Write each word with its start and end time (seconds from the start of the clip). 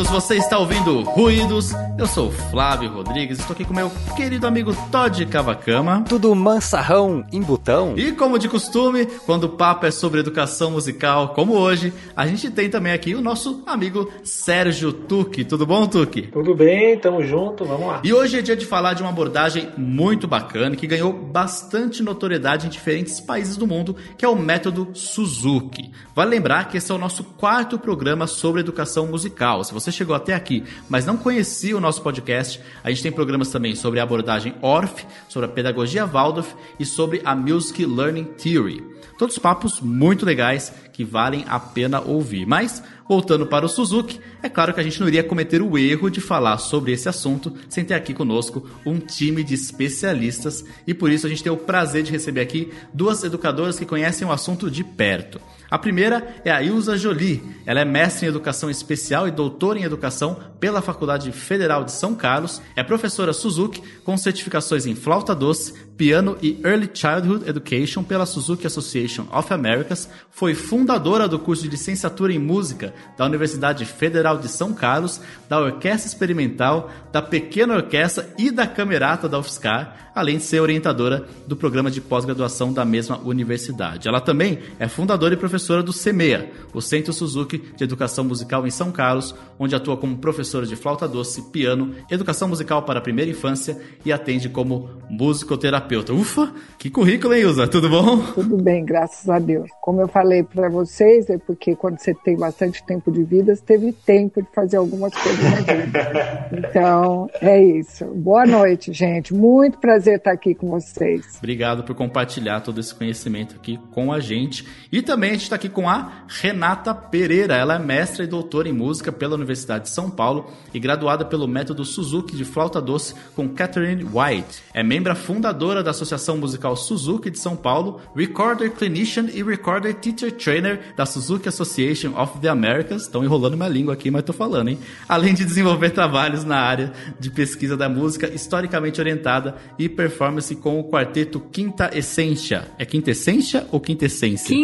bem-vindos. 0.00 0.10
Você 0.10 0.36
está 0.36 0.58
ouvindo 0.58 1.02
Ruídos. 1.02 1.72
Eu 1.98 2.06
sou 2.06 2.28
o 2.28 2.30
Flávio 2.30 2.90
Rodrigues, 2.90 3.38
estou 3.38 3.52
aqui 3.52 3.64
com 3.64 3.74
meu 3.74 3.90
querido 4.16 4.46
amigo 4.46 4.74
Todd 4.90 5.26
Cavacama. 5.26 6.02
Tudo 6.08 6.34
mansarrão 6.34 7.26
em 7.30 7.42
botão. 7.42 7.94
E 7.96 8.12
como 8.12 8.38
de 8.38 8.48
costume, 8.48 9.04
quando 9.26 9.44
o 9.44 9.48
papo 9.50 9.84
é 9.84 9.90
sobre 9.90 10.20
educação 10.20 10.70
musical, 10.70 11.34
como 11.34 11.52
hoje, 11.52 11.92
a 12.16 12.26
gente 12.26 12.50
tem 12.50 12.70
também 12.70 12.92
aqui 12.92 13.14
o 13.14 13.20
nosso 13.20 13.62
amigo 13.66 14.10
Sérgio 14.24 14.92
Tuque. 14.92 15.44
Tudo 15.44 15.66
bom, 15.66 15.86
Tuque? 15.86 16.22
Tudo 16.22 16.54
bem, 16.54 16.98
tamo 16.98 17.22
junto, 17.22 17.66
vamos 17.66 17.86
lá. 17.86 18.00
E 18.02 18.14
hoje 18.14 18.38
é 18.38 18.42
dia 18.42 18.56
de 18.56 18.64
falar 18.64 18.94
de 18.94 19.02
uma 19.02 19.10
abordagem 19.10 19.68
muito 19.76 20.26
bacana 20.26 20.74
que 20.74 20.86
ganhou 20.86 21.12
bastante 21.12 22.02
notoriedade 22.02 22.66
em 22.66 22.70
diferentes 22.70 23.20
países 23.20 23.58
do 23.58 23.66
mundo, 23.66 23.94
que 24.16 24.24
é 24.24 24.28
o 24.28 24.36
método 24.36 24.88
Suzuki. 24.94 25.90
Vale 26.14 26.30
lembrar 26.30 26.68
que 26.68 26.78
esse 26.78 26.90
é 26.90 26.94
o 26.94 26.98
nosso 26.98 27.24
quarto 27.24 27.78
programa 27.78 28.26
sobre 28.26 28.60
educação 28.60 29.06
musical. 29.06 29.62
Se 29.64 29.74
você 29.74 29.89
chegou 29.92 30.14
até 30.14 30.34
aqui, 30.34 30.64
mas 30.88 31.06
não 31.06 31.16
conhecia 31.16 31.76
o 31.76 31.80
nosso 31.80 32.02
podcast, 32.02 32.60
a 32.82 32.90
gente 32.90 33.02
tem 33.02 33.12
programas 33.12 33.50
também 33.50 33.74
sobre 33.74 34.00
a 34.00 34.02
abordagem 34.02 34.54
Orff, 34.62 35.06
sobre 35.28 35.48
a 35.48 35.52
pedagogia 35.52 36.06
Waldorf 36.06 36.54
e 36.78 36.84
sobre 36.84 37.20
a 37.24 37.34
Music 37.34 37.84
Learning 37.84 38.24
Theory. 38.24 38.82
Todos 39.18 39.38
papos 39.38 39.80
muito 39.80 40.24
legais 40.24 40.72
que 41.00 41.04
valem 41.04 41.44
a 41.48 41.60
pena 41.60 42.00
ouvir. 42.00 42.46
Mas, 42.46 42.82
voltando 43.08 43.46
para 43.46 43.66
o 43.66 43.68
Suzuki, 43.68 44.20
é 44.42 44.48
claro 44.48 44.72
que 44.72 44.80
a 44.80 44.82
gente 44.82 45.00
não 45.00 45.08
iria 45.08 45.22
cometer 45.22 45.60
o 45.62 45.76
erro 45.76 46.10
de 46.10 46.20
falar 46.20 46.56
sobre 46.58 46.92
esse 46.92 47.08
assunto 47.08 47.54
sem 47.68 47.84
ter 47.84 47.94
aqui 47.94 48.14
conosco 48.14 48.68
um 48.84 48.98
time 48.98 49.44
de 49.44 49.54
especialistas 49.54 50.64
e 50.86 50.94
por 50.94 51.10
isso 51.10 51.26
a 51.26 51.28
gente 51.28 51.42
tem 51.42 51.52
o 51.52 51.56
prazer 51.56 52.02
de 52.02 52.12
receber 52.12 52.40
aqui 52.40 52.72
duas 52.94 53.22
educadoras 53.24 53.78
que 53.78 53.86
conhecem 53.86 54.26
o 54.26 54.32
assunto 54.32 54.70
de 54.70 54.82
perto. 54.82 55.40
A 55.70 55.78
primeira 55.78 56.34
é 56.44 56.50
a 56.50 56.60
Ilza 56.60 56.98
Jolie. 56.98 57.42
Ela 57.64 57.80
é 57.80 57.84
mestre 57.84 58.26
em 58.26 58.28
educação 58.28 58.68
especial 58.68 59.28
e 59.28 59.30
doutora 59.30 59.78
em 59.78 59.84
educação 59.84 60.36
pela 60.58 60.82
Faculdade 60.82 61.30
Federal 61.30 61.84
de 61.84 61.92
São 61.92 62.14
Carlos. 62.14 62.60
É 62.74 62.82
professora 62.82 63.32
Suzuki 63.32 63.80
com 64.02 64.16
certificações 64.16 64.84
em 64.84 64.96
flauta 64.96 65.32
doce, 65.32 65.72
piano 65.96 66.36
e 66.42 66.58
Early 66.64 66.90
Childhood 66.92 67.48
Education 67.48 68.02
pela 68.02 68.26
Suzuki 68.26 68.66
Association 68.66 69.26
of 69.32 69.52
Americas. 69.52 70.08
Foi 70.30 70.54
fundadora 70.54 71.28
do 71.28 71.38
curso 71.38 71.62
de 71.62 71.68
licenciatura 71.68 72.32
em 72.32 72.38
música 72.38 72.92
da 73.16 73.24
Universidade 73.24 73.84
Federal 73.84 74.38
de 74.38 74.48
São 74.48 74.74
Carlos, 74.74 75.20
da 75.48 75.60
Orquestra 75.60 76.08
Experimental, 76.08 76.90
da 77.12 77.22
Pequena 77.22 77.76
Orquestra 77.76 78.28
e 78.36 78.50
da 78.50 78.66
Camerata 78.66 79.28
da 79.28 79.38
UFSCar, 79.38 80.10
além 80.14 80.38
de 80.38 80.42
ser 80.42 80.60
orientadora 80.60 81.26
do 81.46 81.54
programa 81.54 81.90
de 81.90 82.00
pós-graduação 82.00 82.72
da 82.72 82.84
mesma 82.84 83.18
universidade. 83.18 84.08
Ela 84.08 84.20
também 84.20 84.58
é 84.78 84.88
fundadora 84.88 85.34
e 85.34 85.36
professora 85.36 85.59
do 85.82 85.92
CEMEA, 85.92 86.50
o 86.72 86.80
Centro 86.80 87.12
Suzuki 87.12 87.58
de 87.76 87.84
Educação 87.84 88.24
Musical 88.24 88.66
em 88.66 88.70
São 88.70 88.90
Carlos, 88.90 89.34
onde 89.58 89.74
atua 89.74 89.96
como 89.96 90.16
professora 90.16 90.66
de 90.66 90.74
flauta 90.74 91.06
doce, 91.06 91.42
piano, 91.50 91.94
educação 92.10 92.48
musical 92.48 92.82
para 92.82 92.98
a 92.98 93.02
primeira 93.02 93.30
infância 93.30 93.78
e 94.04 94.12
atende 94.12 94.48
como 94.48 94.90
musicoterapeuta. 95.08 96.12
Ufa, 96.12 96.52
que 96.78 96.88
currículo, 96.90 97.34
hein, 97.34 97.42
Ilza? 97.42 97.68
Tudo 97.68 97.88
bom? 97.88 98.18
Tudo 98.34 98.56
bem, 98.56 98.84
graças 98.84 99.28
a 99.28 99.38
Deus. 99.38 99.68
Como 99.80 100.00
eu 100.00 100.08
falei 100.08 100.42
para 100.42 100.68
vocês, 100.68 101.28
é 101.28 101.38
porque 101.38 101.76
quando 101.76 101.98
você 101.98 102.14
tem 102.14 102.36
bastante 102.36 102.84
tempo 102.84 103.12
de 103.12 103.22
vida, 103.22 103.54
você 103.54 103.62
teve 103.62 103.92
tempo 103.92 104.42
de 104.42 104.48
fazer 104.54 104.78
algumas 104.78 105.12
coisas 105.14 105.44
na 105.44 105.60
vida. 105.60 106.50
Então, 106.70 107.28
é 107.40 107.62
isso. 107.62 108.04
Boa 108.06 108.46
noite, 108.46 108.92
gente. 108.92 109.34
Muito 109.34 109.78
prazer 109.78 110.16
estar 110.16 110.32
aqui 110.32 110.54
com 110.54 110.68
vocês. 110.68 111.38
Obrigado 111.38 111.82
por 111.84 111.94
compartilhar 111.94 112.60
todo 112.60 112.78
esse 112.80 112.94
conhecimento 112.94 113.56
aqui 113.56 113.78
com 113.90 114.12
a 114.12 114.20
gente. 114.20 114.66
E 114.92 115.02
também 115.02 115.30
a 115.30 115.32
gente 115.34 115.49
está 115.50 115.56
aqui 115.56 115.68
com 115.68 115.88
a 115.88 116.24
Renata 116.28 116.94
Pereira. 116.94 117.56
Ela 117.56 117.74
é 117.74 117.78
mestra 117.78 118.22
e 118.24 118.26
doutora 118.28 118.68
em 118.68 118.72
música 118.72 119.10
pela 119.10 119.34
Universidade 119.34 119.84
de 119.84 119.90
São 119.90 120.08
Paulo 120.08 120.50
e 120.72 120.78
graduada 120.78 121.24
pelo 121.24 121.48
método 121.48 121.84
Suzuki 121.84 122.36
de 122.36 122.44
flauta 122.44 122.80
doce 122.80 123.14
com 123.34 123.48
Catherine 123.48 124.04
White. 124.04 124.62
É 124.72 124.82
membro 124.82 125.10
fundadora 125.16 125.82
da 125.82 125.90
Associação 125.90 126.36
Musical 126.36 126.76
Suzuki 126.76 127.30
de 127.30 127.38
São 127.38 127.56
Paulo, 127.56 128.00
Recorder 128.14 128.70
Clinician 128.70 129.26
e 129.34 129.42
Recorder 129.42 129.92
Teacher 129.94 130.30
Trainer 130.30 130.94
da 130.96 131.04
Suzuki 131.04 131.48
Association 131.48 132.12
of 132.16 132.38
the 132.38 132.48
Americas. 132.48 133.02
Estão 133.02 133.24
enrolando 133.24 133.56
minha 133.56 133.68
língua 133.68 133.94
aqui, 133.94 134.08
mas 134.08 134.22
tô 134.22 134.32
falando, 134.32 134.68
hein? 134.68 134.78
Além 135.08 135.34
de 135.34 135.44
desenvolver 135.44 135.90
trabalhos 135.90 136.44
na 136.44 136.58
área 136.58 136.92
de 137.18 137.28
pesquisa 137.28 137.76
da 137.76 137.88
música 137.88 138.32
historicamente 138.32 139.00
orientada 139.00 139.56
e 139.76 139.88
performance 139.88 140.54
com 140.54 140.78
o 140.78 140.84
quarteto 140.84 141.40
Quinta 141.40 141.90
Essência. 141.92 142.68
É 142.78 142.84
Quinta 142.84 143.10
Essência 143.10 143.66
ou 143.72 143.80
Quinta 143.80 144.04
Essência? 144.04 144.54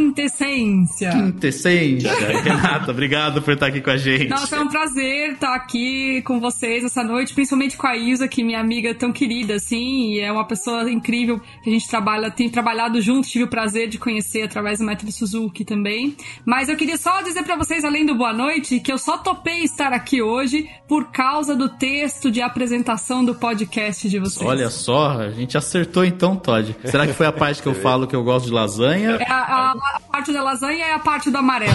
Quintessência. 0.76 1.10
Quintessência. 1.10 2.12
Renata, 2.42 2.91
obrigado 2.91 3.41
por 3.41 3.54
estar 3.54 3.66
aqui 3.66 3.81
com 3.81 3.91
a 3.91 3.97
gente. 3.97 4.28
Nossa, 4.28 4.56
é 4.56 4.60
um 4.60 4.69
prazer 4.69 5.32
estar 5.32 5.54
aqui 5.54 6.20
com 6.22 6.38
vocês 6.41 6.84
essa 6.84 7.03
noite, 7.03 7.32
principalmente 7.32 7.76
com 7.76 7.87
a 7.87 7.97
Isa, 7.97 8.28
que 8.28 8.42
é 8.42 8.44
minha 8.44 8.60
amiga 8.60 8.94
tão 8.94 9.12
querida, 9.12 9.54
assim, 9.54 10.12
e 10.12 10.20
é 10.20 10.31
uma 10.31 10.44
pessoa 10.47 10.91
incrível 10.91 11.41
que 11.62 11.70
a 11.70 11.72
gente 11.72 11.88
trabalha, 11.88 12.31
tem 12.31 12.50
trabalhado 12.50 13.00
juntos, 13.00 13.31
tive 13.31 13.44
o 13.44 13.48
prazer 13.48 13.88
de 13.88 13.98
conhecer 13.98 14.42
através 14.42 14.78
do 14.78 14.84
método 14.84 15.10
Suzuki 15.12 15.64
também. 15.64 16.16
Mas 16.44 16.69
eu 16.69 16.76
queria 16.76 16.97
só 16.97 17.22
dizer 17.22 17.43
para 17.43 17.56
vocês, 17.56 17.84
além 17.84 18.04
do 18.04 18.14
boa 18.14 18.32
noite, 18.32 18.81
que 18.81 18.93
eu 18.93 18.98
só 18.98 19.19
topei 19.19 19.62
estar 19.62 19.93
aqui 19.93 20.20
hoje 20.20 20.69
por 20.88 21.10
causa 21.10 21.54
do 21.56 21.69
texto 21.69 22.31
de 22.31 22.43
apresentação 22.43 23.25
do 23.25 23.34
podcast 23.34 24.08
de 24.08 24.19
vocês. 24.19 24.47
Olha 24.47 24.70
só, 24.70 25.20
a 25.20 25.31
gente 25.31 25.56
acertou 25.56 26.04
então, 26.04 26.37
Todd. 26.37 26.76
Será 26.84 27.06
que 27.06 27.12
foi 27.12 27.26
a 27.26 27.32
parte 27.32 27.62
que 27.62 27.69
eu 27.69 27.75
falo 27.81 28.06
que 28.06 28.14
eu 28.14 28.22
gosto 28.22 28.47
de 28.47 28.53
lasanha? 28.53 29.16
É 29.20 29.31
a, 29.31 29.37
a, 29.37 29.70
a 29.72 30.00
parte 30.00 30.32
da 30.32 30.43
lasanha 30.43 30.56
é 30.62 30.93
a 30.93 30.99
parte 30.99 31.31
do 31.31 31.39
amarelo. 31.39 31.75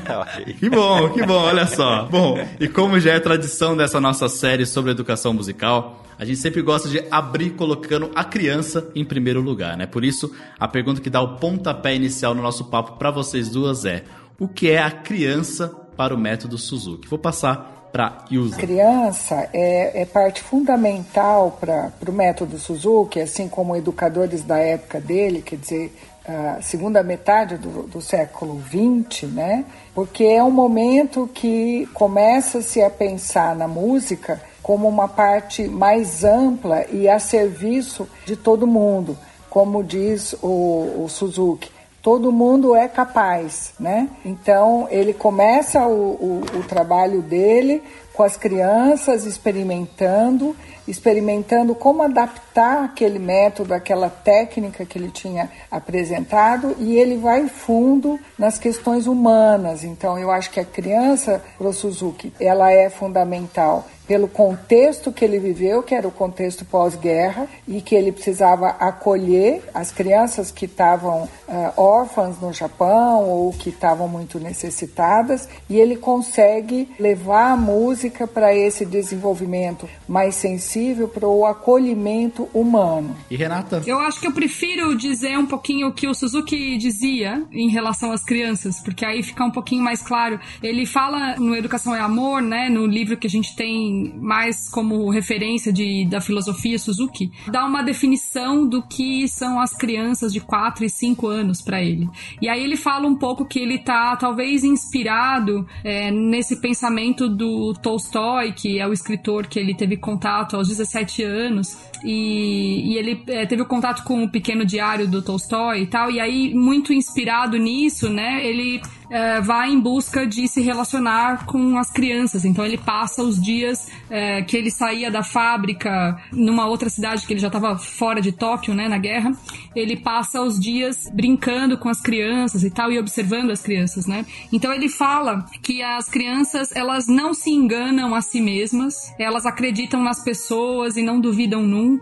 que 0.58 0.70
bom, 0.70 1.10
que 1.10 1.24
bom, 1.24 1.42
olha 1.42 1.66
só. 1.66 2.04
Bom, 2.06 2.38
e 2.58 2.68
como 2.68 2.98
já 3.00 3.12
é 3.12 3.20
tradição 3.20 3.76
dessa 3.76 4.00
nossa 4.00 4.28
série 4.28 4.66
sobre 4.66 4.90
educação 4.90 5.32
musical, 5.32 6.04
a 6.18 6.24
gente 6.24 6.38
sempre 6.38 6.62
gosta 6.62 6.88
de 6.88 7.04
abrir 7.10 7.50
colocando 7.50 8.10
a 8.14 8.24
criança 8.24 8.88
em 8.94 9.04
primeiro 9.04 9.40
lugar, 9.40 9.76
né? 9.76 9.86
Por 9.86 10.04
isso, 10.04 10.34
a 10.58 10.68
pergunta 10.68 11.00
que 11.00 11.10
dá 11.10 11.20
o 11.20 11.36
pontapé 11.36 11.94
inicial 11.94 12.34
no 12.34 12.42
nosso 12.42 12.64
papo 12.66 12.92
para 12.92 13.10
vocês 13.10 13.48
duas 13.48 13.84
é: 13.84 14.04
o 14.38 14.46
que 14.46 14.70
é 14.70 14.82
a 14.82 14.90
criança 14.90 15.68
para 15.96 16.14
o 16.14 16.18
método 16.18 16.58
Suzuki? 16.58 17.08
Vou 17.08 17.18
passar 17.18 17.74
para 17.94 18.24
Yusa. 18.30 18.56
Criança 18.56 19.48
é, 19.52 20.02
é 20.02 20.04
parte 20.04 20.42
fundamental 20.42 21.56
para 21.60 21.92
o 22.08 22.12
método 22.12 22.58
Suzuki, 22.58 23.20
assim 23.20 23.48
como 23.48 23.76
educadores 23.76 24.42
da 24.42 24.58
época 24.58 25.00
dele, 25.00 25.40
quer 25.42 25.56
dizer, 25.56 25.94
a 26.26 26.62
segunda 26.62 27.02
metade 27.02 27.56
do, 27.58 27.82
do 27.82 28.00
século 28.00 28.60
XX, 28.62 29.30
né? 29.30 29.64
Porque 29.94 30.24
é 30.24 30.42
um 30.42 30.50
momento 30.50 31.28
que 31.32 31.86
começa-se 31.92 32.82
a 32.82 32.88
pensar 32.88 33.54
na 33.54 33.68
música 33.68 34.40
como 34.62 34.88
uma 34.88 35.06
parte 35.06 35.68
mais 35.68 36.24
ampla 36.24 36.86
e 36.90 37.08
a 37.08 37.18
serviço 37.18 38.08
de 38.24 38.34
todo 38.34 38.66
mundo, 38.66 39.16
como 39.50 39.84
diz 39.84 40.34
o, 40.42 41.04
o 41.04 41.06
Suzuki. 41.08 41.70
Todo 42.00 42.32
mundo 42.32 42.74
é 42.74 42.88
capaz, 42.88 43.72
né? 43.78 44.08
Então 44.24 44.88
ele 44.90 45.12
começa 45.12 45.86
o, 45.86 45.92
o, 45.92 46.42
o 46.58 46.62
trabalho 46.62 47.22
dele 47.22 47.82
com 48.14 48.22
as 48.22 48.36
crianças 48.36 49.26
experimentando 49.26 50.56
experimentando 50.86 51.74
como 51.74 52.02
adaptar 52.02 52.84
aquele 52.84 53.18
método, 53.18 53.74
aquela 53.74 54.10
técnica 54.10 54.84
que 54.84 54.98
ele 54.98 55.10
tinha 55.10 55.50
apresentado, 55.70 56.76
e 56.78 56.96
ele 56.98 57.16
vai 57.16 57.48
fundo 57.48 58.18
nas 58.38 58.58
questões 58.58 59.06
humanas. 59.06 59.84
Então, 59.84 60.18
eu 60.18 60.30
acho 60.30 60.50
que 60.50 60.60
a 60.60 60.64
criança, 60.64 61.42
para 61.56 61.68
o 61.68 61.72
Suzuki, 61.72 62.32
ela 62.38 62.70
é 62.70 62.90
fundamental 62.90 63.86
pelo 64.06 64.28
contexto 64.28 65.12
que 65.12 65.24
ele 65.24 65.38
viveu, 65.38 65.82
que 65.82 65.94
era 65.94 66.06
o 66.06 66.10
contexto 66.10 66.64
pós-guerra, 66.64 67.46
e 67.66 67.80
que 67.80 67.94
ele 67.94 68.12
precisava 68.12 68.68
acolher 68.68 69.62
as 69.72 69.90
crianças 69.90 70.50
que 70.50 70.66
estavam 70.66 71.24
uh, 71.48 71.80
órfãs 71.80 72.40
no 72.40 72.52
Japão 72.52 73.28
ou 73.28 73.52
que 73.52 73.70
estavam 73.70 74.06
muito 74.08 74.38
necessitadas, 74.38 75.48
e 75.68 75.78
ele 75.78 75.96
consegue 75.96 76.88
levar 76.98 77.52
a 77.52 77.56
música 77.56 78.26
para 78.26 78.54
esse 78.54 78.84
desenvolvimento 78.84 79.88
mais 80.06 80.34
sensível, 80.34 81.08
para 81.08 81.26
o 81.26 81.46
acolhimento 81.46 82.48
humano. 82.52 83.16
E 83.30 83.36
Renata? 83.36 83.82
Eu 83.86 83.98
acho 83.98 84.20
que 84.20 84.26
eu 84.26 84.32
prefiro 84.32 84.96
dizer 84.96 85.38
um 85.38 85.46
pouquinho 85.46 85.88
o 85.88 85.92
que 85.92 86.06
o 86.06 86.14
Suzuki 86.14 86.76
dizia 86.76 87.42
em 87.52 87.68
relação 87.68 88.12
às 88.12 88.24
crianças, 88.24 88.80
porque 88.80 89.04
aí 89.04 89.22
fica 89.22 89.44
um 89.44 89.50
pouquinho 89.50 89.82
mais 89.82 90.02
claro. 90.02 90.38
Ele 90.62 90.86
fala 90.86 91.36
no 91.36 91.54
Educação 91.54 91.94
é 91.94 92.00
Amor, 92.00 92.42
né, 92.42 92.68
no 92.68 92.86
livro 92.86 93.16
que 93.16 93.26
a 93.26 93.30
gente 93.30 93.54
tem 93.56 93.93
mais 94.20 94.68
como 94.68 95.10
referência 95.10 95.72
de, 95.72 96.06
da 96.06 96.20
filosofia 96.20 96.78
Suzuki, 96.78 97.30
dá 97.48 97.64
uma 97.64 97.82
definição 97.82 98.66
do 98.66 98.82
que 98.82 99.28
são 99.28 99.60
as 99.60 99.74
crianças 99.74 100.32
de 100.32 100.40
4 100.40 100.84
e 100.84 100.90
5 100.90 101.26
anos 101.26 101.62
para 101.62 101.82
ele. 101.82 102.08
E 102.40 102.48
aí 102.48 102.62
ele 102.62 102.76
fala 102.76 103.06
um 103.06 103.16
pouco 103.16 103.44
que 103.44 103.58
ele 103.58 103.78
tá 103.78 104.16
talvez 104.16 104.64
inspirado 104.64 105.66
é, 105.82 106.10
nesse 106.10 106.60
pensamento 106.60 107.28
do 107.28 107.72
Tolstói, 107.74 108.52
que 108.52 108.78
é 108.78 108.86
o 108.86 108.92
escritor 108.92 109.46
que 109.46 109.58
ele 109.58 109.74
teve 109.74 109.96
contato 109.96 110.56
aos 110.56 110.68
17 110.68 111.22
anos, 111.22 111.76
e, 112.04 112.92
e 112.92 112.98
ele 112.98 113.22
é, 113.28 113.46
teve 113.46 113.62
o 113.62 113.66
contato 113.66 114.04
com 114.04 114.22
o 114.22 114.28
pequeno 114.28 114.64
diário 114.64 115.08
do 115.08 115.22
Tolstói 115.22 115.82
e 115.82 115.86
tal, 115.86 116.10
e 116.10 116.20
aí, 116.20 116.54
muito 116.54 116.92
inspirado 116.92 117.56
nisso, 117.56 118.08
né, 118.10 118.46
ele 118.46 118.80
é, 119.10 119.40
vai 119.40 119.70
em 119.70 119.78
busca 119.78 120.26
de 120.26 120.48
se 120.48 120.60
relacionar 120.60 121.46
com 121.46 121.78
as 121.78 121.90
crianças. 121.90 122.44
Então 122.44 122.64
ele 122.64 122.76
passa 122.76 123.22
os 123.22 123.40
dias 123.40 123.88
é, 124.10 124.42
que 124.42 124.56
ele 124.56 124.70
saía 124.70 125.10
da 125.10 125.22
fábrica 125.22 126.18
numa 126.32 126.66
outra 126.66 126.88
cidade 126.88 127.26
que 127.26 127.32
ele 127.32 127.40
já 127.40 127.46
estava 127.46 127.78
fora 127.78 128.20
de 128.20 128.32
Tóquio, 128.32 128.74
né, 128.74 128.88
na 128.88 128.98
guerra. 128.98 129.32
Ele 129.74 129.96
passa 129.96 130.42
os 130.42 130.58
dias 130.58 131.08
brincando 131.12 131.78
com 131.78 131.88
as 131.88 132.00
crianças 132.00 132.64
e 132.64 132.70
tal 132.70 132.90
e 132.90 132.98
observando 132.98 133.50
as 133.50 133.62
crianças, 133.62 134.06
né? 134.06 134.26
Então 134.52 134.72
ele 134.72 134.88
fala 134.88 135.46
que 135.62 135.82
as 135.82 136.08
crianças 136.08 136.74
elas 136.74 137.06
não 137.06 137.34
se 137.34 137.50
enganam 137.50 138.14
a 138.14 138.20
si 138.20 138.40
mesmas, 138.40 139.12
elas 139.18 139.46
acreditam 139.46 140.02
nas 140.02 140.22
pessoas 140.22 140.96
e 140.96 141.02
não 141.02 141.20
duvidam 141.20 141.62
nunca 141.62 141.93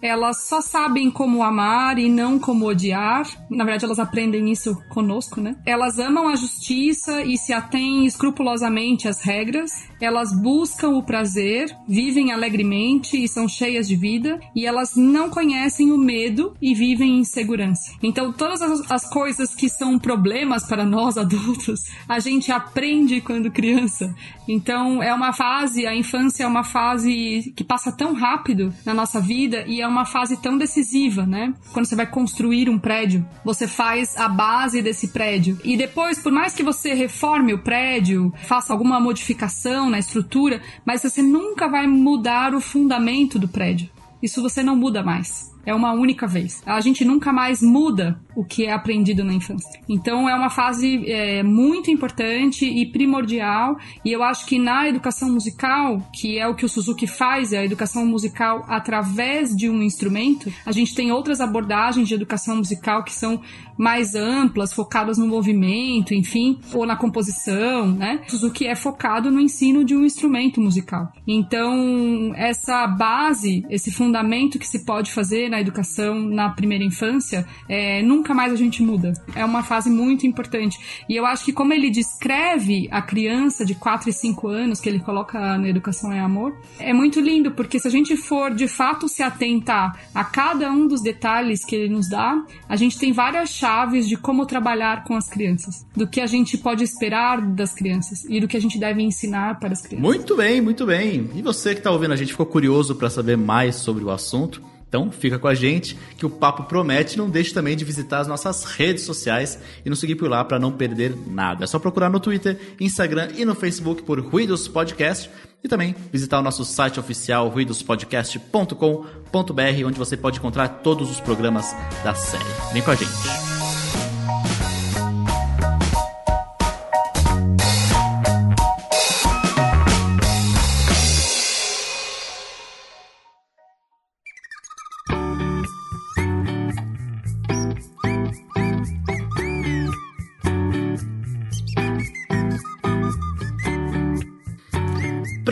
elas 0.00 0.44
só 0.46 0.60
sabem 0.60 1.10
como 1.10 1.42
amar 1.42 1.98
e 1.98 2.08
não 2.08 2.38
como 2.38 2.66
odiar. 2.66 3.26
Na 3.50 3.64
verdade, 3.64 3.84
elas 3.84 3.98
aprendem 3.98 4.50
isso 4.50 4.76
conosco, 4.88 5.40
né? 5.40 5.56
Elas 5.64 5.98
amam 5.98 6.28
a 6.28 6.36
justiça 6.36 7.22
e 7.22 7.36
se 7.36 7.52
atêm 7.52 8.06
escrupulosamente 8.06 9.08
às 9.08 9.22
regras. 9.22 9.72
Elas 10.00 10.32
buscam 10.32 10.90
o 10.90 11.02
prazer, 11.02 11.74
vivem 11.88 12.32
alegremente 12.32 13.22
e 13.22 13.28
são 13.28 13.48
cheias 13.48 13.88
de 13.88 13.96
vida. 13.96 14.38
E 14.54 14.66
elas 14.66 14.96
não 14.96 15.30
conhecem 15.30 15.92
o 15.92 15.98
medo 15.98 16.54
e 16.60 16.74
vivem 16.74 17.18
em 17.18 17.24
segurança. 17.24 17.92
Então, 18.02 18.32
todas 18.32 18.62
as, 18.62 18.90
as 18.90 19.10
coisas 19.10 19.54
que 19.54 19.68
são 19.68 19.98
problemas 19.98 20.66
para 20.66 20.84
nós 20.84 21.16
adultos, 21.18 21.80
a 22.08 22.18
gente 22.18 22.52
aprende 22.52 23.20
quando 23.20 23.50
criança. 23.50 24.14
Então, 24.48 25.02
é 25.02 25.12
uma 25.12 25.32
fase, 25.32 25.86
a 25.86 25.94
infância 25.94 26.44
é 26.44 26.46
uma 26.46 26.64
fase 26.64 27.52
que 27.56 27.64
passa 27.64 27.90
tão 27.90 28.14
rápido 28.14 28.72
na 28.84 28.94
nossa 28.94 29.20
vida 29.20 29.64
e 29.66 29.80
é 29.80 29.88
uma 29.88 30.04
fase 30.04 30.36
tão 30.36 30.56
decisiva, 30.56 31.26
né? 31.26 31.52
Quando 31.72 31.86
você 31.86 31.96
vai 31.96 32.06
construir 32.06 32.68
um 32.68 32.78
prédio, 32.78 33.26
você 33.44 33.66
faz 33.66 34.16
a 34.16 34.28
base 34.28 34.82
desse 34.82 35.08
prédio. 35.08 35.58
E 35.64 35.76
depois, 35.76 36.18
por 36.18 36.32
mais 36.32 36.54
que 36.54 36.62
você 36.62 36.94
reforme 36.94 37.52
o 37.54 37.58
prédio, 37.58 38.32
faça 38.44 38.72
alguma 38.72 39.00
modificação 39.00 39.85
na 39.90 39.98
estrutura, 39.98 40.60
mas 40.84 41.02
você 41.02 41.22
nunca 41.22 41.68
vai 41.68 41.86
mudar 41.86 42.54
o 42.54 42.60
fundamento 42.60 43.38
do 43.38 43.48
prédio. 43.48 43.90
Isso 44.22 44.42
você 44.42 44.62
não 44.62 44.76
muda 44.76 45.02
mais 45.02 45.55
é 45.66 45.74
uma 45.74 45.92
única 45.92 46.26
vez. 46.26 46.62
A 46.64 46.80
gente 46.80 47.04
nunca 47.04 47.32
mais 47.32 47.60
muda 47.60 48.18
o 48.36 48.44
que 48.44 48.66
é 48.66 48.72
aprendido 48.72 49.24
na 49.24 49.32
infância. 49.32 49.80
Então 49.88 50.28
é 50.28 50.34
uma 50.34 50.50
fase 50.50 51.10
é, 51.10 51.42
muito 51.42 51.90
importante 51.90 52.64
e 52.64 52.86
primordial. 52.86 53.76
E 54.04 54.12
eu 54.12 54.22
acho 54.22 54.46
que 54.46 54.58
na 54.58 54.88
educação 54.88 55.32
musical, 55.32 56.00
que 56.14 56.38
é 56.38 56.46
o 56.46 56.54
que 56.54 56.64
o 56.64 56.68
Suzuki 56.68 57.06
faz, 57.06 57.52
é 57.52 57.58
a 57.58 57.64
educação 57.64 58.06
musical 58.06 58.64
através 58.68 59.50
de 59.56 59.68
um 59.68 59.82
instrumento, 59.82 60.52
a 60.64 60.70
gente 60.70 60.94
tem 60.94 61.10
outras 61.10 61.40
abordagens 61.40 62.06
de 62.06 62.14
educação 62.14 62.56
musical 62.56 63.02
que 63.02 63.12
são 63.12 63.40
mais 63.76 64.14
amplas, 64.14 64.72
focadas 64.72 65.18
no 65.18 65.26
movimento, 65.26 66.14
enfim, 66.14 66.58
ou 66.72 66.86
na 66.86 66.96
composição, 66.96 67.88
né? 67.88 68.22
Suzuki 68.26 68.66
é 68.66 68.74
focado 68.74 69.30
no 69.30 69.40
ensino 69.40 69.84
de 69.84 69.94
um 69.94 70.04
instrumento 70.04 70.60
musical. 70.60 71.12
Então, 71.26 72.32
essa 72.34 72.86
base, 72.86 73.64
esse 73.68 73.90
fundamento 73.90 74.58
que 74.58 74.66
se 74.66 74.84
pode 74.84 75.12
fazer 75.12 75.50
na 75.56 75.60
educação 75.60 76.20
na 76.20 76.50
primeira 76.50 76.84
infância, 76.84 77.46
é, 77.68 78.02
nunca 78.02 78.34
mais 78.34 78.52
a 78.52 78.56
gente 78.56 78.82
muda. 78.82 79.12
É 79.34 79.44
uma 79.44 79.62
fase 79.62 79.88
muito 79.88 80.26
importante. 80.26 80.78
E 81.08 81.16
eu 81.16 81.24
acho 81.24 81.44
que 81.44 81.52
como 81.52 81.72
ele 81.72 81.90
descreve 81.90 82.88
a 82.90 83.00
criança 83.00 83.64
de 83.64 83.74
4 83.74 84.10
e 84.10 84.12
5 84.12 84.48
anos, 84.48 84.80
que 84.80 84.88
ele 84.88 85.00
coloca 85.00 85.38
na 85.56 85.68
Educação 85.68 86.12
é 86.12 86.20
Amor, 86.20 86.54
é 86.78 86.92
muito 86.92 87.20
lindo, 87.20 87.50
porque 87.52 87.78
se 87.78 87.88
a 87.88 87.90
gente 87.90 88.16
for 88.16 88.54
de 88.54 88.68
fato 88.68 89.08
se 89.08 89.22
atentar 89.22 89.98
a 90.14 90.24
cada 90.24 90.70
um 90.70 90.86
dos 90.86 91.02
detalhes 91.02 91.64
que 91.64 91.74
ele 91.74 91.88
nos 91.88 92.08
dá, 92.08 92.44
a 92.68 92.76
gente 92.76 92.98
tem 92.98 93.12
várias 93.12 93.50
chaves 93.50 94.06
de 94.08 94.16
como 94.16 94.44
trabalhar 94.44 95.04
com 95.04 95.14
as 95.14 95.28
crianças, 95.28 95.86
do 95.96 96.06
que 96.06 96.20
a 96.20 96.26
gente 96.26 96.58
pode 96.58 96.84
esperar 96.84 97.40
das 97.40 97.72
crianças 97.72 98.24
e 98.28 98.40
do 98.40 98.48
que 98.48 98.56
a 98.56 98.60
gente 98.60 98.78
deve 98.78 99.02
ensinar 99.02 99.58
para 99.58 99.72
as 99.72 99.80
crianças. 99.80 100.06
Muito 100.06 100.36
bem, 100.36 100.60
muito 100.60 100.84
bem. 100.84 101.30
E 101.34 101.40
você 101.40 101.72
que 101.72 101.80
está 101.80 101.90
ouvindo 101.90 102.12
a 102.12 102.16
gente 102.16 102.32
ficou 102.32 102.46
curioso 102.46 102.94
para 102.94 103.08
saber 103.08 103.36
mais 103.36 103.76
sobre 103.76 104.04
o 104.04 104.10
assunto? 104.10 104.75
Então 104.88 105.10
fica 105.10 105.38
com 105.38 105.48
a 105.48 105.54
gente 105.54 105.96
que 106.16 106.24
o 106.24 106.30
papo 106.30 106.64
promete. 106.64 107.18
Não 107.18 107.28
deixe 107.28 107.52
também 107.52 107.76
de 107.76 107.84
visitar 107.84 108.20
as 108.20 108.26
nossas 108.26 108.64
redes 108.64 109.04
sociais 109.04 109.58
e 109.84 109.90
nos 109.90 109.98
seguir 109.98 110.14
por 110.14 110.28
lá 110.28 110.44
para 110.44 110.58
não 110.58 110.72
perder 110.72 111.14
nada. 111.26 111.64
É 111.64 111.66
só 111.66 111.78
procurar 111.78 112.08
no 112.08 112.20
Twitter, 112.20 112.58
Instagram 112.80 113.30
e 113.36 113.44
no 113.44 113.54
Facebook 113.54 114.02
por 114.02 114.20
Ruídos 114.20 114.68
Podcast 114.68 115.30
e 115.62 115.68
também 115.68 115.94
visitar 116.12 116.38
o 116.38 116.42
nosso 116.42 116.64
site 116.64 117.00
oficial 117.00 117.48
ruidospodcast.com.br 117.48 119.84
onde 119.84 119.98
você 119.98 120.16
pode 120.16 120.38
encontrar 120.38 120.68
todos 120.68 121.10
os 121.10 121.20
programas 121.20 121.74
da 122.04 122.14
série. 122.14 122.44
Vem 122.72 122.82
com 122.82 122.92
a 122.92 122.94
gente. 122.94 123.55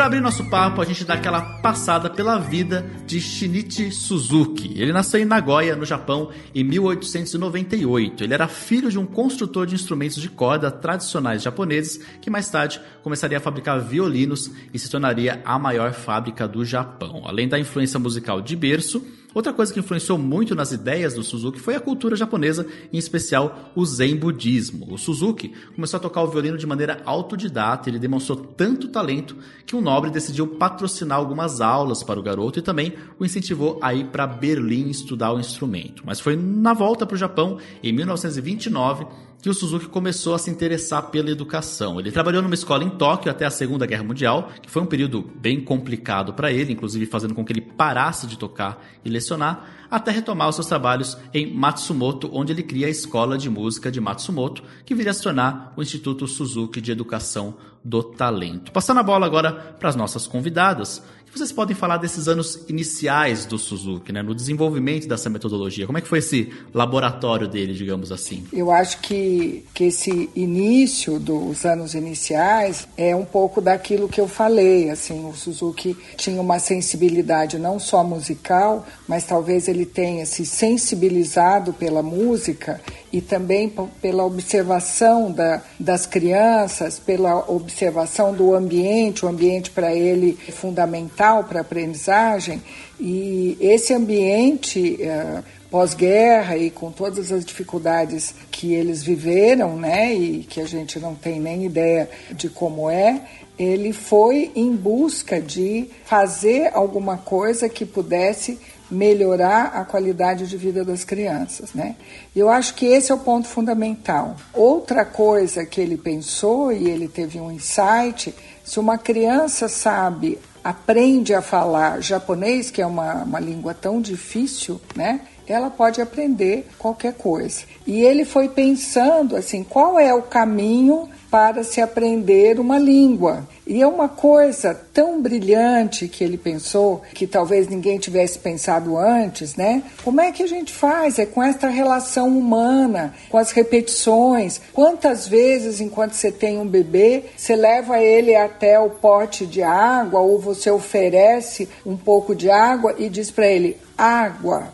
Para 0.05 0.09
abrir 0.09 0.21
nosso 0.21 0.45
papo, 0.51 0.83
a 0.83 0.85
gente 0.85 1.03
dá 1.03 1.15
aquela 1.15 1.41
passada 1.41 2.11
pela 2.11 2.37
vida 2.37 2.85
de 3.07 3.19
Shinichi 3.19 3.91
Suzuki. 3.91 4.75
Ele 4.77 4.93
nasceu 4.93 5.19
em 5.19 5.25
Nagoya, 5.25 5.75
no 5.75 5.87
Japão, 5.87 6.29
em 6.55 6.63
1898. 6.63 8.23
Ele 8.23 8.35
era 8.35 8.47
filho 8.47 8.91
de 8.91 8.99
um 8.99 9.07
construtor 9.07 9.65
de 9.65 9.75
instrumentos 9.75 10.21
de 10.21 10.29
corda 10.29 10.71
tradicionais 10.71 11.43
japoneses, 11.43 12.05
que 12.21 12.29
mais 12.29 12.51
tarde 12.51 12.83
começaria 13.03 13.39
a 13.39 13.41
fabricar 13.41 13.81
violinos 13.81 14.51
e 14.75 14.79
se 14.79 14.91
tornaria 14.91 15.41
a 15.43 15.59
maior 15.59 15.95
fábrica 15.95 16.47
do 16.47 16.67
Japão. 16.67 17.23
Além 17.25 17.49
da 17.49 17.59
influência 17.59 17.99
musical 17.99 18.43
de 18.43 18.55
berço, 18.55 19.03
Outra 19.35 19.53
coisa 19.53 19.75
que 19.75 19.81
influenciou 19.81 20.17
muito 20.17 20.55
nas 20.55 20.71
ideias 20.71 21.15
do 21.15 21.25
Suzuki 21.25 21.59
foi 21.59 21.75
a 21.75 21.81
cultura 21.81 22.15
japonesa, 22.15 22.67
em 22.93 22.97
especial 22.97 23.73
o 23.75 23.85
Zen 23.85 24.17
budismo. 24.17 24.87
O 24.95 24.97
Suzuki 24.97 25.53
começou 25.75 25.99
a 25.99 26.01
tocar 26.01 26.23
o 26.23 26.29
violino 26.29 26.57
de 26.57 26.67
maneira 26.67 27.03
autodidata, 27.05 27.91
ele 27.91 27.99
demonstrou 27.99 28.39
tanto 28.39 28.89
talento 28.89 29.37
que 29.67 29.75
um 29.75 29.81
nobre 29.81 30.11
decidiu 30.11 30.47
patrocinar 30.47 31.19
algumas 31.19 31.61
aulas 31.61 32.05
para 32.05 32.21
o 32.21 32.23
garoto 32.23 32.61
e 32.61 32.63
também 32.63 32.95
o 33.19 33.25
incentivou 33.25 33.81
a 33.83 33.93
ir 33.93 34.07
para 34.07 34.27
Berlim 34.27 34.89
estudar 34.89 35.33
o 35.33 35.41
instrumento. 35.41 36.05
Mas 36.07 36.21
foi 36.21 36.37
na 36.37 36.73
volta 36.73 37.05
para 37.05 37.15
o 37.17 37.19
Japão, 37.19 37.59
em 37.83 37.93
1929, 37.93 39.07
que 39.45 39.51
o 39.51 39.53
Suzuki 39.53 39.89
começou 39.89 40.33
a 40.33 40.39
se 40.39 40.51
interessar 40.51 41.11
pela 41.11 41.31
educação. 41.31 42.01
Ele 42.01 42.11
trabalhou 42.11 42.41
numa 42.41 42.55
escola 42.55 42.83
em 42.83 42.89
Tóquio 42.89 43.31
até 43.31 43.45
a 43.45 43.51
Segunda 43.51 43.85
Guerra 43.85 44.03
Mundial, 44.03 44.49
que 44.63 44.71
foi 44.71 44.81
um 44.81 44.87
período 44.87 45.23
bem 45.37 45.61
complicado 45.61 46.33
para 46.33 46.51
ele, 46.51 46.73
inclusive 46.73 47.05
fazendo 47.05 47.35
com 47.35 47.45
que 47.45 47.53
ele 47.53 47.61
parasse 47.61 48.27
de 48.27 48.39
tocar 48.39 48.83
e 49.05 49.11
lecionar, 49.25 49.87
até 49.91 50.11
retomar 50.11 50.49
os 50.49 50.55
seus 50.55 50.67
trabalhos 50.67 51.17
em 51.33 51.53
Matsumoto, 51.53 52.31
onde 52.33 52.53
ele 52.53 52.63
cria 52.63 52.87
a 52.87 52.91
Escola 52.91 53.39
de 53.39 53.49
Música 53.49 53.91
de 53.91 54.01
Matsumoto, 54.01 54.63
que 54.85 54.95
viria 54.95 55.11
a 55.11 55.15
se 55.15 55.23
tornar 55.23 55.73
o 55.77 55.83
Instituto 55.83 56.27
Suzuki 56.29 56.81
de 56.81 56.93
Educação 56.93 57.57
do 57.83 58.03
Talento. 58.03 58.73
Passando 58.73 59.01
a 59.01 59.03
bola 59.03 59.27
agora 59.27 59.53
para 59.53 59.89
as 59.89 59.97
nossas 59.97 60.27
convidadas 60.27 61.03
vocês 61.39 61.51
podem 61.51 61.75
falar 61.75 61.97
desses 61.97 62.29
anos 62.29 62.61
iniciais 62.69 63.45
do 63.45 63.59
Suzuki, 63.59 64.13
né, 64.13 64.23
no 64.23 64.35
desenvolvimento 64.35 65.09
dessa 65.09 65.29
metodologia? 65.29 65.87
Como 65.87 65.99
é 65.99 66.01
que 66.01 66.07
foi 66.07 66.21
esse 66.21 66.53
laboratório 66.73 67.49
dele, 67.49 67.73
digamos 67.73 68.13
assim? 68.13 68.45
Eu 68.53 68.71
acho 68.71 69.01
que, 69.01 69.65
que 69.75 69.85
esse 69.85 70.31
início 70.37 71.19
dos 71.19 71.65
anos 71.65 71.95
iniciais 71.95 72.87
é 72.97 73.17
um 73.17 73.25
pouco 73.25 73.61
daquilo 73.61 74.09
que 74.09 74.21
eu 74.21 74.29
falei. 74.29 74.91
Assim, 74.91 75.29
o 75.29 75.35
Suzuki 75.35 75.97
tinha 76.17 76.41
uma 76.41 76.59
sensibilidade 76.59 77.59
não 77.59 77.79
só 77.79 78.05
musical, 78.05 78.87
mas 79.09 79.25
talvez 79.25 79.67
ele 79.67 79.87
tenha 79.87 80.27
se 80.27 80.47
sensibilizado 80.47 81.73
pela 81.73 82.03
música 82.03 82.81
e 83.13 83.21
também 83.21 83.73
pela 84.01 84.25
observação 84.25 85.31
da, 85.31 85.63
das 85.79 86.07
crianças, 86.07 86.99
pela 86.99 87.51
observação 87.51 88.33
do 88.35 88.55
ambiente, 88.55 89.25
o 89.25 89.29
ambiente 89.29 89.71
para 89.71 89.95
ele 89.95 90.39
é 90.49 90.53
fundamental 90.53 91.24
para 91.45 91.61
a 91.61 91.63
aprendizagem, 91.63 92.63
e 93.01 93.57
esse 93.61 93.95
ambiente 93.95 94.99
uh, 95.01 95.43
pós-guerra 95.71 96.57
e 96.57 96.71
com 96.71 96.93
todas 96.93 97.33
as 97.33 97.45
dificuldades 97.45 98.35
que 98.51 98.73
eles 98.73 99.03
viveram, 99.03 99.77
né, 99.77 100.15
e 100.15 100.45
que 100.45 100.61
a 100.61 100.67
gente 100.67 101.01
não 101.01 101.15
tem 101.15 101.41
nem 101.41 101.65
ideia 101.65 102.09
de 102.31 102.49
como 102.49 102.89
é, 102.89 103.23
ele 103.59 103.93
foi 103.93 104.53
em 104.55 104.75
busca 104.75 105.41
de 105.41 105.91
fazer 106.05 106.71
alguma 106.75 107.17
coisa 107.17 107.69
que 107.69 107.85
pudesse 107.85 108.59
melhorar 108.91 109.73
a 109.75 109.85
qualidade 109.85 110.47
de 110.47 110.57
vida 110.57 110.85
das 110.85 111.05
crianças, 111.05 111.73
né? 111.73 111.97
Eu 112.37 112.49
acho 112.49 112.75
que 112.75 112.87
esse 112.87 113.11
é 113.11 113.15
o 113.15 113.19
ponto 113.19 113.49
fundamental. 113.49 114.37
Outra 114.53 115.05
coisa 115.05 115.65
que 115.65 115.81
ele 115.81 115.97
pensou 115.97 116.71
e 116.71 116.89
ele 116.89 117.09
teve 117.09 117.41
um 117.41 117.51
insight, 117.51 118.35
se 118.63 118.79
uma 118.79 118.99
criança 118.99 119.69
sabe, 119.69 120.39
aprende 120.65 121.35
a 121.35 121.43
falar 121.43 122.01
japonês, 122.03 122.71
que 122.71 122.81
é 122.81 122.87
uma, 122.87 123.23
uma 123.23 123.39
língua 123.39 123.75
tão 123.75 124.01
difícil, 124.01 124.81
né? 124.97 125.21
Ela 125.47 125.71
pode 125.71 126.01
aprender 126.01 126.69
qualquer 126.79 127.15
coisa. 127.15 127.63
E 127.87 128.01
ele 128.01 128.25
foi 128.25 128.49
pensando 128.49 129.37
assim, 129.37 129.63
qual 129.63 129.99
é 129.99 130.13
o 130.15 130.23
caminho 130.23 131.09
para 131.35 131.65
se 131.65 131.81
aprender 131.81 132.61
uma 132.61 132.79
língua. 132.79 133.49
E 133.67 133.83
é 133.83 133.87
uma 133.89 134.09
coisa 134.09 134.73
tão 134.93 135.21
brilhante 135.21 136.07
que 136.07 136.23
ele 136.23 136.39
pensou, 136.39 137.03
que 137.13 137.27
talvez 137.27 137.67
ninguém 137.67 137.99
tivesse 137.99 138.39
pensado 138.39 138.97
antes, 138.97 139.57
né? 139.57 139.83
Como 140.05 140.21
é 140.21 140.31
que 140.31 140.45
a 140.45 140.47
gente 140.47 140.73
faz? 140.73 141.19
É 141.19 141.27
com 141.27 141.43
esta 141.43 141.67
relação 141.67 142.29
humana, 142.29 143.15
com 143.31 143.37
as 143.37 143.51
repetições. 143.51 144.61
Quantas 144.73 145.27
vezes, 145.27 145.81
enquanto 145.81 146.13
você 146.13 146.31
tem 146.31 146.57
um 146.57 146.67
bebê, 146.69 147.25
você 147.37 147.57
leva 147.57 147.99
ele 147.99 148.37
até 148.37 148.79
o 148.79 148.91
pote 148.91 149.45
de 149.45 149.61
água 149.61 150.21
ou 150.21 150.39
você 150.39 150.71
oferece 150.71 151.69
um 151.85 151.97
pouco 151.97 152.33
de 152.33 152.49
água 152.49 152.95
e 152.97 153.09
diz 153.09 153.33
para 153.33 153.49
ele: 153.49 153.77
água, 153.97 154.74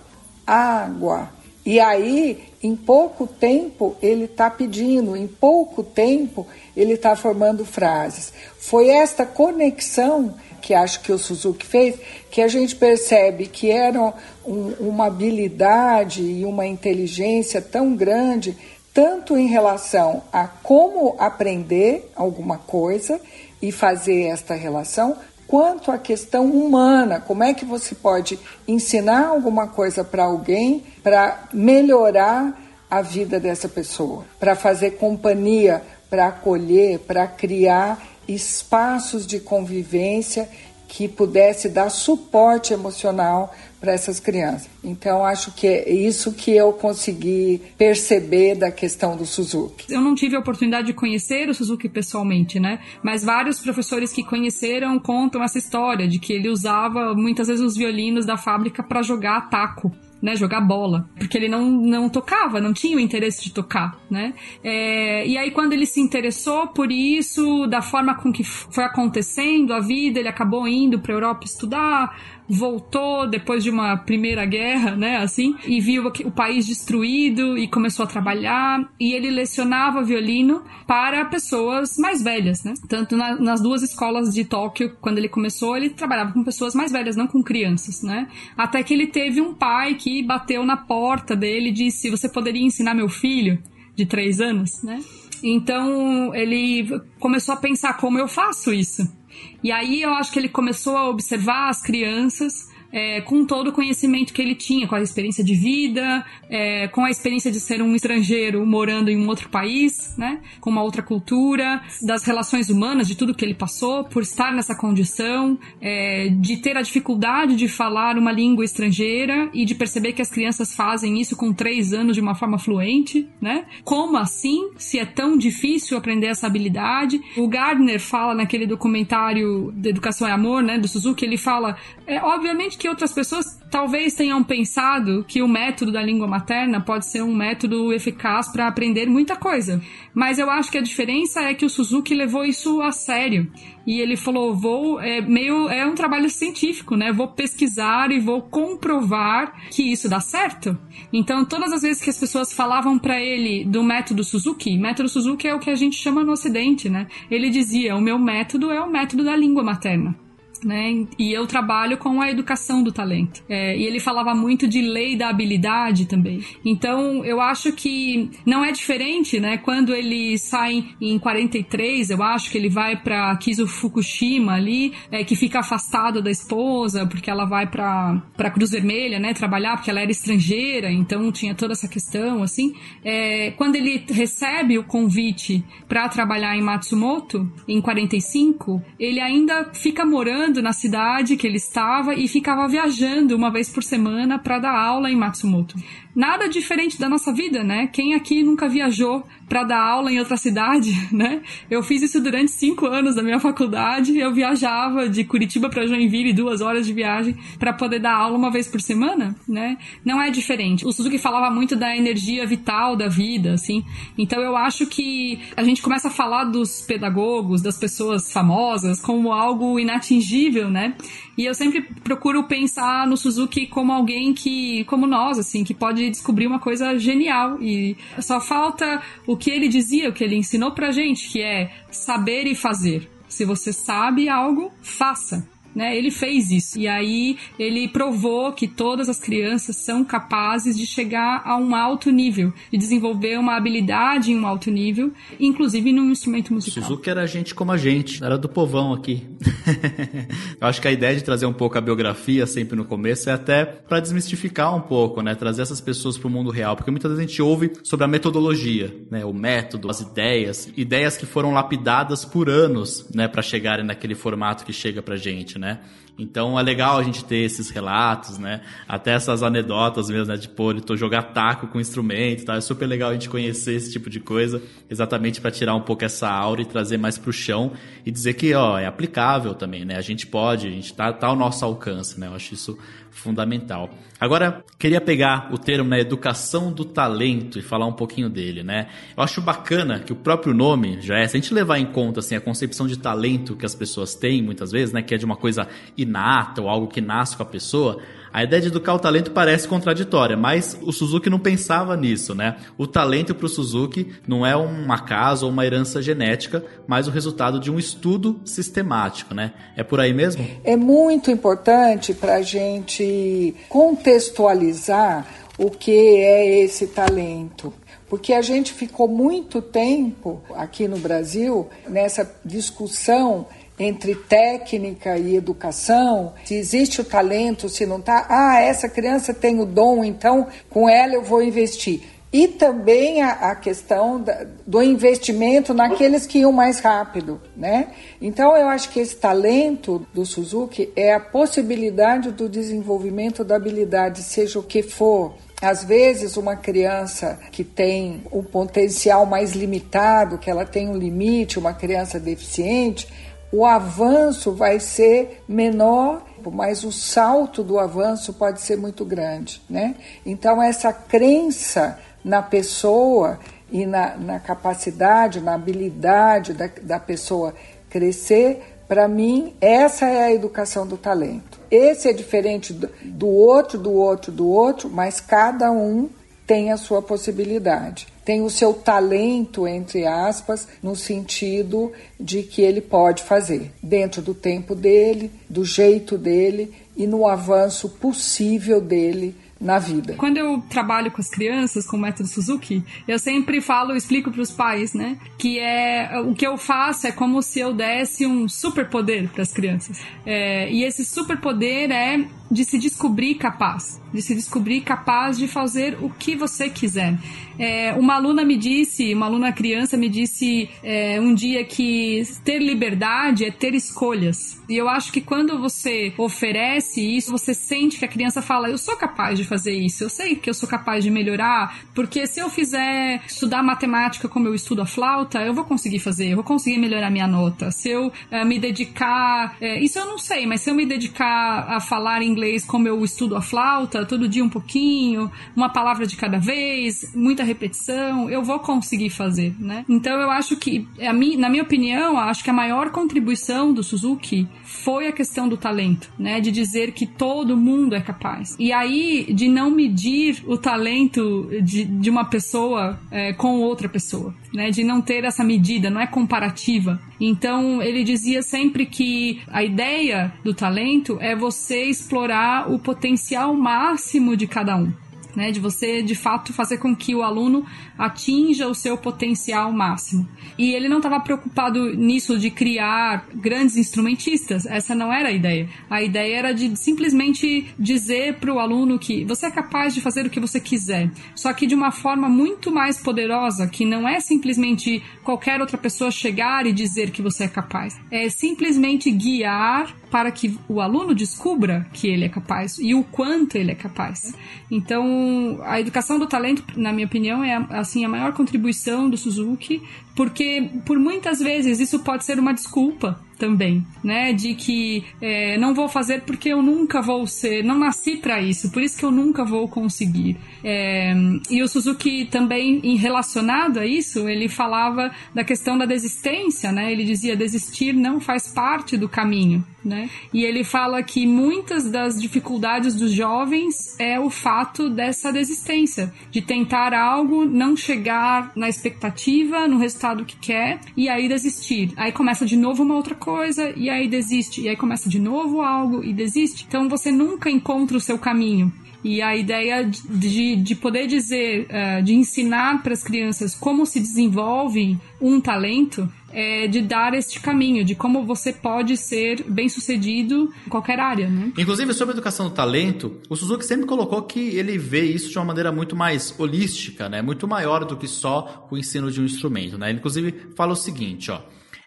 água. 0.50 1.30
E 1.64 1.78
aí, 1.78 2.42
em 2.62 2.74
pouco 2.74 3.26
tempo, 3.26 3.94
ele 4.02 4.24
está 4.24 4.50
pedindo, 4.50 5.16
em 5.16 5.26
pouco 5.26 5.82
tempo, 5.84 6.46
ele 6.76 6.94
está 6.94 7.14
formando 7.14 7.64
frases. 7.64 8.32
Foi 8.58 8.88
esta 8.88 9.24
conexão 9.24 10.34
que 10.60 10.74
acho 10.74 11.00
que 11.00 11.12
o 11.12 11.18
Suzuki 11.18 11.64
fez, 11.64 11.96
que 12.30 12.42
a 12.42 12.48
gente 12.48 12.76
percebe 12.76 13.46
que 13.46 13.70
era 13.70 14.12
um, 14.44 14.74
uma 14.80 15.06
habilidade 15.06 16.22
e 16.22 16.44
uma 16.44 16.66
inteligência 16.66 17.62
tão 17.62 17.94
grande, 17.94 18.56
tanto 18.92 19.36
em 19.36 19.46
relação 19.46 20.22
a 20.32 20.46
como 20.46 21.14
aprender 21.18 22.10
alguma 22.14 22.58
coisa 22.58 23.20
e 23.62 23.70
fazer 23.70 24.24
esta 24.24 24.54
relação, 24.54 25.16
quanto 25.50 25.90
à 25.90 25.98
questão 25.98 26.46
humana, 26.46 27.18
como 27.18 27.42
é 27.42 27.52
que 27.52 27.64
você 27.64 27.92
pode 27.92 28.38
ensinar 28.68 29.26
alguma 29.26 29.66
coisa 29.66 30.04
para 30.04 30.22
alguém 30.22 30.84
para 31.02 31.48
melhorar 31.52 32.56
a 32.88 33.02
vida 33.02 33.40
dessa 33.40 33.68
pessoa, 33.68 34.24
para 34.38 34.54
fazer 34.54 34.92
companhia, 34.92 35.82
para 36.08 36.28
acolher, 36.28 37.00
para 37.00 37.26
criar 37.26 38.00
espaços 38.28 39.26
de 39.26 39.40
convivência 39.40 40.48
que 40.86 41.08
pudesse 41.08 41.68
dar 41.68 41.90
suporte 41.90 42.72
emocional 42.72 43.52
para 43.80 43.92
essas 43.92 44.20
crianças. 44.20 44.68
Então, 44.84 45.24
acho 45.24 45.52
que 45.52 45.66
é 45.66 45.90
isso 45.90 46.34
que 46.34 46.50
eu 46.50 46.72
consegui 46.72 47.62
perceber 47.78 48.54
da 48.54 48.70
questão 48.70 49.16
do 49.16 49.24
Suzuki. 49.24 49.92
Eu 49.92 50.00
não 50.00 50.14
tive 50.14 50.36
a 50.36 50.38
oportunidade 50.38 50.88
de 50.88 50.92
conhecer 50.92 51.48
o 51.48 51.54
Suzuki 51.54 51.88
pessoalmente, 51.88 52.60
né? 52.60 52.80
Mas 53.02 53.24
vários 53.24 53.58
professores 53.58 54.12
que 54.12 54.22
conheceram 54.22 54.98
contam 54.98 55.42
essa 55.42 55.58
história 55.58 56.06
de 56.06 56.18
que 56.18 56.32
ele 56.32 56.48
usava 56.48 57.14
muitas 57.14 57.48
vezes 57.48 57.64
os 57.64 57.76
violinos 57.76 58.26
da 58.26 58.36
fábrica 58.36 58.82
para 58.82 59.02
jogar 59.02 59.48
taco 59.48 59.90
né, 60.22 60.36
jogar 60.36 60.60
bola, 60.60 61.08
porque 61.18 61.36
ele 61.36 61.48
não, 61.48 61.70
não 61.70 62.08
tocava, 62.08 62.60
não 62.60 62.72
tinha 62.72 62.96
o 62.96 63.00
interesse 63.00 63.42
de 63.42 63.52
tocar, 63.52 63.98
né? 64.10 64.34
É, 64.62 65.26
e 65.26 65.38
aí 65.38 65.50
quando 65.50 65.72
ele 65.72 65.86
se 65.86 66.00
interessou 66.00 66.68
por 66.68 66.92
isso, 66.92 67.66
da 67.66 67.80
forma 67.80 68.14
com 68.14 68.32
que 68.32 68.44
foi 68.44 68.84
acontecendo 68.84 69.72
a 69.72 69.80
vida, 69.80 70.18
ele 70.18 70.28
acabou 70.28 70.68
indo 70.68 71.00
para 71.00 71.12
a 71.12 71.16
Europa 71.16 71.44
estudar, 71.44 72.39
voltou 72.50 73.28
depois 73.28 73.62
de 73.62 73.70
uma 73.70 73.96
primeira 73.96 74.44
guerra, 74.44 74.96
né, 74.96 75.18
assim, 75.18 75.54
e 75.64 75.80
viu 75.80 76.06
o 76.24 76.30
país 76.30 76.66
destruído 76.66 77.56
e 77.56 77.68
começou 77.68 78.04
a 78.04 78.08
trabalhar. 78.08 78.90
E 78.98 79.12
ele 79.12 79.30
lecionava 79.30 80.02
violino 80.02 80.62
para 80.86 81.24
pessoas 81.26 81.96
mais 81.96 82.22
velhas, 82.22 82.64
né? 82.64 82.74
Tanto 82.88 83.16
na, 83.16 83.36
nas 83.36 83.62
duas 83.62 83.82
escolas 83.82 84.34
de 84.34 84.44
Tóquio, 84.44 84.96
quando 85.00 85.18
ele 85.18 85.28
começou, 85.28 85.76
ele 85.76 85.90
trabalhava 85.90 86.32
com 86.32 86.42
pessoas 86.42 86.74
mais 86.74 86.90
velhas, 86.90 87.16
não 87.16 87.26
com 87.26 87.42
crianças, 87.42 88.02
né? 88.02 88.28
Até 88.56 88.82
que 88.82 88.92
ele 88.92 89.06
teve 89.06 89.40
um 89.40 89.54
pai 89.54 89.94
que 89.94 90.22
bateu 90.22 90.64
na 90.64 90.76
porta 90.76 91.36
dele 91.36 91.68
e 91.68 91.72
disse: 91.72 92.10
Você 92.10 92.28
poderia 92.28 92.62
ensinar 92.62 92.94
meu 92.94 93.08
filho 93.08 93.62
de 93.94 94.06
três 94.06 94.40
anos, 94.40 94.82
né? 94.82 95.00
Então 95.42 96.34
ele 96.34 97.00
começou 97.18 97.54
a 97.54 97.58
pensar 97.58 97.94
como 97.94 98.18
eu 98.18 98.28
faço 98.28 98.72
isso. 98.72 99.19
E 99.62 99.70
aí 99.70 100.00
eu 100.02 100.14
acho 100.14 100.32
que 100.32 100.38
ele 100.38 100.48
começou 100.48 100.96
a 100.96 101.08
observar 101.08 101.68
as 101.68 101.82
crianças 101.82 102.69
é, 102.92 103.20
com 103.20 103.44
todo 103.44 103.68
o 103.68 103.72
conhecimento 103.72 104.32
que 104.32 104.42
ele 104.42 104.54
tinha, 104.54 104.86
com 104.86 104.94
a 104.94 105.00
experiência 105.00 105.44
de 105.44 105.54
vida, 105.54 106.24
é, 106.48 106.88
com 106.88 107.04
a 107.04 107.10
experiência 107.10 107.50
de 107.50 107.60
ser 107.60 107.82
um 107.82 107.94
estrangeiro 107.94 108.64
morando 108.66 109.10
em 109.10 109.16
um 109.16 109.28
outro 109.28 109.48
país, 109.48 110.16
né, 110.16 110.40
com 110.60 110.70
uma 110.70 110.82
outra 110.82 111.02
cultura, 111.02 111.82
das 112.02 112.24
relações 112.24 112.70
humanas, 112.70 113.06
de 113.06 113.14
tudo 113.14 113.34
que 113.34 113.44
ele 113.44 113.54
passou, 113.54 114.04
por 114.04 114.22
estar 114.22 114.52
nessa 114.52 114.74
condição, 114.74 115.58
é, 115.80 116.28
de 116.28 116.56
ter 116.56 116.76
a 116.76 116.82
dificuldade 116.82 117.56
de 117.56 117.68
falar 117.68 118.16
uma 118.18 118.32
língua 118.32 118.64
estrangeira 118.64 119.48
e 119.52 119.64
de 119.64 119.74
perceber 119.74 120.12
que 120.12 120.22
as 120.22 120.30
crianças 120.30 120.74
fazem 120.74 121.20
isso 121.20 121.36
com 121.36 121.52
três 121.52 121.92
anos 121.92 122.14
de 122.14 122.20
uma 122.20 122.34
forma 122.34 122.58
fluente, 122.58 123.28
né? 123.40 123.64
Como 123.84 124.16
assim, 124.16 124.70
se 124.76 124.98
é 124.98 125.04
tão 125.04 125.36
difícil 125.36 125.96
aprender 125.96 126.26
essa 126.26 126.46
habilidade? 126.46 127.20
O 127.36 127.48
Gardner 127.48 128.00
fala 128.00 128.34
naquele 128.34 128.66
documentário 128.66 129.72
de 129.72 129.90
Educação 129.90 130.26
é 130.26 130.32
Amor, 130.32 130.62
né, 130.62 130.78
do 130.78 130.88
Suzuki, 130.88 131.24
ele 131.24 131.36
fala, 131.36 131.76
é 132.06 132.20
obviamente 132.22 132.78
que 132.80 132.88
outras 132.88 133.12
pessoas 133.12 133.60
talvez 133.70 134.14
tenham 134.14 134.42
pensado 134.42 135.22
que 135.28 135.42
o 135.42 135.46
método 135.46 135.92
da 135.92 136.02
língua 136.02 136.26
materna 136.26 136.80
pode 136.80 137.04
ser 137.04 137.22
um 137.22 137.36
método 137.36 137.92
eficaz 137.92 138.48
para 138.48 138.66
aprender 138.66 139.06
muita 139.06 139.36
coisa. 139.36 139.82
Mas 140.14 140.38
eu 140.38 140.50
acho 140.50 140.72
que 140.72 140.78
a 140.78 140.82
diferença 140.82 141.42
é 141.42 141.52
que 141.52 141.66
o 141.66 141.68
Suzuki 141.68 142.14
levou 142.14 142.42
isso 142.42 142.80
a 142.80 142.90
sério. 142.90 143.52
E 143.86 144.00
ele 144.00 144.16
falou: 144.16 144.56
vou. 144.56 144.98
É 144.98 145.20
meio. 145.20 145.68
É 145.68 145.86
um 145.86 145.94
trabalho 145.94 146.30
científico, 146.30 146.96
né? 146.96 147.12
Vou 147.12 147.28
pesquisar 147.28 148.10
e 148.10 148.18
vou 148.18 148.40
comprovar 148.40 149.68
que 149.70 149.82
isso 149.82 150.08
dá 150.08 150.20
certo. 150.20 150.78
Então, 151.12 151.44
todas 151.44 151.72
as 151.74 151.82
vezes 151.82 152.02
que 152.02 152.08
as 152.08 152.18
pessoas 152.18 152.50
falavam 152.50 152.98
para 152.98 153.20
ele 153.20 153.62
do 153.64 153.82
método 153.82 154.24
Suzuki, 154.24 154.78
método 154.78 155.08
Suzuki 155.08 155.46
é 155.46 155.54
o 155.54 155.58
que 155.58 155.70
a 155.70 155.76
gente 155.76 155.96
chama 155.96 156.24
no 156.24 156.32
Ocidente, 156.32 156.88
né? 156.88 157.06
Ele 157.30 157.50
dizia: 157.50 157.94
o 157.94 158.00
meu 158.00 158.18
método 158.18 158.70
é 158.70 158.80
o 158.80 158.90
método 158.90 159.22
da 159.22 159.36
língua 159.36 159.62
materna 159.62 160.16
né? 160.64 161.06
E 161.18 161.32
eu 161.32 161.46
trabalho 161.46 161.96
com 161.98 162.20
a 162.20 162.30
educação 162.30 162.82
do 162.82 162.92
talento. 162.92 163.42
É, 163.48 163.76
e 163.76 163.84
ele 163.84 164.00
falava 164.00 164.34
muito 164.34 164.66
de 164.66 164.80
lei 164.80 165.16
da 165.16 165.28
habilidade 165.28 166.06
também. 166.06 166.44
Então, 166.64 167.24
eu 167.24 167.40
acho 167.40 167.72
que 167.72 168.30
não 168.44 168.64
é 168.64 168.72
diferente, 168.72 169.38
né? 169.40 169.58
Quando 169.58 169.94
ele 169.94 170.38
sai 170.38 170.84
em 171.00 171.18
43, 171.18 172.10
eu 172.10 172.22
acho 172.22 172.50
que 172.50 172.58
ele 172.58 172.68
vai 172.68 172.96
para 172.96 173.36
Kizu 173.36 173.66
Fukushima 173.66 174.54
ali, 174.54 174.92
é, 175.10 175.24
que 175.24 175.36
fica 175.36 175.60
afastado 175.60 176.22
da 176.22 176.30
esposa, 176.30 177.06
porque 177.06 177.30
ela 177.30 177.44
vai 177.44 177.66
para 177.66 178.20
para 178.36 178.50
Cruz 178.50 178.70
Vermelha, 178.70 179.18
né? 179.18 179.34
Trabalhar, 179.34 179.76
porque 179.76 179.90
ela 179.90 180.00
era 180.00 180.10
estrangeira, 180.10 180.90
então 180.90 181.30
tinha 181.30 181.54
toda 181.54 181.72
essa 181.72 181.88
questão, 181.88 182.42
assim. 182.42 182.74
É, 183.04 183.52
quando 183.52 183.76
ele 183.76 184.04
recebe 184.08 184.78
o 184.78 184.84
convite 184.84 185.64
para 185.88 186.08
trabalhar 186.08 186.56
em 186.56 186.62
Matsumoto, 186.62 187.50
em 187.68 187.80
45, 187.80 188.82
ele 188.98 189.20
ainda 189.20 189.70
fica 189.72 190.04
morando 190.04 190.49
morando 190.50 190.62
na 190.62 190.72
cidade 190.72 191.36
que 191.36 191.46
ele 191.46 191.56
estava 191.56 192.14
e 192.14 192.26
ficava 192.26 192.66
viajando 192.66 193.36
uma 193.36 193.50
vez 193.50 193.68
por 193.68 193.82
semana 193.82 194.38
para 194.38 194.58
dar 194.58 194.76
aula 194.76 195.10
em 195.10 195.16
Matsumoto. 195.16 195.76
Nada 196.14 196.48
diferente 196.48 196.98
da 196.98 197.08
nossa 197.08 197.32
vida, 197.32 197.62
né? 197.62 197.86
Quem 197.86 198.14
aqui 198.14 198.42
nunca 198.42 198.68
viajou 198.68 199.24
para 199.50 199.64
dar 199.64 199.82
aula 199.82 200.12
em 200.12 200.18
outra 200.20 200.36
cidade, 200.36 200.92
né? 201.10 201.42
Eu 201.68 201.82
fiz 201.82 202.00
isso 202.02 202.20
durante 202.20 202.52
cinco 202.52 202.86
anos 202.86 203.16
da 203.16 203.22
minha 203.22 203.40
faculdade. 203.40 204.16
Eu 204.16 204.32
viajava 204.32 205.08
de 205.08 205.24
Curitiba 205.24 205.68
para 205.68 205.88
Joinville, 205.88 206.32
duas 206.32 206.60
horas 206.60 206.86
de 206.86 206.92
viagem, 206.92 207.36
para 207.58 207.72
poder 207.72 207.98
dar 207.98 208.14
aula 208.14 208.38
uma 208.38 208.48
vez 208.48 208.68
por 208.68 208.80
semana, 208.80 209.34
né? 209.48 209.76
Não 210.04 210.22
é 210.22 210.30
diferente. 210.30 210.86
O 210.86 210.92
Suzuki 210.92 211.18
falava 211.18 211.52
muito 211.52 211.74
da 211.74 211.96
energia 211.96 212.46
vital 212.46 212.94
da 212.94 213.08
vida, 213.08 213.54
assim. 213.54 213.84
Então 214.16 214.40
eu 214.40 214.56
acho 214.56 214.86
que 214.86 215.40
a 215.56 215.64
gente 215.64 215.82
começa 215.82 216.06
a 216.06 216.12
falar 216.12 216.44
dos 216.44 216.82
pedagogos, 216.82 217.60
das 217.60 217.76
pessoas 217.76 218.32
famosas, 218.32 219.00
como 219.00 219.32
algo 219.32 219.80
inatingível, 219.80 220.70
né? 220.70 220.94
E 221.36 221.44
eu 221.44 221.54
sempre 221.54 221.82
procuro 222.02 222.44
pensar 222.44 223.06
no 223.06 223.16
Suzuki 223.16 223.66
como 223.66 223.92
alguém 223.92 224.34
que, 224.34 224.84
como 224.84 225.06
nós, 225.06 225.38
assim, 225.38 225.64
que 225.64 225.74
pode 225.74 226.10
descobrir 226.10 226.46
uma 226.46 226.58
coisa 226.58 226.98
genial. 226.98 227.60
E 227.62 227.96
só 228.18 228.40
falta 228.40 229.00
o 229.26 229.36
que 229.36 229.50
ele 229.50 229.68
dizia, 229.68 230.08
o 230.08 230.12
que 230.12 230.24
ele 230.24 230.36
ensinou 230.36 230.72
pra 230.72 230.90
gente, 230.92 231.28
que 231.30 231.40
é 231.40 231.72
saber 231.90 232.46
e 232.46 232.54
fazer. 232.54 233.10
Se 233.28 233.44
você 233.44 233.72
sabe 233.72 234.28
algo, 234.28 234.72
faça 234.82 235.48
né? 235.74 235.96
Ele 235.96 236.10
fez 236.10 236.50
isso. 236.50 236.78
E 236.78 236.88
aí 236.88 237.36
ele 237.58 237.88
provou 237.88 238.52
que 238.52 238.66
todas 238.66 239.08
as 239.08 239.18
crianças 239.18 239.76
são 239.76 240.04
capazes 240.04 240.76
de 240.76 240.86
chegar 240.86 241.42
a 241.44 241.56
um 241.56 241.74
alto 241.74 242.10
nível, 242.10 242.52
de 242.70 242.78
desenvolver 242.78 243.38
uma 243.38 243.56
habilidade 243.56 244.32
em 244.32 244.38
um 244.38 244.46
alto 244.46 244.70
nível, 244.70 245.12
inclusive 245.38 245.92
num 245.92 246.10
instrumento 246.10 246.52
musical. 246.52 246.82
Suzuki 246.82 247.10
era 247.10 247.26
gente 247.26 247.54
como 247.54 247.72
a 247.72 247.76
gente, 247.76 248.22
era 248.22 248.36
do 248.36 248.48
povão 248.48 248.92
aqui. 248.92 249.26
Eu 250.60 250.66
acho 250.66 250.80
que 250.80 250.88
a 250.88 250.92
ideia 250.92 251.14
de 251.14 251.22
trazer 251.22 251.46
um 251.46 251.52
pouco 251.52 251.78
a 251.78 251.80
biografia 251.80 252.46
sempre 252.46 252.76
no 252.76 252.84
começo 252.84 253.28
é 253.30 253.32
até 253.32 253.64
para 253.64 254.00
desmistificar 254.00 254.74
um 254.74 254.80
pouco, 254.80 255.22
né? 255.22 255.34
Trazer 255.34 255.62
essas 255.62 255.80
pessoas 255.80 256.18
para 256.18 256.28
o 256.28 256.30
mundo 256.30 256.50
real, 256.50 256.76
porque 256.76 256.90
muitas 256.90 257.10
vezes 257.10 257.24
a 257.24 257.28
gente 257.28 257.42
ouve 257.42 257.72
sobre 257.82 258.04
a 258.04 258.08
metodologia, 258.08 258.94
né? 259.10 259.24
O 259.24 259.32
método, 259.32 259.90
as 259.90 260.00
ideias, 260.00 260.68
ideias 260.76 261.16
que 261.16 261.26
foram 261.26 261.52
lapidadas 261.52 262.24
por 262.24 262.48
anos, 262.48 263.08
né? 263.14 263.28
Para 263.28 263.42
chegarem 263.42 263.84
naquele 263.84 264.14
formato 264.14 264.64
que 264.64 264.72
chega 264.72 265.02
pra 265.02 265.16
gente, 265.16 265.58
né? 265.60 265.78
Então 266.20 266.58
é 266.58 266.62
legal 266.62 266.98
a 266.98 267.02
gente 267.02 267.24
ter 267.24 267.38
esses 267.38 267.70
relatos, 267.70 268.38
né? 268.38 268.60
Até 268.86 269.12
essas 269.12 269.42
anedotas 269.42 270.10
mesmo, 270.10 270.26
né? 270.26 270.36
De 270.36 270.48
pô, 270.48 270.70
ele 270.70 270.80
tô 270.80 270.96
jogar 270.96 271.22
taco 271.22 271.66
com 271.66 271.80
instrumento, 271.80 272.44
tá? 272.44 272.56
É 272.56 272.60
super 272.60 272.86
legal 272.86 273.10
a 273.10 273.12
gente 273.14 273.28
conhecer 273.28 273.74
esse 273.74 273.90
tipo 273.90 274.10
de 274.10 274.20
coisa, 274.20 274.62
exatamente 274.88 275.40
para 275.40 275.50
tirar 275.50 275.74
um 275.74 275.80
pouco 275.80 276.04
essa 276.04 276.28
aura 276.28 276.60
e 276.60 276.66
trazer 276.66 276.98
mais 276.98 277.16
pro 277.16 277.32
chão 277.32 277.72
e 278.04 278.10
dizer 278.10 278.34
que, 278.34 278.52
ó, 278.54 278.78
é 278.78 278.86
aplicável 278.86 279.54
também, 279.54 279.84
né? 279.84 279.96
A 279.96 280.02
gente 280.02 280.26
pode, 280.26 280.66
a 280.66 280.70
gente 280.70 280.92
tá, 280.92 281.12
tá 281.12 281.26
ao 281.26 281.36
nosso 281.36 281.64
alcance, 281.64 282.20
né? 282.20 282.26
Eu 282.26 282.34
acho 282.34 282.52
isso 282.52 282.78
fundamental. 283.10 283.90
Agora, 284.18 284.64
queria 284.78 285.00
pegar 285.00 285.48
o 285.52 285.58
termo 285.58 285.88
né, 285.88 286.00
educação 286.00 286.72
do 286.72 286.84
talento 286.84 287.58
e 287.58 287.62
falar 287.62 287.86
um 287.86 287.92
pouquinho 287.92 288.28
dele, 288.28 288.62
né? 288.62 288.88
Eu 289.16 289.22
acho 289.22 289.40
bacana 289.40 290.00
que 290.00 290.12
o 290.12 290.16
próprio 290.16 290.54
nome 290.54 291.00
já 291.00 291.18
é, 291.18 291.26
se 291.26 291.36
a 291.36 291.40
gente 291.40 291.52
levar 291.52 291.78
em 291.78 291.86
conta 291.86 292.20
assim, 292.20 292.34
a 292.36 292.40
concepção 292.40 292.86
de 292.86 292.98
talento 292.98 293.56
que 293.56 293.66
as 293.66 293.74
pessoas 293.74 294.14
têm 294.14 294.42
muitas 294.42 294.70
vezes, 294.70 294.92
né, 294.92 295.02
que 295.02 295.14
é 295.14 295.18
de 295.18 295.24
uma 295.24 295.36
coisa 295.36 295.68
inata 295.96 296.62
ou 296.62 296.68
algo 296.68 296.88
que 296.88 297.00
nasce 297.00 297.36
com 297.36 297.42
a 297.42 297.46
pessoa, 297.46 298.00
a 298.32 298.44
ideia 298.44 298.62
de 298.62 298.68
educar 298.68 298.94
o 298.94 298.98
talento 298.98 299.30
parece 299.30 299.66
contraditória, 299.66 300.36
mas 300.36 300.78
o 300.82 300.92
Suzuki 300.92 301.28
não 301.28 301.38
pensava 301.38 301.96
nisso, 301.96 302.34
né? 302.34 302.56
O 302.78 302.86
talento 302.86 303.34
para 303.34 303.46
o 303.46 303.48
Suzuki 303.48 304.12
não 304.26 304.46
é 304.46 304.56
um 304.56 304.92
acaso 304.92 305.46
ou 305.46 305.52
uma 305.52 305.66
herança 305.66 306.00
genética, 306.00 306.64
mas 306.86 307.08
o 307.08 307.10
resultado 307.10 307.58
de 307.58 307.70
um 307.70 307.78
estudo 307.78 308.40
sistemático, 308.44 309.34
né? 309.34 309.52
É 309.76 309.82
por 309.82 310.00
aí 310.00 310.14
mesmo? 310.14 310.46
É 310.64 310.76
muito 310.76 311.30
importante 311.30 312.14
para 312.14 312.36
a 312.36 312.42
gente 312.42 313.54
contextualizar 313.68 315.26
o 315.58 315.70
que 315.70 315.90
é 315.90 316.62
esse 316.62 316.86
talento 316.86 317.72
porque 318.10 318.32
a 318.32 318.42
gente 318.42 318.72
ficou 318.72 319.06
muito 319.06 319.62
tempo 319.62 320.42
aqui 320.56 320.88
no 320.88 320.98
Brasil 320.98 321.68
nessa 321.88 322.28
discussão 322.44 323.46
entre 323.80 324.14
técnica 324.14 325.16
e 325.16 325.34
educação, 325.34 326.34
se 326.44 326.54
existe 326.54 327.00
o 327.00 327.04
talento, 327.04 327.66
se 327.66 327.86
não 327.86 327.98
está, 327.98 328.26
ah, 328.28 328.60
essa 328.60 328.90
criança 328.90 329.32
tem 329.32 329.58
o 329.58 329.64
dom, 329.64 330.04
então 330.04 330.46
com 330.68 330.86
ela 330.86 331.14
eu 331.14 331.22
vou 331.22 331.42
investir. 331.42 332.02
E 332.32 332.46
também 332.46 333.22
a, 333.22 333.32
a 333.50 333.56
questão 333.56 334.20
da, 334.20 334.46
do 334.64 334.80
investimento 334.80 335.74
naqueles 335.74 336.26
que 336.26 336.40
iam 336.40 336.52
mais 336.52 336.78
rápido, 336.78 337.40
né? 337.56 337.88
Então 338.20 338.56
eu 338.56 338.68
acho 338.68 338.90
que 338.90 339.00
esse 339.00 339.16
talento 339.16 340.06
do 340.14 340.24
Suzuki 340.24 340.92
é 340.94 341.12
a 341.12 341.18
possibilidade 341.18 342.30
do 342.30 342.48
desenvolvimento 342.48 343.42
da 343.42 343.56
habilidade, 343.56 344.22
seja 344.22 344.60
o 344.60 344.62
que 344.62 344.80
for, 344.80 345.34
às 345.60 345.84
vezes, 345.84 346.38
uma 346.38 346.56
criança 346.56 347.38
que 347.52 347.62
tem 347.62 348.22
um 348.32 348.42
potencial 348.42 349.26
mais 349.26 349.52
limitado, 349.52 350.38
que 350.38 350.48
ela 350.48 350.64
tem 350.64 350.88
um 350.88 350.96
limite, 350.96 351.58
uma 351.58 351.74
criança 351.74 352.18
deficiente, 352.18 353.06
o 353.52 353.64
avanço 353.64 354.52
vai 354.52 354.78
ser 354.78 355.42
menor, 355.48 356.22
mas 356.52 356.84
o 356.84 356.92
salto 356.92 357.62
do 357.62 357.78
avanço 357.78 358.32
pode 358.32 358.60
ser 358.60 358.76
muito 358.76 359.04
grande, 359.04 359.60
né? 359.68 359.96
Então 360.24 360.62
essa 360.62 360.92
crença 360.92 361.98
na 362.24 362.42
pessoa 362.42 363.38
e 363.70 363.84
na, 363.86 364.16
na 364.16 364.38
capacidade, 364.38 365.40
na 365.40 365.54
habilidade 365.54 366.52
da, 366.52 366.70
da 366.80 367.00
pessoa 367.00 367.54
crescer, 367.88 368.62
para 368.86 369.08
mim 369.08 369.54
essa 369.60 370.06
é 370.06 370.24
a 370.24 370.32
educação 370.32 370.86
do 370.86 370.96
talento. 370.96 371.60
Esse 371.70 372.08
é 372.08 372.12
diferente 372.12 372.72
do, 372.72 372.88
do 373.04 373.28
outro, 373.28 373.78
do 373.78 373.92
outro, 373.92 374.30
do 374.30 374.48
outro, 374.48 374.88
mas 374.88 375.20
cada 375.20 375.70
um 375.70 376.08
tem 376.46 376.70
a 376.72 376.76
sua 376.76 377.02
possibilidade 377.02 378.06
tem 378.24 378.42
o 378.42 378.50
seu 378.50 378.74
talento, 378.74 379.66
entre 379.66 380.06
aspas, 380.06 380.68
no 380.82 380.94
sentido 380.94 381.92
de 382.18 382.42
que 382.42 382.62
ele 382.62 382.80
pode 382.80 383.22
fazer, 383.22 383.72
dentro 383.82 384.20
do 384.20 384.34
tempo 384.34 384.74
dele, 384.74 385.30
do 385.48 385.64
jeito 385.64 386.18
dele 386.18 386.72
e 386.96 387.06
no 387.06 387.26
avanço 387.26 387.88
possível 387.88 388.80
dele 388.80 389.34
na 389.60 389.78
vida. 389.78 390.14
Quando 390.14 390.38
eu 390.38 390.62
trabalho 390.70 391.10
com 391.10 391.20
as 391.20 391.28
crianças 391.28 391.86
com 391.86 391.96
o 391.96 392.00
método 392.00 392.28
Suzuki, 392.28 392.82
eu 393.06 393.18
sempre 393.18 393.60
falo, 393.60 393.94
explico 393.94 394.30
para 394.30 394.40
os 394.40 394.50
pais, 394.50 394.94
né, 394.94 395.18
que 395.36 395.58
é 395.58 396.18
o 396.24 396.34
que 396.34 396.46
eu 396.46 396.56
faço 396.56 397.06
é 397.06 397.12
como 397.12 397.42
se 397.42 397.60
eu 397.60 397.74
desse 397.74 398.26
um 398.26 398.48
superpoder 398.48 399.28
para 399.28 399.42
as 399.42 399.52
crianças. 399.52 400.00
É, 400.24 400.70
e 400.70 400.82
esse 400.82 401.04
superpoder 401.04 401.90
é 401.90 402.24
de 402.50 402.64
se 402.64 402.78
descobrir 402.78 403.36
capaz, 403.36 404.00
de 404.12 404.20
se 404.20 404.34
descobrir 404.34 404.80
capaz 404.80 405.38
de 405.38 405.46
fazer 405.46 405.96
o 406.02 406.10
que 406.10 406.34
você 406.34 406.68
quiser. 406.68 407.16
É, 407.58 407.92
uma 407.92 408.14
aluna 408.14 408.42
me 408.42 408.56
disse, 408.56 409.12
uma 409.14 409.26
aluna 409.26 409.52
criança 409.52 409.96
me 409.96 410.08
disse 410.08 410.68
é, 410.82 411.20
um 411.20 411.34
dia 411.34 411.62
que 411.62 412.22
ter 412.42 412.58
liberdade 412.58 413.44
é 413.44 413.50
ter 413.50 413.74
escolhas. 413.74 414.58
E 414.66 414.76
eu 414.76 414.88
acho 414.88 415.12
que 415.12 415.20
quando 415.20 415.58
você 415.60 416.12
oferece 416.16 417.00
isso, 417.00 417.30
você 417.30 417.52
sente 417.52 417.98
que 417.98 418.04
a 418.04 418.08
criança 418.08 418.40
fala: 418.40 418.70
Eu 418.70 418.78
sou 418.78 418.96
capaz 418.96 419.38
de 419.38 419.44
fazer 419.44 419.72
isso, 419.72 420.04
eu 420.04 420.08
sei 420.08 420.36
que 420.36 420.48
eu 420.48 420.54
sou 420.54 420.68
capaz 420.68 421.04
de 421.04 421.10
melhorar, 421.10 421.80
porque 421.94 422.26
se 422.26 422.40
eu 422.40 422.48
fizer 422.48 423.20
estudar 423.26 423.62
matemática 423.62 424.28
como 424.28 424.48
eu 424.48 424.54
estudo 424.54 424.80
a 424.80 424.86
flauta, 424.86 425.40
eu 425.40 425.52
vou 425.52 425.64
conseguir 425.64 425.98
fazer, 425.98 426.30
eu 426.30 426.36
vou 426.36 426.44
conseguir 426.44 426.78
melhorar 426.78 427.10
minha 427.10 427.26
nota. 427.26 427.70
Se 427.70 427.90
eu 427.90 428.10
é, 428.30 428.42
me 428.42 428.58
dedicar, 428.58 429.56
é, 429.60 429.78
isso 429.80 429.98
eu 429.98 430.06
não 430.06 430.18
sei, 430.18 430.46
mas 430.46 430.62
se 430.62 430.70
eu 430.70 430.74
me 430.74 430.86
dedicar 430.86 431.66
a 431.68 431.78
falar 431.78 432.22
inglês, 432.22 432.39
inglês 432.40 432.64
como 432.64 432.88
eu 432.88 433.04
estudo 433.04 433.36
a 433.36 433.42
flauta, 433.42 434.04
todo 434.06 434.28
dia 434.28 434.42
um 434.42 434.48
pouquinho, 434.48 435.30
uma 435.54 435.68
palavra 435.68 436.06
de 436.06 436.16
cada 436.16 436.38
vez, 436.38 437.14
muita 437.14 437.44
repetição, 437.44 438.30
eu 438.30 438.42
vou 438.42 438.58
conseguir 438.58 439.10
fazer, 439.10 439.54
né? 439.58 439.84
Então 439.88 440.18
eu 440.18 440.30
acho 440.30 440.56
que, 440.56 440.88
a 441.00 441.12
na 441.12 441.48
minha 441.48 441.62
opinião, 441.62 442.16
acho 442.16 442.42
que 442.42 442.50
a 442.50 442.52
maior 442.52 442.90
contribuição 442.90 443.72
do 443.72 443.82
Suzuki 443.82 444.48
foi 444.64 445.08
a 445.08 445.12
questão 445.12 445.48
do 445.48 445.56
talento, 445.56 446.10
né? 446.18 446.40
De 446.40 446.50
dizer 446.50 446.92
que 446.92 447.06
todo 447.06 447.56
mundo 447.56 447.94
é 447.94 448.00
capaz. 448.00 448.56
E 448.58 448.72
aí, 448.72 449.30
de 449.32 449.48
não 449.48 449.70
medir 449.70 450.42
o 450.46 450.56
talento 450.56 451.50
de, 451.62 451.84
de 451.84 452.08
uma 452.08 452.24
pessoa 452.24 452.98
é, 453.10 453.32
com 453.34 453.60
outra 453.60 453.88
pessoa, 453.88 454.34
né? 454.52 454.70
De 454.70 454.82
não 454.82 455.02
ter 455.02 455.24
essa 455.24 455.44
medida, 455.44 455.90
não 455.90 456.00
é 456.00 456.06
comparativa. 456.06 457.00
Então, 457.20 457.82
ele 457.82 458.02
dizia 458.02 458.42
sempre 458.42 458.86
que 458.86 459.42
a 459.48 459.62
ideia 459.62 460.32
do 460.42 460.54
talento 460.54 461.18
é 461.20 461.36
você 461.36 461.84
explorar 461.84 462.72
o 462.72 462.78
potencial 462.78 463.54
máximo 463.54 464.36
de 464.36 464.46
cada 464.46 464.76
um 464.76 464.90
né? 465.34 465.50
De 465.50 465.60
você, 465.60 466.02
de 466.02 466.14
fato, 466.14 466.52
fazer 466.52 466.78
com 466.78 466.94
que 466.94 467.14
o 467.14 467.22
aluno 467.22 467.64
atinja 468.00 468.66
o 468.66 468.74
seu 468.74 468.96
potencial 468.96 469.70
máximo. 469.70 470.26
E 470.56 470.72
ele 470.72 470.88
não 470.88 470.96
estava 470.96 471.20
preocupado 471.20 471.94
nisso 471.94 472.38
de 472.38 472.50
criar 472.50 473.26
grandes 473.34 473.76
instrumentistas, 473.76 474.64
essa 474.64 474.94
não 474.94 475.12
era 475.12 475.28
a 475.28 475.32
ideia. 475.32 475.68
A 475.88 476.02
ideia 476.02 476.36
era 476.36 476.52
de 476.52 476.74
simplesmente 476.76 477.66
dizer 477.78 478.36
para 478.36 478.52
o 478.52 478.58
aluno 478.58 478.98
que 478.98 479.22
você 479.24 479.46
é 479.46 479.50
capaz 479.50 479.94
de 479.94 480.00
fazer 480.00 480.24
o 480.24 480.30
que 480.30 480.40
você 480.40 480.58
quiser, 480.58 481.10
só 481.34 481.52
que 481.52 481.66
de 481.66 481.74
uma 481.74 481.92
forma 481.92 482.26
muito 482.26 482.72
mais 482.72 482.98
poderosa, 482.98 483.66
que 483.66 483.84
não 483.84 484.08
é 484.08 484.18
simplesmente 484.18 485.02
qualquer 485.22 485.60
outra 485.60 485.76
pessoa 485.76 486.10
chegar 486.10 486.66
e 486.66 486.72
dizer 486.72 487.10
que 487.10 487.20
você 487.20 487.44
é 487.44 487.48
capaz. 487.48 488.00
É 488.10 488.30
simplesmente 488.30 489.10
guiar 489.10 489.94
para 490.10 490.30
que 490.30 490.58
o 490.68 490.80
aluno 490.80 491.14
descubra 491.14 491.86
que 491.92 492.08
ele 492.08 492.24
é 492.24 492.28
capaz 492.28 492.78
e 492.78 492.94
o 492.94 493.04
quanto 493.04 493.56
ele 493.56 493.70
é 493.70 493.74
capaz. 493.74 494.34
Então, 494.70 495.60
a 495.62 495.80
educação 495.80 496.18
do 496.18 496.26
talento, 496.26 496.64
na 496.76 496.92
minha 496.92 497.06
opinião, 497.06 497.42
é 497.44 497.54
assim 497.90 498.04
a 498.04 498.08
maior 498.08 498.32
contribuição 498.32 499.10
do 499.10 499.16
Suzuki, 499.16 499.82
porque 500.20 500.68
por 500.84 500.98
muitas 500.98 501.38
vezes 501.38 501.80
isso 501.80 502.00
pode 502.00 502.26
ser 502.26 502.38
uma 502.38 502.52
desculpa 502.52 503.18
também, 503.40 503.84
né? 504.04 504.34
De 504.34 504.54
que 504.54 505.02
é, 505.18 505.56
não 505.56 505.74
vou 505.74 505.88
fazer 505.88 506.20
porque 506.20 506.50
eu 506.50 506.62
nunca 506.62 507.00
vou 507.00 507.26
ser, 507.26 507.64
não 507.64 507.78
nasci 507.78 508.18
para 508.18 508.40
isso, 508.42 508.70
por 508.70 508.82
isso 508.82 508.98
que 508.98 509.04
eu 509.04 509.10
nunca 509.10 509.46
vou 509.46 509.66
conseguir. 509.66 510.36
É, 510.62 511.14
e 511.48 511.62
o 511.62 511.66
Suzuki 511.66 512.26
também, 512.26 512.80
em 512.84 512.96
relacionado 512.96 513.78
a 513.78 513.86
isso, 513.86 514.28
ele 514.28 514.46
falava 514.46 515.10
da 515.34 515.42
questão 515.42 515.78
da 515.78 515.86
desistência, 515.86 516.70
né? 516.70 516.92
Ele 516.92 517.02
dizia 517.02 517.34
desistir 517.34 517.94
não 517.94 518.20
faz 518.20 518.46
parte 518.46 518.98
do 518.98 519.08
caminho, 519.08 519.64
né? 519.82 520.10
E 520.34 520.44
ele 520.44 520.62
fala 520.62 521.02
que 521.02 521.26
muitas 521.26 521.90
das 521.90 522.20
dificuldades 522.20 522.94
dos 522.94 523.10
jovens 523.10 523.98
é 523.98 524.20
o 524.20 524.28
fato 524.28 524.90
dessa 524.90 525.32
desistência, 525.32 526.12
de 526.30 526.42
tentar 526.42 526.92
algo, 526.92 527.46
não 527.46 527.74
chegar 527.74 528.52
na 528.54 528.68
expectativa, 528.68 529.66
no 529.66 529.78
resultado 529.78 530.09
que 530.24 530.36
quer 530.36 530.80
e 530.96 531.08
aí 531.08 531.28
desistir. 531.28 531.92
Aí 531.96 532.12
começa 532.12 532.44
de 532.44 532.56
novo 532.56 532.82
uma 532.82 532.94
outra 532.94 533.14
coisa 533.14 533.72
e 533.76 533.88
aí 533.88 534.08
desiste, 534.08 534.60
e 534.60 534.68
aí 534.68 534.76
começa 534.76 535.08
de 535.08 535.18
novo 535.18 535.62
algo 535.62 536.04
e 536.04 536.12
desiste. 536.12 536.64
Então 536.68 536.88
você 536.88 537.10
nunca 537.10 537.50
encontra 537.50 537.96
o 537.96 538.00
seu 538.00 538.18
caminho. 538.18 538.72
E 539.02 539.22
a 539.22 539.34
ideia 539.34 539.82
de, 539.84 540.56
de 540.56 540.74
poder 540.74 541.06
dizer, 541.06 541.66
uh, 541.70 542.02
de 542.02 542.14
ensinar 542.14 542.82
para 542.82 542.92
as 542.92 543.02
crianças 543.02 543.54
como 543.54 543.86
se 543.86 543.98
desenvolve 543.98 544.98
um 545.20 545.40
talento, 545.40 546.06
é 546.32 546.66
de 546.66 546.80
dar 546.80 547.14
este 547.14 547.40
caminho, 547.40 547.84
de 547.84 547.94
como 547.94 548.24
você 548.24 548.52
pode 548.52 548.96
ser 548.96 549.44
bem 549.44 549.68
sucedido 549.68 550.52
em 550.66 550.70
qualquer 550.70 550.98
área, 550.98 551.28
né? 551.28 551.52
Inclusive, 551.58 551.92
sobre 551.92 552.12
a 552.12 552.16
educação 552.16 552.48
do 552.48 552.54
talento, 552.54 553.20
o 553.28 553.36
Suzuki 553.36 553.64
sempre 553.64 553.86
colocou 553.86 554.22
que 554.22 554.56
ele 554.56 554.78
vê 554.78 555.02
isso 555.02 555.30
de 555.30 555.38
uma 555.38 555.44
maneira 555.44 555.72
muito 555.72 555.96
mais 555.96 556.34
holística, 556.38 557.08
né? 557.08 557.22
Muito 557.22 557.48
maior 557.48 557.84
do 557.84 557.96
que 557.96 558.06
só 558.06 558.68
o 558.70 558.76
ensino 558.76 559.10
de 559.10 559.20
um 559.20 559.24
instrumento, 559.24 559.76
né? 559.76 559.90
Ele, 559.90 559.98
inclusive, 559.98 560.34
fala 560.54 560.72
o 560.72 560.76
seguinte, 560.76 561.30
ó. 561.30 561.40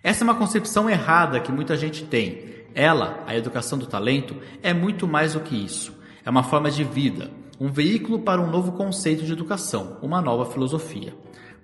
Essa 0.03 0.23
é 0.23 0.25
uma 0.25 0.35
concepção 0.35 0.89
errada 0.89 1.39
que 1.39 1.51
muita 1.51 1.77
gente 1.77 2.03
tem 2.03 2.63
Ela, 2.75 3.23
a 3.27 3.35
educação 3.35 3.77
do 3.77 3.85
talento, 3.85 4.35
é 4.61 4.73
muito 4.73 5.07
mais 5.07 5.33
do 5.33 5.39
que 5.39 5.55
isso. 5.55 5.93
É 6.25 6.29
uma 6.29 6.43
forma 6.43 6.71
de 6.71 6.83
vida, 6.83 7.29
um 7.59 7.71
veículo 7.71 8.19
para 8.19 8.41
um 8.41 8.49
novo 8.49 8.71
conceito 8.71 9.23
de 9.23 9.31
educação, 9.31 9.97
uma 10.01 10.21
nova 10.21 10.45
filosofia. 10.45 11.13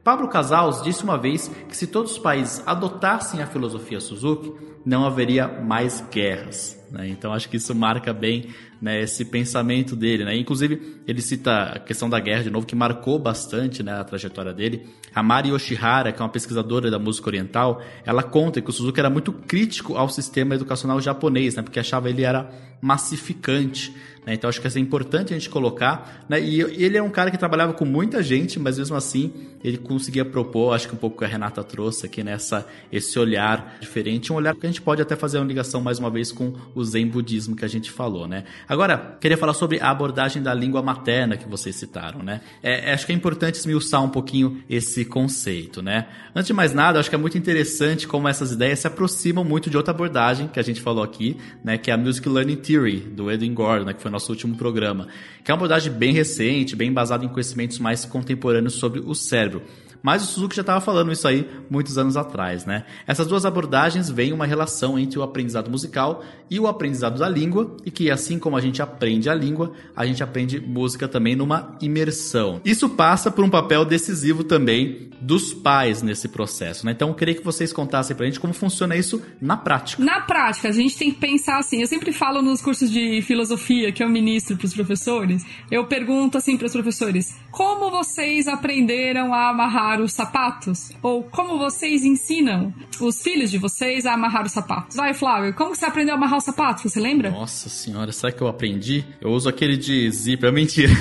Pablo 0.04 0.28
Casals 0.28 0.82
disse 0.82 1.04
uma 1.04 1.18
vez 1.18 1.50
que 1.68 1.76
se 1.76 1.88
todos 1.88 2.14
os 2.14 2.18
países 2.18 2.64
adotassem 2.66 3.42
a 3.42 3.48
filosofia 3.48 4.00
Suzuki, 4.00 4.52
não 4.86 5.06
haveria 5.06 5.48
mais 5.48 6.04
guerras. 6.12 6.80
Né? 6.90 7.10
Então 7.10 7.34
acho 7.34 7.50
que 7.50 7.58
isso 7.58 7.76
marca 7.76 8.14
bem 8.14 8.48
né, 8.82 9.02
esse 9.02 9.26
pensamento 9.26 9.96
dele. 9.96 10.26
Né? 10.26 10.38
Inclusive, 10.38 11.02
ele 11.08 11.22
cita 11.22 11.64
a 11.76 11.80
questão 11.80 12.10
da 12.10 12.20
guerra 12.20 12.44
de 12.44 12.50
novo, 12.50 12.66
que 12.66 12.76
marcou 12.76 13.20
bastante 13.20 13.84
né, 13.84 13.94
a 13.94 14.04
trajetória 14.04 14.54
dele. 14.54 14.88
A 15.14 15.22
Mari 15.22 15.50
Yoshihara, 15.50 16.12
que 16.12 16.22
é 16.22 16.24
uma 16.24 16.32
pesquisadora 16.32 16.90
da 16.90 16.98
música 16.98 17.30
oriental, 17.30 17.82
ela 18.06 18.24
conta 18.24 18.62
que 18.62 18.70
o 18.70 18.74
Suzuki 18.74 19.00
era 19.00 19.10
muito 19.10 19.32
crítico 19.34 19.96
ao 19.96 20.10
sistema 20.10 20.56
educacional 20.56 21.00
japonês, 21.02 21.56
né, 21.56 21.62
porque 21.62 21.80
achava 21.80 22.10
ele 22.10 22.24
era 22.24 22.50
massificante. 22.82 23.94
Né? 24.26 24.34
Então 24.34 24.50
acho 24.50 24.62
que 24.62 24.68
isso 24.68 24.78
é 24.78 24.82
importante 24.82 25.34
a 25.34 25.38
gente 25.38 25.50
colocar. 25.50 26.26
Né? 26.28 26.42
E 26.42 26.62
ele 26.62 26.98
é 26.98 27.04
um 27.04 27.10
cara 27.10 27.32
que 27.32 27.38
trabalhava 27.38 27.74
com 27.74 27.86
muita 27.86 28.22
gente, 28.22 28.60
mas 28.60 28.78
mesmo 28.78 28.96
assim 28.96 29.34
ele 29.64 29.78
conseguia 29.78 30.24
propor, 30.24 30.74
acho 30.74 30.88
que 30.88 30.96
um 30.96 30.98
pouco 30.98 31.18
que 31.18 31.26
a 31.26 31.28
Renata 31.28 31.64
trouxe 31.64 32.06
aqui 32.06 32.24
nessa 32.24 32.66
esse 32.92 33.18
olhar 33.20 33.78
diferente, 33.80 34.32
um 34.32 34.36
olhar 34.36 34.56
que 34.56 34.66
a 34.66 34.70
gente 34.70 34.82
pode 34.82 35.02
até 35.02 35.16
fazer 35.16 35.38
uma 35.38 35.46
ligação 35.46 35.82
mais 35.82 36.00
uma 36.00 36.10
vez 36.10 36.32
com 36.32 36.54
o 36.74 36.84
Zen 36.84 37.08
budismo 37.08 37.56
que 37.56 37.66
a 37.66 37.68
gente 37.68 37.92
falou, 37.92 38.28
né? 38.28 38.46
Agora, 38.68 39.18
queria 39.20 39.38
falar 39.38 39.54
sobre 39.54 39.80
a 39.80 39.90
abordagem 39.90 40.42
da 40.42 40.54
língua 40.54 40.82
materna 40.82 41.36
que 41.36 41.48
vocês 41.48 41.76
citaram, 41.76 42.24
né? 42.24 42.42
É, 42.64 42.94
acho 42.94 43.06
que 43.06 43.12
é 43.12 43.16
importante 43.16 43.56
esmiuçar 43.56 44.04
um 44.04 44.10
pouquinho 44.10 44.64
esse 44.70 45.04
conceito, 45.04 45.82
né? 45.82 46.08
Antes 46.34 46.48
de 46.48 46.54
mais 46.54 46.74
nada, 46.74 47.00
acho 47.00 47.10
que 47.10 47.16
é 47.16 47.20
muito 47.20 47.38
interessante 47.38 48.08
como 48.08 48.28
essas 48.28 48.52
ideias 48.52 48.80
se 48.80 48.88
aproximam 48.88 49.44
muito 49.44 49.70
de 49.70 49.78
outra 49.78 49.94
abordagem 49.94 50.48
que 50.48 50.60
a 50.60 50.64
gente 50.64 50.82
falou 50.82 51.04
aqui, 51.04 51.38
né? 51.64 51.78
Que 51.78 51.92
é 51.92 51.94
a 51.94 51.98
Music 51.98 52.28
Learning 52.28 52.56
Theory, 52.56 53.00
do 53.00 53.30
Edwin 53.30 53.54
Gordon, 53.54 53.86
né? 53.86 53.94
Que 53.94 54.02
foi 54.02 54.09
nosso 54.10 54.32
último 54.32 54.56
programa. 54.56 55.08
Que 55.44 55.52
é 55.52 55.54
uma 55.54 55.58
abordagem 55.58 55.92
bem 55.92 56.14
recente, 56.14 56.76
bem 56.76 56.92
baseada 56.92 57.26
em 57.26 57.30
conhecimentos 57.30 57.80
mais 57.80 58.06
contemporâneos 58.06 58.74
sobre 58.74 59.00
o 59.00 59.14
cérebro. 59.14 59.62
Mas 60.02 60.24
o 60.24 60.26
Suzuki 60.26 60.56
já 60.56 60.62
estava 60.62 60.82
falando 60.82 61.12
isso 61.12 61.28
aí 61.28 61.50
muitos 61.70 61.98
anos 61.98 62.16
atrás, 62.16 62.66
né? 62.66 62.86
Essas 63.06 63.28
duas 63.28 63.46
abordagens 63.46 64.10
veem 64.10 64.34
uma 64.34 64.46
relação 64.46 64.98
entre 64.98 65.20
o 65.20 65.24
aprendizado 65.24 65.70
musical 65.70 66.24
e 66.50 66.60
o 66.60 66.68
aprendizado 66.68 67.20
da 67.20 67.30
língua, 67.30 67.76
e 67.86 67.92
que 67.92 68.10
assim 68.10 68.40
como 68.40 68.58
a 68.58 68.62
gente 68.62 68.82
aprende 68.82 69.30
a 69.30 69.34
língua, 69.34 69.74
a 69.96 70.06
gente 70.06 70.24
aprende 70.24 70.60
música 70.60 71.08
também 71.08 71.36
numa 71.36 71.78
imersão. 71.82 72.62
Isso 72.66 72.90
passa 72.90 73.30
por 73.30 73.44
um 73.44 73.50
papel 73.50 73.86
decisivo 73.86 74.44
também 74.44 75.10
dos 75.22 75.54
pais 75.54 76.02
nesse 76.02 76.28
processo, 76.28 76.86
né? 76.86 76.94
Então 76.94 77.10
eu 77.10 77.16
queria 77.16 77.36
que 77.36 77.44
vocês 77.44 77.74
contassem 77.74 78.16
pra 78.16 78.26
gente 78.26 78.40
como 78.40 78.54
funciona 78.54 78.96
isso 78.96 79.22
na 79.42 79.58
prática. 79.58 80.04
Na 80.04 80.22
prática, 80.22 80.70
a 80.70 80.72
gente 80.72 80.98
tem 80.98 81.12
que 81.12 81.20
pensar 81.20 81.60
assim, 81.60 81.82
eu 81.82 81.88
sempre 81.88 82.12
falo 82.12 82.42
nos 82.42 82.62
cursos 82.62 82.90
de 82.90 83.22
filosofia 83.22 83.92
que 83.92 84.04
eu 84.04 84.10
ministro 84.10 84.58
para 84.58 84.66
os 84.66 84.74
professores, 84.74 85.46
eu 85.70 85.86
pergunto 85.86 86.38
assim 86.38 86.58
para 86.58 86.68
os 86.68 86.74
professores, 86.74 87.38
como 87.52 87.90
vocês 87.92 88.48
aprenderam 88.48 89.34
a 89.34 89.50
amarrar 89.50 90.02
os 90.02 90.14
sapatos? 90.14 90.92
Ou 91.02 91.24
como 91.24 91.58
vocês 91.58 92.04
ensinam 92.04 92.74
os 93.00 93.22
filhos 93.22 93.52
de 93.52 93.58
vocês 93.58 94.06
a 94.06 94.14
amarrar 94.14 94.46
os 94.46 94.52
sapatos? 94.52 94.96
Vai, 94.96 95.14
Flávio, 95.14 95.54
como 95.54 95.76
você 95.76 95.86
aprendeu 95.86 96.14
a 96.14 96.18
amarrar 96.18 96.38
os 96.38 96.44
sapatos? 96.44 96.84
Você 96.84 97.00
lembra? 97.00 97.32
Nossa 97.32 97.70
senhora, 97.70 98.12
será 98.12 98.32
que 98.32 98.42
eu 98.42 98.48
aprendi? 98.48 99.06
Eu 99.22 99.32
uso 99.32 99.50
aquele 99.50 99.78
de 99.78 100.10
zíper, 100.12 100.50
é 100.50 100.52
mentira. 100.52 100.94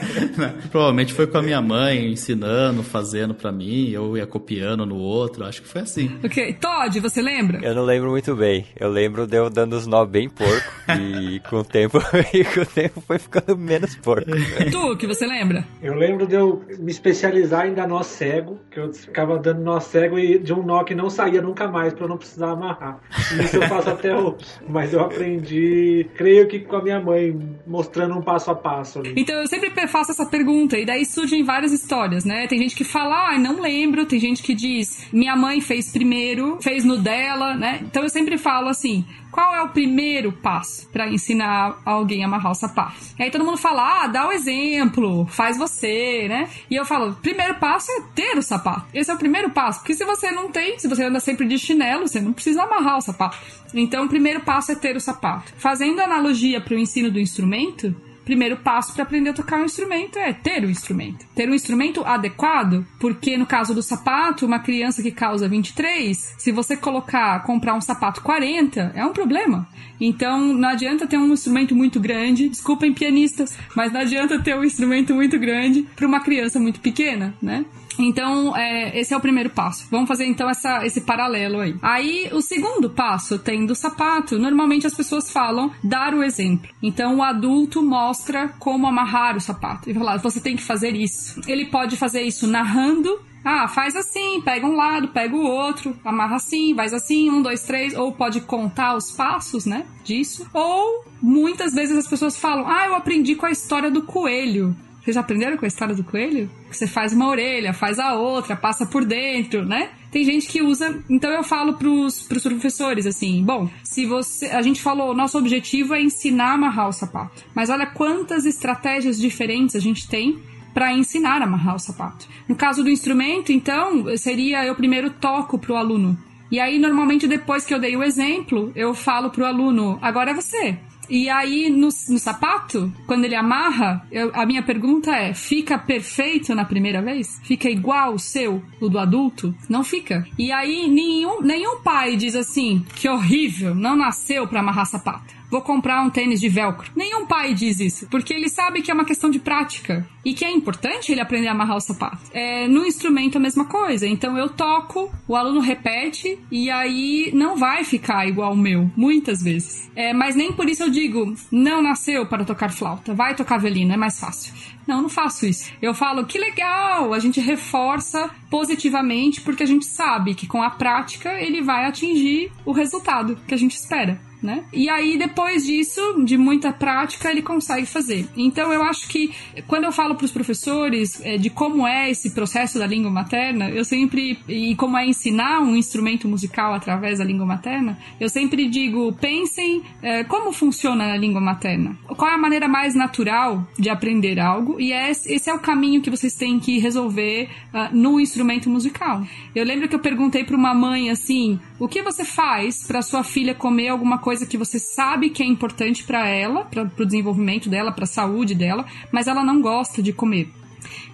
Provavelmente 0.70 1.12
foi 1.12 1.26
com 1.26 1.38
a 1.38 1.42
minha 1.42 1.60
mãe 1.60 2.12
ensinando, 2.12 2.82
fazendo 2.82 3.34
para 3.34 3.52
mim, 3.52 3.90
eu 3.90 4.16
ia 4.16 4.26
copiando 4.26 4.84
no 4.86 4.96
outro, 4.96 5.44
acho 5.44 5.62
que 5.62 5.68
foi 5.68 5.82
assim. 5.82 6.18
Ok, 6.24 6.54
Todd, 6.54 7.00
você 7.00 7.20
lembra? 7.22 7.60
Eu 7.62 7.74
não 7.74 7.84
lembro 7.84 8.10
muito 8.10 8.34
bem. 8.34 8.66
Eu 8.78 8.90
lembro 8.90 9.26
de 9.26 9.36
eu 9.36 9.50
dando 9.50 9.74
os 9.74 9.86
nó 9.86 10.04
bem 10.04 10.28
porco 10.28 10.70
e 10.98 11.40
com 11.40 11.58
o 11.58 11.64
tempo, 11.64 11.98
e 12.32 12.44
com 12.44 12.60
o 12.60 12.66
tempo 12.66 13.00
foi 13.00 13.18
ficando 13.18 13.56
menos 13.56 13.94
porco. 13.96 14.30
tu, 14.70 14.96
que 14.96 15.06
você 15.06 15.26
lembra? 15.26 15.66
Eu 15.82 15.94
lembro 15.94 16.26
de 16.26 16.34
eu 16.34 16.62
me 16.78 16.90
especializar 16.90 17.66
em 17.66 17.72
dar 17.72 17.88
nó 17.88 18.02
cego, 18.02 18.58
que 18.70 18.78
eu 18.78 18.92
ficava 18.92 19.38
dando 19.38 19.62
nó 19.62 19.80
cego 19.80 20.18
e 20.18 20.38
de 20.38 20.52
um 20.52 20.62
nó 20.62 20.84
que 20.84 20.94
não 20.94 21.08
saía 21.08 21.40
nunca 21.40 21.66
mais 21.68 21.94
para 21.94 22.04
eu 22.04 22.08
não 22.08 22.18
precisar 22.18 22.50
amarrar. 22.50 23.00
Isso 23.42 23.56
eu 23.56 23.62
faço 23.62 23.88
até 23.90 24.14
hoje. 24.14 24.44
Mas 24.68 24.92
eu 24.92 25.00
aprendi, 25.00 26.06
creio 26.14 26.46
que 26.46 26.60
com 26.60 26.76
a 26.76 26.82
minha 26.82 27.00
mãe, 27.00 27.38
mostrando 27.66 28.14
um 28.16 28.22
passo 28.22 28.50
a 28.50 28.54
passo 28.54 28.98
ali. 28.98 29.14
Então 29.16 29.36
eu 29.36 29.46
sempre 29.46 29.70
faço 29.88 30.12
essa 30.12 30.26
pergunta 30.26 30.76
e 30.76 30.84
daí 30.84 31.06
surgem 31.06 31.42
várias 31.42 31.72
histórias, 31.72 32.24
né? 32.24 32.46
Tem 32.46 32.58
gente 32.58 32.76
que 32.76 32.84
fala, 32.84 33.30
ah, 33.30 33.38
não 33.38 33.60
lembro, 33.60 34.04
tem 34.04 34.20
gente 34.20 34.42
que 34.42 34.54
diz, 34.54 35.08
minha 35.12 35.34
mãe 35.34 35.60
fez 35.60 35.90
primeiro, 35.90 36.58
fez 36.60 36.84
no 36.84 36.98
dela, 36.98 37.54
né? 37.54 37.80
Então 37.82 38.02
eu 38.02 38.10
sempre 38.10 38.36
falo 38.36 38.68
assim, 38.68 39.04
qual 39.30 39.54
é 39.54 39.62
o 39.62 39.68
primeiro 39.68 40.32
passo 40.32 40.88
para 40.88 41.08
ensinar 41.08 41.80
alguém 41.84 42.22
a 42.22 42.26
amarrar 42.26 42.52
o 42.52 42.54
sapato? 42.54 42.94
E 43.18 43.22
aí 43.22 43.30
todo 43.30 43.44
mundo 43.44 43.56
fala, 43.56 44.04
ah, 44.04 44.06
dá 44.06 44.28
o 44.28 44.32
exemplo, 44.32 45.26
faz 45.26 45.56
você, 45.56 46.26
né? 46.28 46.48
E 46.70 46.76
eu 46.76 46.84
falo, 46.84 47.14
primeiro 47.14 47.54
passo 47.54 47.90
é 47.92 48.02
ter 48.14 48.36
o 48.36 48.42
sapato. 48.42 48.86
Esse 48.92 49.10
é 49.10 49.14
o 49.14 49.18
primeiro 49.18 49.50
passo, 49.50 49.80
porque 49.80 49.94
se 49.94 50.04
você 50.04 50.30
não 50.30 50.50
tem, 50.50 50.78
se 50.78 50.88
você 50.88 51.04
anda 51.04 51.20
sempre 51.20 51.46
de 51.46 51.58
chinelo, 51.58 52.06
você 52.06 52.20
não 52.20 52.32
precisa 52.32 52.62
amarrar 52.62 52.98
o 52.98 53.00
sapato. 53.00 53.38
Então, 53.74 54.04
o 54.04 54.08
primeiro 54.08 54.40
passo 54.40 54.72
é 54.72 54.74
ter 54.74 54.96
o 54.96 55.00
sapato. 55.00 55.52
Fazendo 55.56 56.00
analogia 56.00 56.60
para 56.60 56.74
o 56.74 56.78
ensino 56.78 57.10
do 57.10 57.20
instrumento, 57.20 57.94
primeiro 58.24 58.56
passo 58.58 58.92
para 58.94 59.02
aprender 59.02 59.30
a 59.30 59.34
tocar 59.34 59.60
um 59.60 59.64
instrumento 59.64 60.18
é 60.18 60.32
ter 60.32 60.64
o 60.64 60.70
instrumento. 60.70 61.26
Ter 61.34 61.48
um 61.48 61.54
instrumento 61.54 62.04
adequado, 62.04 62.86
porque 62.98 63.36
no 63.36 63.46
caso 63.46 63.74
do 63.74 63.82
sapato, 63.82 64.46
uma 64.46 64.58
criança 64.58 65.02
que 65.02 65.10
causa 65.10 65.48
23, 65.48 66.34
se 66.38 66.52
você 66.52 66.76
colocar, 66.76 67.42
comprar 67.42 67.74
um 67.74 67.80
sapato 67.80 68.22
40, 68.22 68.92
é 68.94 69.04
um 69.04 69.12
problema. 69.12 69.68
Então, 70.00 70.54
não 70.54 70.68
adianta 70.68 71.06
ter 71.06 71.18
um 71.18 71.32
instrumento 71.32 71.74
muito 71.74 72.00
grande, 72.00 72.48
desculpem 72.48 72.92
pianistas, 72.92 73.56
mas 73.74 73.92
não 73.92 74.00
adianta 74.00 74.40
ter 74.40 74.56
um 74.56 74.64
instrumento 74.64 75.14
muito 75.14 75.38
grande 75.38 75.86
para 75.94 76.06
uma 76.06 76.20
criança 76.20 76.58
muito 76.58 76.80
pequena, 76.80 77.34
né? 77.42 77.64
Então, 78.00 78.56
é, 78.56 78.98
esse 78.98 79.12
é 79.12 79.16
o 79.16 79.20
primeiro 79.20 79.50
passo. 79.50 79.86
Vamos 79.90 80.08
fazer 80.08 80.26
então 80.26 80.48
essa, 80.48 80.84
esse 80.84 81.02
paralelo 81.02 81.60
aí. 81.60 81.76
Aí, 81.82 82.30
o 82.32 82.40
segundo 82.40 82.90
passo 82.90 83.38
tem 83.38 83.66
do 83.66 83.74
sapato. 83.74 84.38
Normalmente 84.38 84.86
as 84.86 84.94
pessoas 84.94 85.30
falam 85.30 85.70
dar 85.82 86.14
o 86.14 86.22
exemplo. 86.22 86.70
Então, 86.82 87.16
o 87.16 87.22
adulto 87.22 87.82
mostra 87.82 88.48
como 88.58 88.86
amarrar 88.86 89.36
o 89.36 89.40
sapato. 89.40 89.90
E 89.90 89.94
fala, 89.94 90.16
você 90.18 90.40
tem 90.40 90.56
que 90.56 90.62
fazer 90.62 90.94
isso. 90.94 91.40
Ele 91.46 91.66
pode 91.66 91.96
fazer 91.96 92.22
isso 92.22 92.46
narrando 92.46 93.20
ah, 93.44 93.66
faz 93.68 93.96
assim, 93.96 94.40
pega 94.42 94.66
um 94.66 94.76
lado, 94.76 95.08
pega 95.08 95.34
o 95.34 95.46
outro, 95.46 95.96
amarra 96.04 96.36
assim, 96.36 96.74
faz 96.74 96.92
assim, 96.92 97.30
um, 97.30 97.40
dois, 97.40 97.62
três, 97.62 97.96
ou 97.96 98.12
pode 98.12 98.42
contar 98.42 98.94
os 98.94 99.10
passos, 99.10 99.64
né, 99.64 99.86
disso. 100.04 100.46
Ou 100.52 101.04
muitas 101.22 101.72
vezes 101.72 101.96
as 101.96 102.06
pessoas 102.06 102.36
falam, 102.36 102.68
ah, 102.68 102.86
eu 102.86 102.94
aprendi 102.94 103.34
com 103.34 103.46
a 103.46 103.50
história 103.50 103.90
do 103.90 104.02
coelho. 104.02 104.76
Vocês 105.02 105.16
aprenderam 105.16 105.56
com 105.56 105.64
a 105.64 105.68
história 105.68 105.94
do 105.94 106.04
coelho? 106.04 106.50
Você 106.70 106.86
faz 106.86 107.12
uma 107.12 107.28
orelha, 107.28 107.72
faz 107.72 107.98
a 107.98 108.14
outra, 108.14 108.54
passa 108.54 108.84
por 108.84 109.04
dentro, 109.04 109.64
né? 109.64 109.90
Tem 110.10 110.24
gente 110.24 110.46
que 110.46 110.60
usa. 110.62 111.02
Então 111.08 111.30
eu 111.30 111.42
falo 111.42 111.74
pros, 111.74 112.22
pros 112.24 112.42
professores 112.42 113.06
assim: 113.06 113.42
bom, 113.42 113.68
se 113.82 114.04
você. 114.04 114.46
A 114.46 114.62
gente 114.62 114.80
falou, 114.82 115.14
nosso 115.14 115.38
objetivo 115.38 115.94
é 115.94 116.02
ensinar 116.02 116.50
a 116.50 116.54
amarrar 116.54 116.88
o 116.88 116.92
sapato. 116.92 117.42
Mas 117.54 117.70
olha 117.70 117.86
quantas 117.86 118.44
estratégias 118.44 119.18
diferentes 119.18 119.74
a 119.74 119.80
gente 119.80 120.06
tem 120.08 120.38
para 120.74 120.92
ensinar 120.92 121.40
a 121.40 121.44
amarrar 121.44 121.76
o 121.76 121.80
sapato. 121.80 122.28
No 122.48 122.54
caso 122.54 122.82
do 122.82 122.90
instrumento, 122.90 123.52
então, 123.52 124.16
seria 124.16 124.64
eu 124.64 124.74
primeiro 124.74 125.10
toco 125.10 125.58
pro 125.58 125.76
aluno. 125.76 126.16
E 126.50 126.58
aí, 126.58 126.78
normalmente, 126.78 127.28
depois 127.28 127.64
que 127.64 127.72
eu 127.72 127.78
dei 127.78 127.96
o 127.96 128.02
exemplo, 128.02 128.72
eu 128.74 128.92
falo 128.92 129.30
pro 129.30 129.46
aluno: 129.46 129.98
agora 130.02 130.32
é 130.32 130.34
você. 130.34 130.78
E 131.10 131.28
aí, 131.28 131.68
no, 131.68 131.88
no 131.88 132.18
sapato, 132.18 132.92
quando 133.06 133.24
ele 133.24 133.34
amarra, 133.34 134.06
eu, 134.12 134.30
a 134.32 134.46
minha 134.46 134.62
pergunta 134.62 135.10
é: 135.10 135.34
fica 135.34 135.76
perfeito 135.76 136.54
na 136.54 136.64
primeira 136.64 137.02
vez? 137.02 137.40
Fica 137.42 137.68
igual 137.68 138.14
o 138.14 138.18
seu, 138.18 138.62
o 138.80 138.88
do 138.88 138.98
adulto? 138.98 139.54
Não 139.68 139.82
fica. 139.82 140.24
E 140.38 140.52
aí, 140.52 140.88
nenhum, 140.88 141.42
nenhum 141.42 141.80
pai 141.80 142.16
diz 142.16 142.36
assim: 142.36 142.84
que 142.94 143.08
horrível, 143.08 143.74
não 143.74 143.96
nasceu 143.96 144.46
para 144.46 144.60
amarrar 144.60 144.86
sapato 144.86 145.39
vou 145.50 145.60
comprar 145.60 146.02
um 146.02 146.10
tênis 146.10 146.40
de 146.40 146.48
velcro. 146.48 146.90
Nenhum 146.94 147.26
pai 147.26 147.54
diz 147.54 147.80
isso, 147.80 148.06
porque 148.08 148.32
ele 148.32 148.48
sabe 148.48 148.82
que 148.82 148.90
é 148.90 148.94
uma 148.94 149.04
questão 149.04 149.28
de 149.28 149.38
prática 149.38 150.06
e 150.24 150.34
que 150.34 150.44
é 150.44 150.50
importante 150.50 151.10
ele 151.10 151.20
aprender 151.20 151.48
a 151.48 151.52
amarrar 151.52 151.76
o 151.76 151.80
sapato. 151.80 152.18
É, 152.32 152.68
no 152.68 152.86
instrumento 152.86 153.36
a 153.36 153.40
mesma 153.40 153.64
coisa. 153.64 154.06
Então 154.06 154.36
eu 154.38 154.48
toco, 154.48 155.12
o 155.26 155.34
aluno 155.34 155.60
repete 155.60 156.38
e 156.50 156.70
aí 156.70 157.30
não 157.34 157.56
vai 157.56 157.84
ficar 157.84 158.26
igual 158.26 158.52
o 158.52 158.56
meu, 158.56 158.90
muitas 158.96 159.42
vezes. 159.42 159.90
É, 159.96 160.12
mas 160.12 160.36
nem 160.36 160.52
por 160.52 160.68
isso 160.68 160.82
eu 160.84 160.90
digo, 160.90 161.34
não 161.50 161.82
nasceu 161.82 162.26
para 162.26 162.44
tocar 162.44 162.70
flauta, 162.70 163.14
vai 163.14 163.34
tocar 163.34 163.58
violino, 163.58 163.92
é 163.92 163.96
mais 163.96 164.18
fácil. 164.18 164.54
Não, 164.86 165.02
não 165.02 165.08
faço 165.08 165.46
isso. 165.46 165.72
Eu 165.80 165.94
falo, 165.94 166.26
que 166.26 166.38
legal, 166.38 167.12
a 167.14 167.18
gente 167.18 167.40
reforça 167.40 168.30
positivamente 168.50 169.40
porque 169.40 169.62
a 169.62 169.66
gente 169.66 169.86
sabe 169.86 170.34
que 170.34 170.46
com 170.46 170.62
a 170.62 170.70
prática 170.70 171.40
ele 171.40 171.62
vai 171.62 171.84
atingir 171.84 172.50
o 172.64 172.72
resultado 172.72 173.38
que 173.46 173.54
a 173.54 173.56
gente 173.56 173.76
espera. 173.76 174.20
Né? 174.42 174.64
E 174.72 174.88
aí, 174.88 175.16
depois 175.16 175.64
disso, 175.64 176.00
de 176.24 176.36
muita 176.36 176.72
prática, 176.72 177.30
ele 177.30 177.42
consegue 177.42 177.86
fazer. 177.86 178.26
Então, 178.36 178.72
eu 178.72 178.82
acho 178.82 179.08
que 179.08 179.32
quando 179.66 179.84
eu 179.84 179.92
falo 179.92 180.14
para 180.14 180.24
os 180.24 180.32
professores 180.32 181.20
é, 181.24 181.36
de 181.36 181.50
como 181.50 181.86
é 181.86 182.10
esse 182.10 182.30
processo 182.30 182.78
da 182.78 182.86
língua 182.86 183.10
materna, 183.10 183.70
eu 183.70 183.84
sempre. 183.84 184.38
e 184.48 184.74
como 184.76 184.96
é 184.96 185.06
ensinar 185.06 185.60
um 185.60 185.76
instrumento 185.76 186.28
musical 186.28 186.74
através 186.74 187.18
da 187.18 187.24
língua 187.24 187.46
materna, 187.46 187.98
eu 188.18 188.28
sempre 188.28 188.68
digo: 188.68 189.12
pensem 189.12 189.82
é, 190.02 190.24
como 190.24 190.52
funciona 190.52 191.06
na 191.06 191.16
língua 191.16 191.40
materna. 191.40 191.96
Qual 192.06 192.30
é 192.30 192.34
a 192.34 192.38
maneira 192.38 192.68
mais 192.68 192.94
natural 192.94 193.66
de 193.78 193.88
aprender 193.88 194.38
algo? 194.38 194.80
E 194.80 194.92
é, 194.92 195.10
esse 195.10 195.50
é 195.50 195.54
o 195.54 195.58
caminho 195.58 196.00
que 196.00 196.10
vocês 196.10 196.34
têm 196.34 196.58
que 196.58 196.78
resolver 196.78 197.48
uh, 197.72 197.94
no 197.94 198.20
instrumento 198.20 198.68
musical. 198.70 199.22
Eu 199.54 199.64
lembro 199.64 199.88
que 199.88 199.94
eu 199.94 200.00
perguntei 200.00 200.44
para 200.44 200.56
uma 200.56 200.74
mãe 200.74 201.10
assim: 201.10 201.58
o 201.78 201.88
que 201.88 202.02
você 202.02 202.24
faz 202.24 202.86
para 202.86 203.02
sua 203.02 203.22
filha 203.22 203.54
comer 203.54 203.88
alguma 203.88 204.18
coisa 204.18 204.29
que 204.46 204.56
você 204.56 204.78
sabe 204.78 205.30
que 205.30 205.42
é 205.42 205.46
importante 205.46 206.04
para 206.04 206.28
ela, 206.28 206.64
para 206.64 206.82
o 206.82 207.06
desenvolvimento 207.06 207.68
dela, 207.68 207.92
para 207.92 208.04
a 208.04 208.06
saúde 208.06 208.54
dela, 208.54 208.86
mas 209.12 209.26
ela 209.26 209.42
não 209.42 209.60
gosta 209.60 210.02
de 210.02 210.12
comer? 210.12 210.48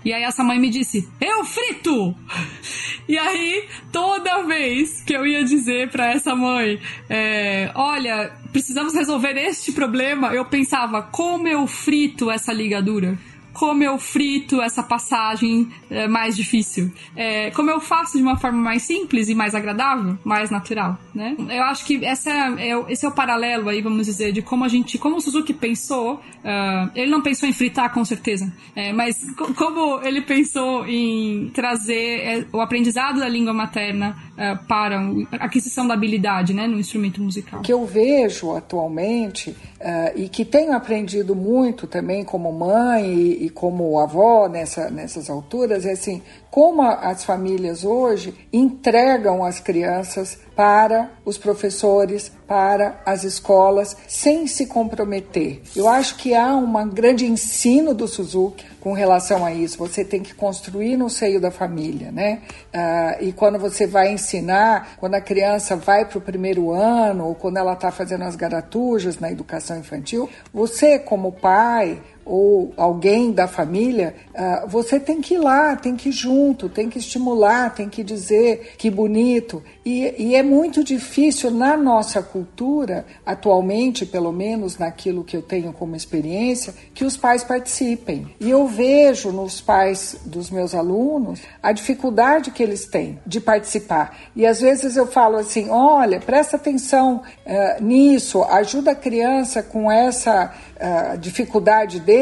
E 0.04 0.12
aí 0.12 0.22
essa 0.22 0.44
mãe 0.44 0.58
me 0.58 0.70
disse: 0.70 1.08
"Eu 1.20 1.44
frito". 1.44 2.14
E 3.08 3.16
aí 3.16 3.68
toda 3.92 4.42
vez 4.42 5.00
que 5.00 5.14
eu 5.14 5.24
ia 5.24 5.44
dizer 5.44 5.90
para 5.92 6.10
essa 6.10 6.34
mãe, 6.34 6.80
é, 7.08 7.70
olha, 7.72 8.32
precisamos 8.50 8.94
resolver 8.94 9.36
este 9.36 9.70
problema, 9.70 10.34
eu 10.34 10.44
pensava: 10.44 11.02
como 11.02 11.46
eu 11.46 11.68
frito 11.68 12.28
essa 12.28 12.52
ligadura? 12.52 13.16
Como 13.56 13.82
eu 13.82 13.98
frito 13.98 14.60
essa 14.60 14.82
passagem 14.82 15.68
é, 15.90 16.06
mais 16.06 16.36
difícil. 16.36 16.92
É, 17.16 17.50
como 17.52 17.70
eu 17.70 17.80
faço 17.80 18.18
de 18.18 18.22
uma 18.22 18.36
forma 18.36 18.58
mais 18.58 18.82
simples 18.82 19.30
e 19.30 19.34
mais 19.34 19.54
agradável, 19.54 20.18
mais 20.22 20.50
natural, 20.50 20.98
né? 21.14 21.34
Eu 21.38 21.62
acho 21.64 21.86
que 21.86 22.04
essa 22.04 22.30
é, 22.30 22.92
esse 22.92 23.06
é 23.06 23.08
o 23.08 23.12
paralelo 23.12 23.70
aí, 23.70 23.80
vamos 23.80 24.04
dizer, 24.04 24.30
de 24.30 24.42
como 24.42 24.62
a 24.62 24.68
gente, 24.68 24.98
como 24.98 25.16
o 25.16 25.20
Suzuki 25.22 25.54
pensou, 25.54 26.16
uh, 26.16 26.90
ele 26.94 27.10
não 27.10 27.22
pensou 27.22 27.48
em 27.48 27.52
fritar 27.52 27.90
com 27.94 28.04
certeza, 28.04 28.52
é, 28.74 28.92
mas 28.92 29.24
como 29.56 30.02
ele 30.02 30.20
pensou 30.20 30.86
em 30.86 31.50
trazer 31.54 32.46
o 32.52 32.60
aprendizado 32.60 33.20
da 33.20 33.28
língua 33.28 33.54
materna 33.54 34.16
uh, 34.32 34.66
para 34.66 35.00
a 35.00 35.46
aquisição 35.46 35.88
da 35.88 35.94
habilidade, 35.94 36.52
né, 36.52 36.66
no 36.66 36.78
instrumento 36.78 37.22
musical. 37.22 37.60
O 37.60 37.62
que 37.62 37.72
eu 37.72 37.86
vejo 37.86 38.54
atualmente 38.54 39.56
uh, 39.86 40.18
e 40.18 40.28
que 40.28 40.44
tenho 40.44 40.72
aprendido 40.72 41.36
muito 41.36 41.86
também 41.86 42.24
como 42.24 42.52
mãe 42.52 43.06
e, 43.06 43.46
e 43.46 43.50
como 43.50 43.98
avó 44.00 44.48
nessa, 44.48 44.90
nessas 44.90 45.30
alturas 45.30 45.86
é 45.86 45.92
assim, 45.92 46.20
como 46.50 46.82
as 46.82 47.24
famílias 47.24 47.84
hoje 47.84 48.34
entregam 48.52 49.44
as 49.44 49.60
crianças 49.60 50.38
para 50.56 51.10
os 51.22 51.36
professores, 51.36 52.32
para 52.48 53.02
as 53.04 53.24
escolas, 53.24 53.94
sem 54.08 54.46
se 54.46 54.66
comprometer. 54.66 55.60
Eu 55.76 55.86
acho 55.86 56.16
que 56.16 56.34
há 56.34 56.56
um 56.56 56.88
grande 56.88 57.26
ensino 57.26 57.92
do 57.92 58.08
Suzuki 58.08 58.64
com 58.80 58.94
relação 58.94 59.44
a 59.44 59.52
isso. 59.52 59.76
Você 59.76 60.02
tem 60.02 60.22
que 60.22 60.32
construir 60.32 60.96
no 60.96 61.10
seio 61.10 61.38
da 61.38 61.50
família, 61.50 62.10
né? 62.10 62.40
Ah, 62.72 63.18
e 63.20 63.32
quando 63.32 63.58
você 63.58 63.86
vai 63.86 64.12
ensinar, 64.12 64.96
quando 64.98 65.14
a 65.14 65.20
criança 65.20 65.76
vai 65.76 66.06
para 66.06 66.18
o 66.18 66.22
primeiro 66.22 66.72
ano 66.72 67.26
ou 67.26 67.34
quando 67.34 67.58
ela 67.58 67.74
está 67.74 67.90
fazendo 67.90 68.24
as 68.24 68.34
garatujas 68.34 69.18
na 69.18 69.30
educação 69.30 69.78
infantil, 69.78 70.30
você 70.54 70.98
como 70.98 71.32
pai 71.32 72.00
ou 72.26 72.74
alguém 72.76 73.30
da 73.30 73.46
família, 73.46 74.16
uh, 74.34 74.68
você 74.68 74.98
tem 74.98 75.20
que 75.20 75.34
ir 75.34 75.38
lá, 75.38 75.76
tem 75.76 75.94
que 75.94 76.08
ir 76.08 76.12
junto, 76.12 76.68
tem 76.68 76.90
que 76.90 76.98
estimular, 76.98 77.72
tem 77.72 77.88
que 77.88 78.02
dizer 78.02 78.74
que 78.76 78.90
bonito. 78.90 79.62
E, 79.84 80.12
e, 80.18 80.34
é 80.34 80.42
muito 80.42 80.82
difícil 80.82 81.52
na 81.52 81.76
nossa 81.76 82.20
cultura, 82.20 83.06
atualmente, 83.24 84.04
pelo 84.04 84.32
menos 84.32 84.76
naquilo 84.76 85.22
que 85.22 85.36
eu 85.36 85.42
tenho 85.42 85.72
como 85.72 85.94
experiência, 85.94 86.74
que 86.92 87.04
os 87.04 87.16
pais 87.16 87.44
participem. 87.44 88.26
E 88.40 88.50
eu 88.50 88.66
vejo 88.66 89.30
nos 89.30 89.60
pais 89.60 90.16
dos 90.26 90.50
meus 90.50 90.74
alunos 90.74 91.40
a 91.62 91.70
dificuldade 91.70 92.50
que 92.50 92.62
eles 92.62 92.86
têm 92.86 93.20
de 93.24 93.40
participar. 93.40 94.18
E 94.34 94.44
às 94.44 94.60
vezes 94.60 94.96
eu 94.96 95.06
falo 95.06 95.36
assim: 95.36 95.70
olha, 95.70 96.18
presta 96.18 96.56
atenção 96.56 97.22
uh, 97.46 97.84
nisso, 97.84 98.42
ajuda 98.42 98.90
a 98.90 98.96
criança 98.96 99.62
com 99.62 99.88
essa 99.88 100.52
uh, 100.74 101.18
dificuldade 101.18 102.00
dele. 102.00 102.15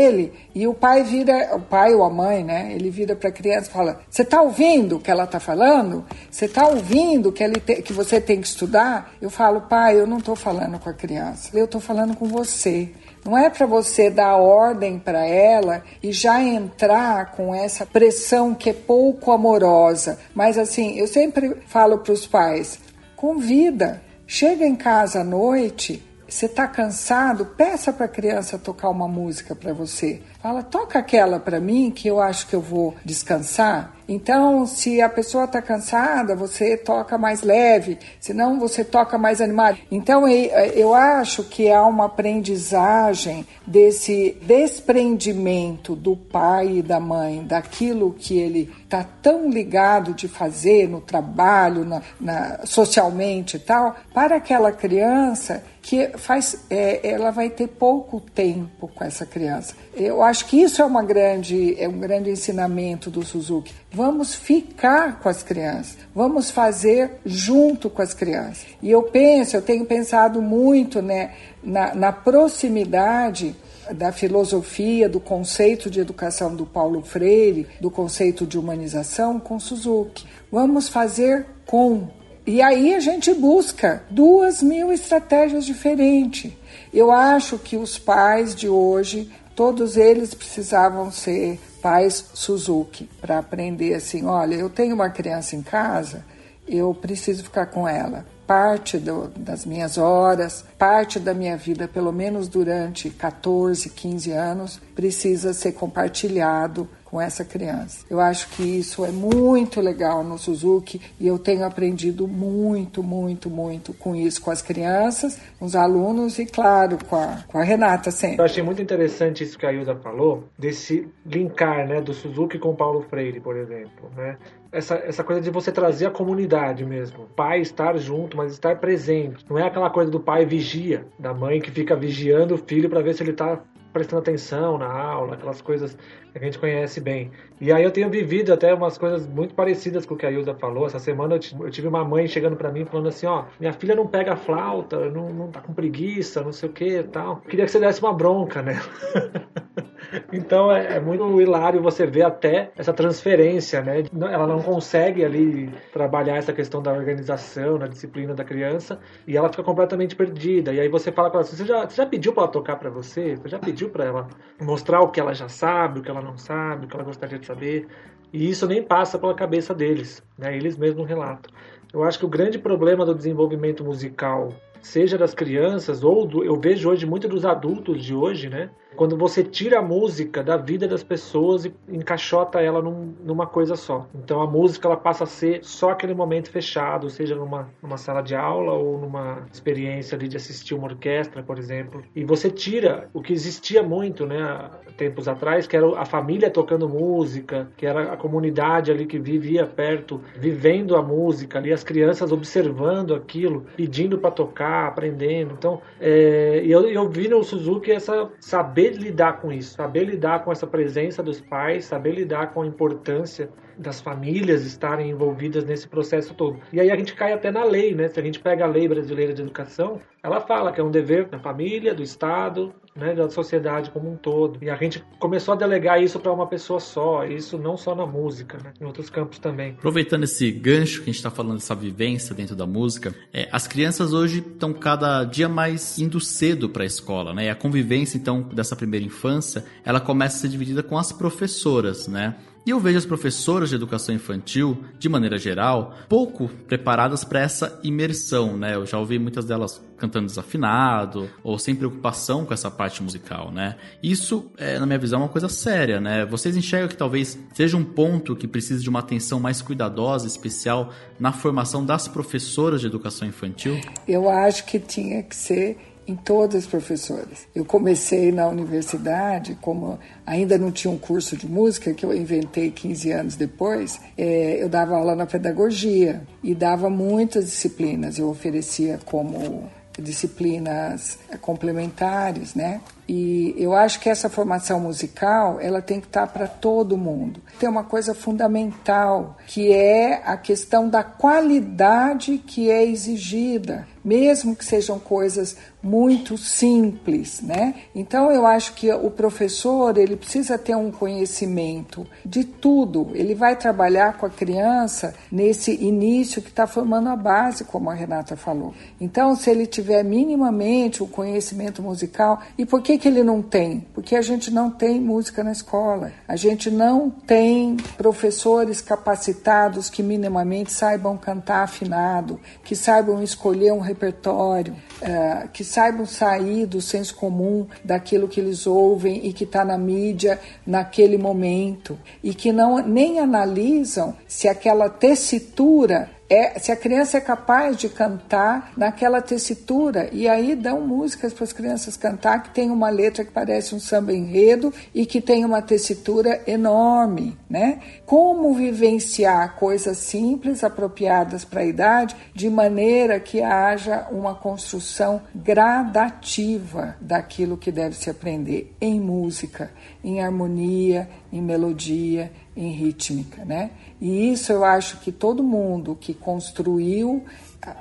E 0.54 0.66
o 0.66 0.74
pai 0.74 1.02
vira, 1.02 1.54
o 1.54 1.60
pai 1.60 1.94
ou 1.94 2.04
a 2.04 2.10
mãe, 2.10 2.42
né? 2.42 2.72
Ele 2.72 2.90
vira 2.90 3.14
para 3.14 3.28
a 3.28 3.32
criança 3.32 3.68
e 3.68 3.72
fala: 3.72 4.00
Você 4.08 4.22
está 4.22 4.42
ouvindo 4.42 4.96
o 4.96 5.00
que 5.00 5.10
ela 5.10 5.24
está 5.24 5.38
falando? 5.38 6.04
Você 6.30 6.46
está 6.46 6.66
ouvindo 6.66 7.32
que, 7.32 7.42
ele 7.42 7.60
te, 7.60 7.82
que 7.82 7.92
você 7.92 8.20
tem 8.20 8.40
que 8.40 8.46
estudar? 8.46 9.12
Eu 9.20 9.30
falo, 9.30 9.62
pai, 9.62 9.98
eu 9.98 10.06
não 10.06 10.18
estou 10.18 10.36
falando 10.36 10.78
com 10.78 10.88
a 10.88 10.92
criança, 10.94 11.50
eu 11.54 11.64
estou 11.64 11.80
falando 11.80 12.16
com 12.16 12.26
você. 12.26 12.90
Não 13.24 13.38
é 13.38 13.48
para 13.48 13.66
você 13.66 14.10
dar 14.10 14.36
ordem 14.36 14.98
para 14.98 15.26
ela 15.26 15.82
e 16.02 16.12
já 16.12 16.42
entrar 16.42 17.32
com 17.32 17.54
essa 17.54 17.86
pressão 17.86 18.54
que 18.54 18.70
é 18.70 18.74
pouco 18.74 19.32
amorosa. 19.32 20.18
Mas 20.34 20.58
assim, 20.58 20.98
eu 20.98 21.06
sempre 21.06 21.56
falo 21.66 21.98
para 21.98 22.12
os 22.12 22.26
pais: 22.26 22.78
convida, 23.16 24.02
chega 24.26 24.66
em 24.66 24.76
casa 24.76 25.20
à 25.20 25.24
noite, 25.24 26.02
você 26.34 26.46
está 26.46 26.66
cansado, 26.66 27.46
peça 27.46 27.92
para 27.92 28.06
a 28.06 28.08
criança 28.08 28.58
tocar 28.58 28.88
uma 28.88 29.06
música 29.06 29.54
para 29.54 29.72
você. 29.72 30.20
Fala, 30.44 30.62
toca 30.62 30.98
aquela 30.98 31.40
para 31.40 31.58
mim 31.58 31.90
que 31.90 32.06
eu 32.06 32.20
acho 32.20 32.46
que 32.46 32.54
eu 32.54 32.60
vou 32.60 32.94
descansar. 33.02 33.94
Então, 34.06 34.66
se 34.66 35.00
a 35.00 35.08
pessoa 35.08 35.44
está 35.44 35.62
cansada, 35.62 36.36
você 36.36 36.76
toca 36.76 37.16
mais 37.16 37.42
leve, 37.42 37.98
senão 38.20 38.60
você 38.60 38.84
toca 38.84 39.16
mais 39.16 39.40
animado. 39.40 39.78
Então, 39.90 40.28
eu 40.28 40.92
acho 40.92 41.44
que 41.44 41.70
há 41.70 41.82
uma 41.86 42.04
aprendizagem 42.06 43.46
desse 43.66 44.36
desprendimento 44.42 45.96
do 45.96 46.14
pai 46.14 46.78
e 46.78 46.82
da 46.82 47.00
mãe, 47.00 47.42
daquilo 47.42 48.12
que 48.12 48.38
ele 48.38 48.70
está 48.84 49.02
tão 49.02 49.48
ligado 49.48 50.12
de 50.12 50.28
fazer 50.28 50.86
no 50.86 51.00
trabalho, 51.00 51.84
na, 51.86 52.02
na, 52.20 52.66
socialmente 52.66 53.56
e 53.56 53.60
tal, 53.60 53.96
para 54.12 54.36
aquela 54.36 54.70
criança 54.70 55.64
que 55.80 56.08
faz, 56.16 56.64
é, 56.70 57.06
ela 57.06 57.30
vai 57.30 57.50
ter 57.50 57.68
pouco 57.68 58.18
tempo 58.18 58.88
com 58.88 59.04
essa 59.04 59.26
criança. 59.26 59.74
Eu 59.94 60.22
acho 60.22 60.33
que 60.42 60.62
isso 60.62 60.80
é, 60.80 60.84
uma 60.84 61.02
grande, 61.02 61.74
é 61.78 61.88
um 61.88 61.98
grande 61.98 62.30
ensinamento 62.30 63.10
do 63.10 63.22
Suzuki. 63.22 63.74
Vamos 63.92 64.34
ficar 64.34 65.20
com 65.20 65.28
as 65.28 65.42
crianças, 65.42 65.98
vamos 66.14 66.50
fazer 66.50 67.12
junto 67.24 67.90
com 67.90 68.00
as 68.00 68.14
crianças. 68.14 68.66
E 68.82 68.90
eu 68.90 69.02
penso, 69.02 69.56
eu 69.56 69.62
tenho 69.62 69.84
pensado 69.84 70.40
muito 70.40 71.02
né, 71.02 71.32
na, 71.62 71.94
na 71.94 72.12
proximidade 72.12 73.54
da 73.92 74.12
filosofia, 74.12 75.08
do 75.08 75.20
conceito 75.20 75.90
de 75.90 76.00
educação 76.00 76.54
do 76.54 76.64
Paulo 76.64 77.02
Freire, 77.02 77.66
do 77.80 77.90
conceito 77.90 78.46
de 78.46 78.58
humanização 78.58 79.38
com 79.38 79.60
Suzuki. 79.60 80.26
Vamos 80.50 80.88
fazer 80.88 81.46
com. 81.66 82.08
E 82.46 82.60
aí 82.62 82.94
a 82.94 83.00
gente 83.00 83.32
busca 83.34 84.02
duas 84.10 84.62
mil 84.62 84.92
estratégias 84.92 85.64
diferentes. 85.64 86.52
Eu 86.92 87.10
acho 87.10 87.58
que 87.58 87.76
os 87.76 87.98
pais 87.98 88.54
de 88.54 88.68
hoje 88.68 89.30
Todos 89.54 89.96
eles 89.96 90.34
precisavam 90.34 91.12
ser 91.12 91.60
pais 91.80 92.24
Suzuki 92.34 93.08
para 93.20 93.38
aprender 93.38 93.94
assim: 93.94 94.24
olha, 94.24 94.54
eu 94.54 94.68
tenho 94.68 94.94
uma 94.94 95.10
criança 95.10 95.54
em 95.54 95.62
casa, 95.62 96.24
eu 96.66 96.92
preciso 96.94 97.44
ficar 97.44 97.66
com 97.66 97.86
ela. 97.86 98.26
Parte 98.46 98.98
do, 98.98 99.28
das 99.28 99.64
minhas 99.64 99.96
horas, 99.96 100.64
parte 100.78 101.18
da 101.18 101.32
minha 101.32 101.56
vida, 101.56 101.88
pelo 101.88 102.12
menos 102.12 102.48
durante 102.48 103.10
14, 103.10 103.90
15 103.90 104.30
anos, 104.32 104.80
precisa 104.94 105.52
ser 105.52 105.72
compartilhado 105.72 106.88
com 107.14 107.20
essa 107.20 107.44
criança. 107.44 108.04
Eu 108.10 108.18
acho 108.18 108.48
que 108.50 108.64
isso 108.64 109.04
é 109.04 109.12
muito 109.12 109.80
legal 109.80 110.24
no 110.24 110.36
Suzuki 110.36 111.00
e 111.20 111.28
eu 111.28 111.38
tenho 111.38 111.64
aprendido 111.64 112.26
muito, 112.26 113.04
muito, 113.04 113.48
muito 113.48 113.94
com 113.94 114.16
isso, 114.16 114.42
com 114.42 114.50
as 114.50 114.60
crianças, 114.60 115.40
com 115.56 115.64
os 115.64 115.76
alunos 115.76 116.40
e, 116.40 116.44
claro, 116.44 116.98
com 117.08 117.14
a, 117.14 117.44
com 117.46 117.56
a 117.56 117.62
Renata 117.62 118.10
sempre. 118.10 118.40
Eu 118.40 118.44
achei 118.44 118.64
muito 118.64 118.82
interessante 118.82 119.44
isso 119.44 119.56
que 119.56 119.64
a 119.64 119.72
Ilda 119.72 119.94
falou, 119.94 120.48
desse 120.58 121.08
linkar 121.24 121.86
né, 121.86 122.00
do 122.00 122.12
Suzuki 122.12 122.58
com 122.58 122.74
Paulo 122.74 123.02
Freire, 123.08 123.38
por 123.38 123.56
exemplo. 123.56 124.10
Né? 124.16 124.36
Essa, 124.74 124.96
essa 124.96 125.22
coisa 125.22 125.40
de 125.40 125.50
você 125.50 125.70
trazer 125.70 126.06
a 126.06 126.10
comunidade 126.10 126.84
mesmo. 126.84 127.26
Pai 127.36 127.60
estar 127.60 127.96
junto, 127.96 128.36
mas 128.36 128.52
estar 128.52 128.76
presente. 128.80 129.44
Não 129.48 129.58
é 129.58 129.62
aquela 129.62 129.88
coisa 129.88 130.10
do 130.10 130.18
pai 130.18 130.44
vigia, 130.44 131.06
da 131.18 131.32
mãe 131.32 131.60
que 131.60 131.70
fica 131.70 131.94
vigiando 131.94 132.54
o 132.54 132.58
filho 132.58 132.90
para 132.90 133.00
ver 133.00 133.14
se 133.14 133.22
ele 133.22 133.30
está 133.30 133.60
prestando 133.92 134.22
atenção 134.22 134.76
na 134.76 134.90
aula, 134.92 135.34
aquelas 135.34 135.60
coisas 135.62 135.96
que 136.32 136.38
a 136.38 136.40
gente 136.40 136.58
conhece 136.58 137.00
bem. 137.00 137.30
E 137.60 137.72
aí 137.72 137.84
eu 137.84 137.92
tenho 137.92 138.10
vivido 138.10 138.52
até 138.52 138.74
umas 138.74 138.98
coisas 138.98 139.24
muito 139.24 139.54
parecidas 139.54 140.04
com 140.04 140.14
o 140.14 140.16
que 140.16 140.26
a 140.26 140.32
Hilda 140.32 140.52
falou. 140.56 140.84
Essa 140.84 140.98
semana 140.98 141.36
eu 141.36 141.70
tive 141.70 141.86
uma 141.86 142.04
mãe 142.04 142.26
chegando 142.26 142.56
para 142.56 142.72
mim 142.72 142.84
falando 142.84 143.08
assim, 143.08 143.26
ó, 143.26 143.44
minha 143.60 143.72
filha 143.72 143.94
não 143.94 144.08
pega 144.08 144.34
flauta, 144.34 145.08
não, 145.08 145.32
não 145.32 145.48
tá 145.48 145.60
com 145.60 145.72
preguiça, 145.72 146.42
não 146.42 146.52
sei 146.52 146.68
o 146.68 146.72
que 146.72 147.04
tal. 147.04 147.36
Queria 147.48 147.64
que 147.64 147.70
você 147.70 147.78
desse 147.78 148.02
uma 148.02 148.12
bronca, 148.12 148.60
né? 148.60 148.82
Então 150.32 150.70
é, 150.70 150.96
é, 150.96 151.00
muito 151.00 151.40
hilário 151.40 151.82
você 151.82 152.06
ver 152.06 152.22
até 152.22 152.70
essa 152.76 152.92
transferência, 152.92 153.82
né? 153.82 154.04
Ela 154.12 154.46
não 154.46 154.60
consegue 154.60 155.24
ali 155.24 155.72
trabalhar 155.92 156.36
essa 156.36 156.52
questão 156.52 156.82
da 156.82 156.92
organização, 156.92 157.78
da 157.78 157.86
disciplina 157.86 158.34
da 158.34 158.44
criança, 158.44 158.98
e 159.26 159.36
ela 159.36 159.48
fica 159.48 159.62
completamente 159.62 160.14
perdida. 160.14 160.72
E 160.72 160.80
aí 160.80 160.88
você 160.88 161.10
fala 161.10 161.30
com 161.30 161.38
ela 161.38 161.46
assim, 161.46 161.56
você 161.56 161.64
já, 161.64 161.88
você 161.88 161.96
já 161.96 162.06
pediu 162.06 162.32
para 162.32 162.44
ela 162.44 162.52
tocar 162.52 162.76
para 162.76 162.90
você? 162.90 163.36
Você 163.36 163.48
já 163.48 163.58
pediu 163.58 163.90
para 163.90 164.04
ela 164.04 164.28
mostrar 164.60 165.00
o 165.00 165.08
que 165.08 165.20
ela 165.20 165.34
já 165.34 165.48
sabe, 165.48 166.00
o 166.00 166.02
que 166.02 166.10
ela 166.10 166.22
não 166.22 166.36
sabe, 166.36 166.86
o 166.86 166.88
que 166.88 166.94
ela 166.94 167.04
gostaria 167.04 167.38
de 167.38 167.46
saber? 167.46 167.86
E 168.32 168.50
isso 168.50 168.66
nem 168.66 168.82
passa 168.82 169.18
pela 169.18 169.34
cabeça 169.34 169.72
deles, 169.72 170.22
né? 170.36 170.56
Eles 170.56 170.76
mesmos 170.76 171.06
relatam. 171.06 171.52
Eu 171.92 172.02
acho 172.02 172.18
que 172.18 172.24
o 172.24 172.28
grande 172.28 172.58
problema 172.58 173.04
do 173.06 173.14
desenvolvimento 173.14 173.84
musical, 173.84 174.48
seja 174.84 175.16
das 175.16 175.34
crianças 175.34 176.04
ou 176.04 176.26
do, 176.26 176.44
eu 176.44 176.60
vejo 176.60 176.90
hoje 176.90 177.06
muito 177.06 177.26
dos 177.26 177.44
adultos 177.44 178.04
de 178.04 178.14
hoje, 178.14 178.48
né? 178.48 178.70
Quando 178.94 179.16
você 179.16 179.42
tira 179.42 179.80
a 179.80 179.82
música 179.82 180.42
da 180.42 180.56
vida 180.56 180.86
das 180.86 181.02
pessoas 181.02 181.64
e 181.64 181.74
encaixota 181.88 182.60
ela 182.60 182.80
num, 182.80 183.12
numa 183.24 183.46
coisa 183.46 183.74
só. 183.74 184.06
Então 184.14 184.40
a 184.40 184.46
música 184.46 184.86
ela 184.86 184.96
passa 184.96 185.24
a 185.24 185.26
ser 185.26 185.64
só 185.64 185.90
aquele 185.90 186.14
momento 186.14 186.48
fechado, 186.48 187.10
seja 187.10 187.34
numa, 187.34 187.68
numa 187.82 187.96
sala 187.96 188.22
de 188.22 188.36
aula 188.36 188.72
ou 188.74 188.98
numa 188.98 189.46
experiência 189.52 190.16
ali 190.16 190.28
de 190.28 190.36
assistir 190.36 190.74
uma 190.74 190.86
orquestra, 190.86 191.42
por 191.42 191.58
exemplo. 191.58 192.04
E 192.14 192.24
você 192.24 192.50
tira 192.50 193.08
o 193.12 193.20
que 193.20 193.32
existia 193.32 193.82
muito, 193.82 194.26
né, 194.26 194.70
tempos 194.96 195.26
atrás, 195.26 195.66
que 195.66 195.76
era 195.76 195.98
a 195.98 196.04
família 196.04 196.50
tocando 196.50 196.88
música, 196.88 197.68
que 197.76 197.86
era 197.86 198.12
a 198.12 198.16
comunidade 198.16 198.92
ali 198.92 199.06
que 199.06 199.18
vivia 199.18 199.66
perto, 199.66 200.20
vivendo 200.36 200.94
a 200.94 201.02
música 201.02 201.58
ali, 201.58 201.72
as 201.72 201.82
crianças 201.82 202.30
observando 202.30 203.14
aquilo, 203.14 203.66
pedindo 203.76 204.18
para 204.18 204.30
tocar, 204.30 204.73
aprendendo. 204.82 205.54
Então, 205.54 205.80
é, 206.00 206.62
eu, 206.64 206.88
eu 206.88 207.08
vi 207.08 207.28
no 207.28 207.42
Suzuki 207.42 207.90
essa 207.90 208.30
saber 208.40 208.94
lidar 208.94 209.40
com 209.40 209.52
isso, 209.52 209.74
saber 209.74 210.04
lidar 210.04 210.44
com 210.44 210.52
essa 210.52 210.66
presença 210.66 211.22
dos 211.22 211.40
pais, 211.40 211.84
saber 211.84 212.12
lidar 212.12 212.52
com 212.52 212.62
a 212.62 212.66
importância 212.66 213.48
das 213.78 214.00
famílias 214.00 214.64
estarem 214.64 215.10
envolvidas 215.10 215.64
nesse 215.64 215.88
processo 215.88 216.34
todo. 216.34 216.58
E 216.72 216.80
aí 216.80 216.90
a 216.90 216.96
gente 216.96 217.14
cai 217.14 217.32
até 217.32 217.50
na 217.50 217.64
lei, 217.64 217.94
né? 217.94 218.08
Se 218.08 218.18
a 218.18 218.22
gente 218.22 218.40
pega 218.40 218.64
a 218.64 218.68
lei 218.68 218.88
brasileira 218.88 219.32
de 219.32 219.42
educação, 219.42 220.00
ela 220.22 220.40
fala 220.40 220.72
que 220.72 220.80
é 220.80 220.84
um 220.84 220.90
dever 220.90 221.28
da 221.28 221.38
família, 221.38 221.94
do 221.94 222.02
Estado, 222.02 222.74
né, 222.96 223.14
da 223.14 223.28
sociedade 223.28 223.90
como 223.90 224.10
um 224.10 224.16
todo. 224.16 224.58
E 224.62 224.70
a 224.70 224.76
gente 224.76 225.04
começou 225.18 225.52
a 225.52 225.56
delegar 225.56 226.02
isso 226.02 226.18
para 226.18 226.32
uma 226.32 226.46
pessoa 226.46 226.80
só, 226.80 227.26
isso 227.26 227.58
não 227.58 227.76
só 227.76 227.94
na 227.94 228.06
música, 228.06 228.58
né, 228.62 228.72
em 228.80 228.84
outros 228.84 229.10
campos 229.10 229.38
também. 229.38 229.72
Aproveitando 229.72 230.24
esse 230.24 230.50
gancho 230.50 230.98
que 230.98 231.10
a 231.10 231.12
gente 231.12 231.16
está 231.16 231.30
falando 231.30 231.56
dessa 231.56 231.74
vivência 231.74 232.34
dentro 232.34 232.56
da 232.56 232.66
música, 232.66 233.14
é, 233.32 233.48
as 233.52 233.66
crianças 233.66 234.14
hoje 234.14 234.38
estão 234.38 234.72
cada 234.72 235.24
dia 235.24 235.48
mais 235.48 235.98
indo 235.98 236.20
cedo 236.20 236.70
para 236.70 236.84
a 236.84 236.86
escola, 236.86 237.34
né? 237.34 237.46
E 237.46 237.50
a 237.50 237.54
convivência 237.54 238.16
então 238.16 238.42
dessa 238.42 238.74
primeira 238.74 239.04
infância, 239.04 239.64
ela 239.84 240.00
começa 240.00 240.38
a 240.38 240.40
ser 240.40 240.48
dividida 240.48 240.82
com 240.82 240.96
as 240.96 241.12
professoras, 241.12 242.08
né? 242.08 242.34
E 242.66 242.70
eu 242.70 242.80
vejo 242.80 242.96
as 242.96 243.04
professoras 243.04 243.68
de 243.68 243.74
educação 243.74 244.14
infantil, 244.14 244.84
de 244.98 245.06
maneira 245.06 245.36
geral, 245.36 245.94
pouco 246.08 246.48
preparadas 246.66 247.22
para 247.22 247.40
essa 247.40 247.78
imersão, 247.84 248.56
né? 248.56 248.74
Eu 248.74 248.86
já 248.86 248.98
ouvi 248.98 249.18
muitas 249.18 249.44
delas 249.44 249.82
cantando 249.98 250.26
desafinado 250.26 251.28
ou 251.42 251.58
sem 251.58 251.74
preocupação 251.74 252.46
com 252.46 252.54
essa 252.54 252.70
parte 252.70 253.02
musical, 253.02 253.52
né? 253.52 253.76
Isso, 254.02 254.50
é, 254.56 254.78
na 254.78 254.86
minha 254.86 254.98
visão, 254.98 255.20
é 255.20 255.22
uma 255.24 255.28
coisa 255.28 255.48
séria, 255.48 256.00
né? 256.00 256.24
Vocês 256.24 256.56
enxergam 256.56 256.88
que 256.88 256.96
talvez 256.96 257.38
seja 257.52 257.76
um 257.76 257.84
ponto 257.84 258.34
que 258.34 258.48
precise 258.48 258.82
de 258.82 258.88
uma 258.88 259.00
atenção 259.00 259.38
mais 259.38 259.60
cuidadosa, 259.60 260.26
especial 260.26 260.90
na 261.20 261.32
formação 261.32 261.84
das 261.84 262.08
professoras 262.08 262.80
de 262.80 262.86
educação 262.86 263.28
infantil? 263.28 263.78
Eu 264.08 264.28
acho 264.28 264.64
que 264.64 264.78
tinha 264.78 265.22
que 265.22 265.36
ser 265.36 265.76
em 266.06 266.16
todas 266.16 266.64
as 266.64 266.66
professoras. 266.66 267.46
Eu 267.54 267.64
comecei 267.64 268.30
na 268.32 268.46
universidade, 268.48 269.56
como 269.60 269.98
ainda 270.26 270.58
não 270.58 270.70
tinha 270.70 270.92
um 270.92 270.98
curso 270.98 271.36
de 271.36 271.48
música, 271.48 271.94
que 271.94 272.04
eu 272.04 272.14
inventei 272.14 272.70
15 272.70 273.12
anos 273.12 273.36
depois, 273.36 274.00
é, 274.16 274.62
eu 274.62 274.68
dava 274.68 274.96
aula 274.96 275.14
na 275.14 275.26
pedagogia 275.26 276.22
e 276.42 276.54
dava 276.54 276.90
muitas 276.90 277.46
disciplinas. 277.46 278.18
Eu 278.18 278.28
oferecia 278.28 278.98
como 279.04 279.68
disciplinas 280.02 281.18
complementares, 281.40 282.54
né? 282.54 282.80
E 283.06 283.54
eu 283.56 283.74
acho 283.74 284.00
que 284.00 284.08
essa 284.08 284.28
formação 284.28 284.80
musical, 284.80 285.60
ela 285.60 285.82
tem 285.82 286.00
que 286.00 286.06
estar 286.06 286.26
para 286.26 286.46
todo 286.46 286.96
mundo. 286.96 287.40
Tem 287.58 287.68
uma 287.68 287.84
coisa 287.84 288.14
fundamental, 288.14 289.36
que 289.46 289.72
é 289.72 290.22
a 290.24 290.36
questão 290.36 290.88
da 290.88 291.04
qualidade 291.04 292.38
que 292.38 292.70
é 292.70 292.84
exigida, 292.84 293.86
mesmo 294.04 294.56
que 294.56 294.64
sejam 294.64 294.98
coisas 294.98 295.56
muito 295.84 296.38
simples, 296.38 297.42
né? 297.42 297.74
Então 297.94 298.32
eu 298.32 298.46
acho 298.46 298.72
que 298.72 298.90
o 298.90 299.10
professor, 299.10 299.96
ele 299.98 300.16
precisa 300.16 300.56
ter 300.56 300.74
um 300.74 300.90
conhecimento 300.90 302.06
de 302.24 302.42
tudo. 302.42 303.10
Ele 303.12 303.34
vai 303.34 303.54
trabalhar 303.54 304.16
com 304.16 304.24
a 304.24 304.30
criança 304.30 305.14
nesse 305.30 305.72
início 305.84 306.40
que 306.40 306.48
está 306.48 306.66
formando 306.66 307.10
a 307.10 307.16
base, 307.16 307.64
como 307.64 307.90
a 307.90 307.94
Renata 307.94 308.36
falou. 308.36 308.72
Então, 308.98 309.36
se 309.36 309.50
ele 309.50 309.66
tiver 309.66 310.02
minimamente 310.02 311.02
o 311.02 311.06
conhecimento 311.06 311.82
musical, 311.82 312.40
e 312.56 312.64
por 312.64 312.80
que 312.80 312.96
que, 312.96 313.08
ele 313.08 313.22
não 313.22 313.42
tem? 313.42 313.86
Porque 313.92 314.16
a 314.16 314.22
gente 314.22 314.50
não 314.50 314.70
tem 314.70 315.00
música 315.00 315.44
na 315.44 315.52
escola, 315.52 316.12
a 316.26 316.36
gente 316.36 316.70
não 316.70 317.10
tem 317.10 317.76
professores 317.96 318.80
capacitados 318.80 319.90
que 319.90 320.02
minimamente 320.02 320.72
saibam 320.72 321.16
cantar 321.16 321.64
afinado, 321.64 322.40
que 322.62 322.74
saibam 322.74 323.22
escolher 323.22 323.72
um 323.72 323.80
repertório, 323.80 324.74
uh, 325.02 325.48
que 325.48 325.64
saibam 325.74 326.06
sair 326.06 326.66
do 326.66 326.80
senso 326.80 327.16
comum 327.16 327.66
daquilo 327.84 328.28
que 328.28 328.40
eles 328.40 328.64
ouvem 328.64 329.26
e 329.26 329.32
que 329.32 329.42
está 329.42 329.64
na 329.64 329.76
mídia 329.76 330.40
naquele 330.64 331.18
momento, 331.18 331.98
e 332.22 332.32
que 332.32 332.52
não 332.52 332.78
nem 332.78 333.18
analisam 333.18 334.14
se 334.28 334.46
aquela 334.46 334.88
tessitura 334.88 336.08
é, 336.28 336.58
se 336.58 336.72
a 336.72 336.76
criança 336.76 337.18
é 337.18 337.20
capaz 337.20 337.76
de 337.76 337.88
cantar 337.88 338.72
naquela 338.76 339.20
tessitura, 339.20 340.08
e 340.12 340.28
aí 340.28 340.54
dão 340.54 340.80
músicas 340.80 341.32
para 341.32 341.44
as 341.44 341.52
crianças 341.52 341.96
cantar 341.96 342.42
que 342.42 342.50
tem 342.50 342.70
uma 342.70 342.88
letra 342.88 343.24
que 343.24 343.30
parece 343.30 343.74
um 343.74 343.80
samba 343.80 344.12
enredo 344.12 344.72
e 344.94 345.04
que 345.04 345.20
tem 345.20 345.44
uma 345.44 345.60
tessitura 345.60 346.42
enorme, 346.46 347.36
né? 347.48 347.80
Como 348.06 348.54
vivenciar 348.54 349.56
coisas 349.56 349.98
simples, 349.98 350.64
apropriadas 350.64 351.44
para 351.44 351.60
a 351.60 351.66
idade, 351.66 352.16
de 352.34 352.48
maneira 352.48 353.20
que 353.20 353.42
haja 353.42 354.08
uma 354.10 354.34
construção 354.34 355.22
gradativa 355.34 356.96
daquilo 357.00 357.56
que 357.56 357.70
deve 357.70 357.96
se 357.96 358.08
aprender 358.08 358.74
em 358.80 358.98
música, 358.98 359.70
em 360.02 360.22
harmonia, 360.22 361.08
em 361.32 361.42
melodia, 361.42 362.30
em 362.56 362.70
rítmica, 362.70 363.44
né? 363.44 363.70
E 364.00 364.32
isso 364.32 364.52
eu 364.52 364.64
acho 364.64 364.98
que 364.98 365.10
todo 365.10 365.42
mundo 365.42 365.96
que 366.00 366.14
construiu 366.14 367.24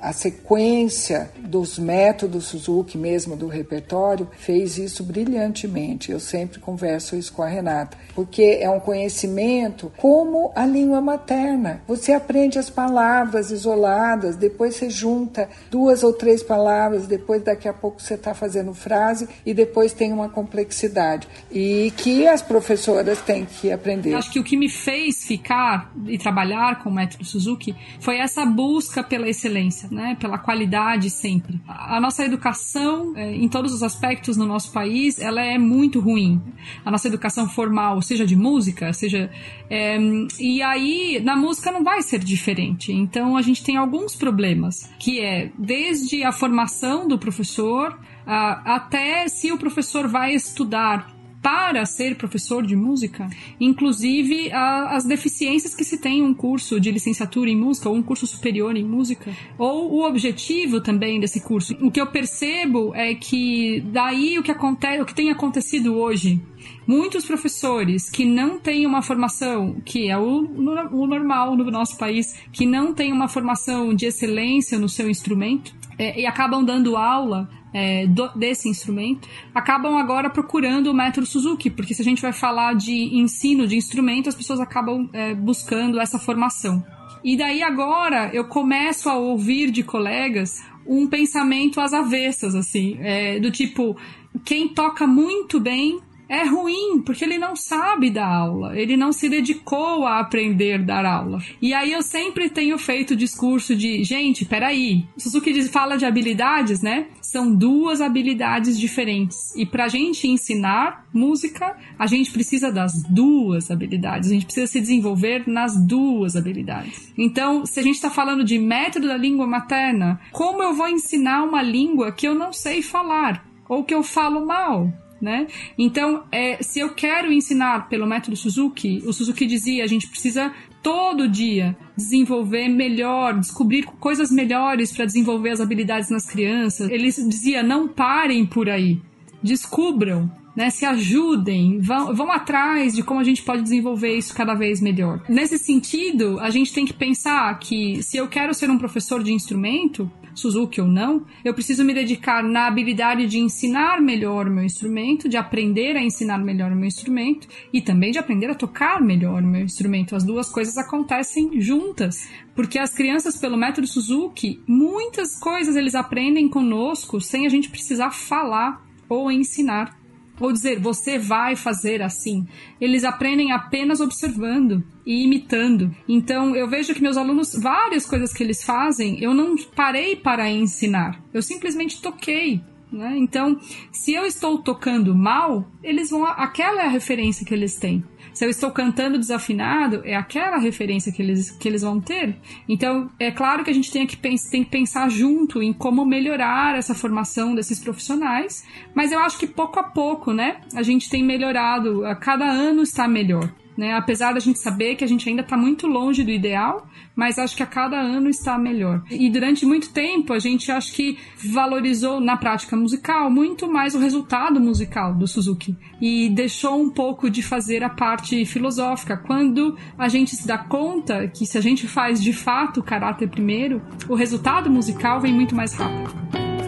a 0.02 0.14
sequência 0.14 1.30
dos 1.38 1.78
métodos 1.78 2.46
Suzuki, 2.46 2.98
mesmo 2.98 3.36
do 3.36 3.48
repertório, 3.48 4.30
fez 4.38 4.78
isso 4.78 5.04
brilhantemente. 5.04 6.12
Eu 6.12 6.20
sempre 6.20 6.60
converso 6.60 7.16
isso 7.16 7.34
com 7.34 7.44
a 7.44 7.48
Renata, 7.48 7.98
porque 8.16 8.60
é 8.62 8.70
um 8.70 8.80
conhecimento 8.80 9.92
como 9.98 10.52
a 10.56 10.66
língua 10.66 11.02
materna. 11.02 11.82
Você 11.88 12.14
aprende 12.14 12.58
as 12.58 12.70
palavras 12.70 13.52
isoladas, 13.52 14.36
depois 14.36 14.76
você 14.76 14.90
junta 14.90 15.50
duas 15.70 16.04
ou 16.04 16.14
três 16.14 16.42
palavras, 16.42 17.08
depois 17.08 17.44
daqui 17.44 17.68
a 17.68 17.74
pouco 17.74 18.02
você 18.02 18.14
está 18.14 18.34
fazendo 18.34 18.74
frase 18.74 19.28
e 19.46 19.54
depois 19.54 19.94
tem 19.94 20.14
uma 20.14 20.30
complexidade. 20.30 21.28
E 21.52 21.92
que 21.98 22.28
as 22.28 22.42
professoras 22.42 23.22
têm 23.22 23.46
que 23.46 23.72
aprender. 23.72 24.14
Acho 24.14 24.32
que 24.32 24.40
o 24.40 24.44
que 24.44 24.56
me 24.56 24.70
fez 24.70 25.24
ficar 25.26 25.92
e 26.08 26.18
trabalhar 26.18 26.82
com 26.82 26.90
o 26.90 26.94
método 26.94 27.26
Suzuki 27.26 27.76
foi 28.00 28.18
essa 28.18 28.46
busca 28.46 29.04
pela 29.04 29.28
excelência 29.28 29.73
excelência, 29.74 29.90
né? 29.92 30.16
Pela 30.20 30.38
qualidade 30.38 31.10
sempre. 31.10 31.60
A 31.68 32.00
nossa 32.00 32.24
educação, 32.24 33.14
é, 33.16 33.36
em 33.36 33.48
todos 33.50 33.74
os 33.74 33.82
aspectos 33.82 34.38
no 34.38 34.46
nosso 34.46 34.72
país, 34.72 35.20
ela 35.20 35.42
é 35.42 35.58
muito 35.58 36.00
ruim. 36.00 36.42
A 36.86 36.92
nossa 36.92 37.08
educação 37.08 37.50
formal, 37.50 38.02
seja 38.02 38.26
de 38.26 38.36
música, 38.36 38.94
seja. 38.94 39.30
É, 39.70 39.98
e 40.40 40.62
aí, 40.62 41.20
na 41.24 41.36
música 41.36 41.72
não 41.72 41.84
vai 41.84 42.02
ser 42.02 42.20
diferente. 42.20 42.92
Então, 42.92 43.36
a 43.36 43.42
gente 43.42 43.64
tem 43.64 43.76
alguns 43.78 44.16
problemas, 44.16 44.90
que 45.00 45.20
é 45.20 45.52
desde 45.58 46.24
a 46.24 46.32
formação 46.32 47.08
do 47.08 47.18
professor, 47.18 47.98
até 48.26 49.28
se 49.28 49.52
o 49.52 49.58
professor 49.58 50.08
vai 50.08 50.34
estudar 50.34 51.12
para 51.44 51.86
ser 51.86 52.16
professor 52.16 52.66
de 52.66 52.74
música, 52.74 53.30
inclusive 53.60 54.50
a, 54.54 54.96
as 54.96 55.04
deficiências 55.04 55.76
que 55.76 55.84
se 55.84 55.98
tem 55.98 56.20
em 56.20 56.24
um 56.24 56.34
curso 56.34 56.80
de 56.80 56.90
licenciatura 56.90 57.50
em 57.50 57.56
música 57.56 57.90
ou 57.90 57.96
um 57.96 58.02
curso 58.02 58.26
superior 58.26 58.78
em 58.78 58.84
música, 58.86 59.30
ou 59.58 59.92
o 59.92 60.08
objetivo 60.08 60.80
também 60.80 61.20
desse 61.20 61.42
curso. 61.42 61.76
O 61.82 61.92
que 61.92 62.00
eu 62.00 62.08
percebo 62.08 62.96
é 62.96 63.14
que 63.14 63.82
daí 63.92 64.40
o 64.40 64.44
que 64.44 64.52
acontece, 64.52 65.02
o 65.02 65.06
que 65.06 65.14
tem 65.14 65.30
acontecido 65.30 65.94
hoje 65.96 66.42
muitos 66.88 67.26
professores 67.26 68.10
que 68.10 68.24
não 68.24 68.58
têm 68.58 68.86
uma 68.86 69.02
formação, 69.02 69.82
que 69.84 70.10
é 70.10 70.18
o, 70.18 70.46
o, 70.46 71.08
normal 71.08 71.58
no 71.58 71.70
nosso 71.70 71.98
país, 71.98 72.36
que 72.54 72.66
não 72.66 72.94
têm 72.94 73.12
uma 73.12 73.28
formação 73.28 73.94
de 73.94 74.06
excelência 74.06 74.80
no 74.80 74.88
seu 74.88 75.10
instrumento 75.10 75.76
é, 75.98 76.22
e 76.22 76.26
acabam 76.26 76.64
dando 76.64 76.96
aula 76.96 77.50
é, 77.74 78.06
do, 78.08 78.30
desse 78.36 78.70
instrumento, 78.70 79.28
acabam 79.54 79.98
agora 79.98 80.30
procurando 80.30 80.88
o 80.88 80.94
método 80.94 81.26
Suzuki, 81.26 81.70
porque 81.70 81.94
se 81.94 82.02
a 82.02 82.06
gente 82.06 82.22
vai 82.22 82.32
falar 82.32 82.76
de 82.76 83.18
ensino 83.18 83.68
de 83.68 83.76
instrumento, 83.76 84.30
as 84.30 84.36
pessoas 84.36 84.60
acabam 84.60 85.10
é, 85.12 85.34
buscando 85.34 86.00
essa 86.00 86.20
formação. 86.20 86.84
E 87.24 87.38
daí 87.38 87.64
agora 87.64 88.30
eu 88.34 88.46
começo 88.46 89.10
a 89.10 89.16
ouvir 89.16 89.72
de 89.72 89.82
colegas 89.82 90.62
um 90.86 91.08
pensamento 91.08 91.80
às 91.80 91.94
avessas, 91.94 92.54
assim, 92.54 92.98
é, 93.00 93.40
do 93.40 93.50
tipo, 93.50 93.96
quem 94.44 94.68
toca 94.68 95.08
muito 95.08 95.60
bem 95.60 96.02
é 96.28 96.46
ruim, 96.46 97.02
porque 97.02 97.24
ele 97.24 97.38
não 97.38 97.56
sabe 97.56 98.10
dar 98.10 98.28
aula, 98.28 98.78
ele 98.78 98.98
não 98.98 99.12
se 99.12 99.30
dedicou 99.30 100.06
a 100.06 100.20
aprender 100.20 100.76
a 100.76 100.78
dar 100.78 101.06
aula. 101.06 101.40
E 101.62 101.74
aí 101.74 101.92
eu 101.92 102.02
sempre 102.02 102.50
tenho 102.50 102.78
feito 102.78 103.16
discurso 103.16 103.76
de, 103.76 104.04
gente, 104.04 104.46
peraí, 104.46 105.06
Suzuki 105.18 105.54
fala 105.68 105.98
de 105.98 106.06
habilidades, 106.06 106.82
né? 106.82 107.08
São 107.22 107.54
duas 107.54 108.02
habilidades 108.02 108.80
diferentes. 108.80 109.56
E 109.56 109.66
pra 109.66 109.88
gente 109.88 110.28
ensinar 110.28 111.06
música, 111.14 111.78
a 111.98 112.08
gente 112.08 112.32
precisa 112.32 112.72
das 112.72 113.04
duas 113.04 113.70
habilidades, 113.70 114.30
a 114.30 114.34
gente 114.34 114.46
precisa 114.46 114.68
se 114.68 114.80
desenvolver 114.80 115.48
nas 115.48 115.76
duas 115.78 116.36
habilidades. 116.36 117.12
Então, 117.18 117.66
se 117.66 117.80
a 117.80 117.84
gente 117.84 117.96
está 117.96 118.10
falando 118.10 118.44
de 118.44 118.58
método 118.58 119.08
da 119.08 119.18
língua 119.18 119.46
materna, 119.46 120.20
como 120.32 120.64
eu 120.64 120.74
vou 120.74 120.88
ensinar 120.88 121.44
uma 121.44 121.62
língua 121.62 122.12
que 122.12 122.28
eu 122.28 122.34
não 122.34 122.52
sei 122.52 122.82
falar? 122.82 123.46
Ou 123.70 123.84
que 123.84 123.94
eu 123.94 124.04
falo 124.04 124.46
mal? 124.46 124.92
Né? 125.24 125.48
Então, 125.78 126.24
é, 126.30 126.62
se 126.62 126.82
eu 126.82 126.90
quero 126.94 127.32
ensinar 127.32 127.88
pelo 127.88 128.06
método 128.06 128.36
Suzuki, 128.36 129.02
o 129.06 129.14
Suzuki 129.14 129.46
dizia, 129.46 129.86
a 129.86 129.88
gente 129.88 130.06
precisa 130.06 130.54
todo 130.84 131.30
dia 131.30 131.78
desenvolver 131.96 132.68
melhor, 132.68 133.40
descobrir 133.40 133.84
coisas 133.84 134.30
melhores 134.30 134.92
para 134.92 135.06
desenvolver 135.06 135.52
as 135.52 135.62
habilidades 135.62 136.10
nas 136.10 136.26
crianças. 136.26 136.90
Ele 136.90 137.10
dizia, 137.10 137.64
não 137.64 137.88
parem 137.88 138.46
por 138.46 138.70
aí, 138.70 139.00
descubram, 139.42 140.30
né, 140.56 140.70
se 140.70 140.86
ajudem, 140.86 141.80
vão, 141.80 142.14
vão 142.14 142.30
atrás 142.30 142.94
de 142.94 143.02
como 143.02 143.22
a 143.22 143.24
gente 143.24 143.42
pode 143.42 143.64
desenvolver 143.64 144.16
isso 144.16 144.36
cada 144.36 144.54
vez 144.54 144.82
melhor. 144.82 145.24
Nesse 145.30 145.58
sentido, 145.58 146.38
a 146.40 146.50
gente 146.50 146.74
tem 146.74 146.86
que 146.86 146.94
pensar 146.94 147.58
que 147.60 148.04
se 148.04 148.18
eu 148.18 148.28
quero 148.28 148.54
ser 148.54 148.70
um 148.70 148.78
professor 148.78 149.24
de 149.24 149.32
instrumento, 149.32 150.12
Suzuki 150.36 150.82
ou 150.82 150.88
não, 150.88 151.26
eu 151.44 151.54
preciso 151.54 151.84
me 151.84 151.94
dedicar 151.94 152.44
na 152.44 152.68
habilidade 152.68 153.28
de 153.28 153.40
ensinar 153.40 154.02
melhor 154.02 154.48
o 154.48 154.52
meu 154.52 154.64
instrumento, 154.64 155.30
de 155.30 155.38
aprender 155.38 155.96
a 155.96 156.04
ensinar 156.04 156.38
melhor 156.40 156.72
o 156.72 156.76
meu 156.76 156.86
instrumento 156.86 157.48
e 157.72 157.82
também 157.82 158.12
de 158.12 158.20
aprender 158.20 158.50
a 158.50 158.56
tocar 158.56 159.02
melhor 159.02 159.42
o 159.42 159.48
meu 159.48 159.62
instrumento. 159.62 160.16
As 160.16 160.24
duas 160.24 160.50
coisas 160.50 160.78
acontecem 160.78 161.60
juntas, 161.62 162.30
porque 162.56 162.80
as 162.80 162.94
crianças 162.94 163.38
pelo 163.38 163.58
método 163.58 163.88
Suzuki, 163.88 164.62
muitas 164.68 165.40
coisas 165.40 165.76
eles 165.76 165.96
aprendem 165.96 166.48
conosco 166.48 167.20
sem 167.22 167.46
a 167.46 167.50
gente 167.50 167.70
precisar 167.70 168.12
falar 168.12 168.86
ou 169.10 169.32
ensinar 169.32 170.03
ou 170.40 170.52
dizer 170.52 170.80
você 170.80 171.18
vai 171.18 171.56
fazer 171.56 172.02
assim. 172.02 172.48
Eles 172.80 173.04
aprendem 173.04 173.52
apenas 173.52 174.00
observando 174.00 174.84
e 175.06 175.24
imitando. 175.24 175.96
Então 176.08 176.56
eu 176.56 176.68
vejo 176.70 176.94
que 176.94 177.02
meus 177.02 177.18
alunos, 177.18 177.54
várias 177.54 178.06
coisas 178.06 178.34
que 178.34 178.44
eles 178.44 178.64
fazem, 178.64 179.22
eu 179.22 179.34
não 179.34 179.56
parei 179.76 180.16
para 180.16 180.50
ensinar. 180.50 181.22
Eu 181.34 181.42
simplesmente 181.42 182.02
toquei. 182.02 182.62
Né? 182.92 183.18
Então, 183.18 183.60
se 183.92 184.14
eu 184.14 184.24
estou 184.24 184.60
tocando 184.60 185.16
mal, 185.16 185.68
eles 185.82 186.12
vão. 186.12 186.24
Aquela 186.26 186.84
é 186.84 186.86
a 186.86 186.90
referência 186.90 187.44
que 187.44 187.54
eles 187.54 187.76
têm. 187.76 188.04
Se 188.34 188.46
eu 188.46 188.50
estou 188.50 188.72
cantando 188.72 189.18
desafinado, 189.18 190.02
é 190.04 190.16
aquela 190.16 190.58
referência 190.58 191.12
que 191.12 191.22
eles, 191.22 191.52
que 191.52 191.68
eles 191.68 191.82
vão 191.82 192.02
ter. 192.02 192.36
Então, 192.68 193.10
é 193.20 193.32
claro 193.32 193.64
que 193.64 193.70
a 193.70 193.74
gente 193.74 193.92
tem 193.92 194.08
que, 194.08 194.18
tem 194.18 194.36
que 194.38 194.70
pensar 194.70 195.10
junto 195.10 195.62
em 195.62 195.72
como 195.72 196.06
melhorar 196.06 196.76
essa 196.76 196.96
formação 196.96 197.54
desses 197.54 197.80
profissionais, 197.80 198.66
mas 198.96 199.12
eu 199.12 199.20
acho 199.20 199.38
que 199.38 199.48
pouco 199.48 199.80
a 199.80 199.84
pouco, 199.84 200.34
né, 200.34 200.62
a 200.74 200.82
gente 200.82 201.10
tem 201.10 201.24
melhorado, 201.24 202.06
a 202.06 202.16
cada 202.16 202.46
ano 202.46 202.82
está 202.82 203.08
melhor. 203.08 203.52
Né? 203.78 203.94
Apesar 203.94 204.34
da 204.34 204.40
gente 204.40 204.60
saber 204.60 204.96
que 204.96 205.04
a 205.04 205.08
gente 205.08 205.28
ainda 205.28 205.42
está 205.42 205.58
muito 205.58 205.88
longe 205.88 206.24
do 206.24 206.32
ideal, 206.32 206.88
mas 207.16 207.40
acho 207.40 207.56
que 207.56 207.64
a 207.64 207.68
cada 207.68 208.00
ano 208.00 208.30
está 208.30 208.58
melhor. 208.58 209.04
E 209.10 209.30
durante 209.30 209.66
muito 209.66 209.92
tempo 209.92 210.34
a 210.34 210.40
gente 210.40 210.72
acho 210.72 210.94
que 210.94 211.18
valorizou 211.52 212.20
na 212.20 212.38
prática 212.38 212.76
musical 212.76 213.30
muito 213.30 213.72
mais 213.72 213.96
o 213.96 214.00
resultado 214.00 214.60
musical 214.60 215.14
do 215.14 215.28
Suzuki 215.28 215.76
e 216.02 216.30
deixou 216.30 216.82
um 216.82 216.90
pouco 216.90 217.30
de 217.30 217.42
fazer 217.42 217.84
a 217.84 217.90
parte 217.90 218.46
filosófica. 218.46 219.18
Quando 219.18 219.78
a 219.98 220.08
gente 220.08 220.36
se 220.36 220.48
dá 220.48 220.58
conta 220.58 221.28
que 221.28 221.46
se 221.46 221.58
a 221.58 221.62
gente 221.62 221.88
faz 221.88 222.22
de 222.22 222.34
fato 222.34 222.80
o 222.80 222.84
caráter 222.84 223.30
primeiro, 223.30 223.82
o 224.08 224.16
resultado 224.16 224.70
musical 224.70 225.20
vem 225.20 225.34
muito 225.34 225.56
mais 225.56 225.74
rápido. 225.74 226.63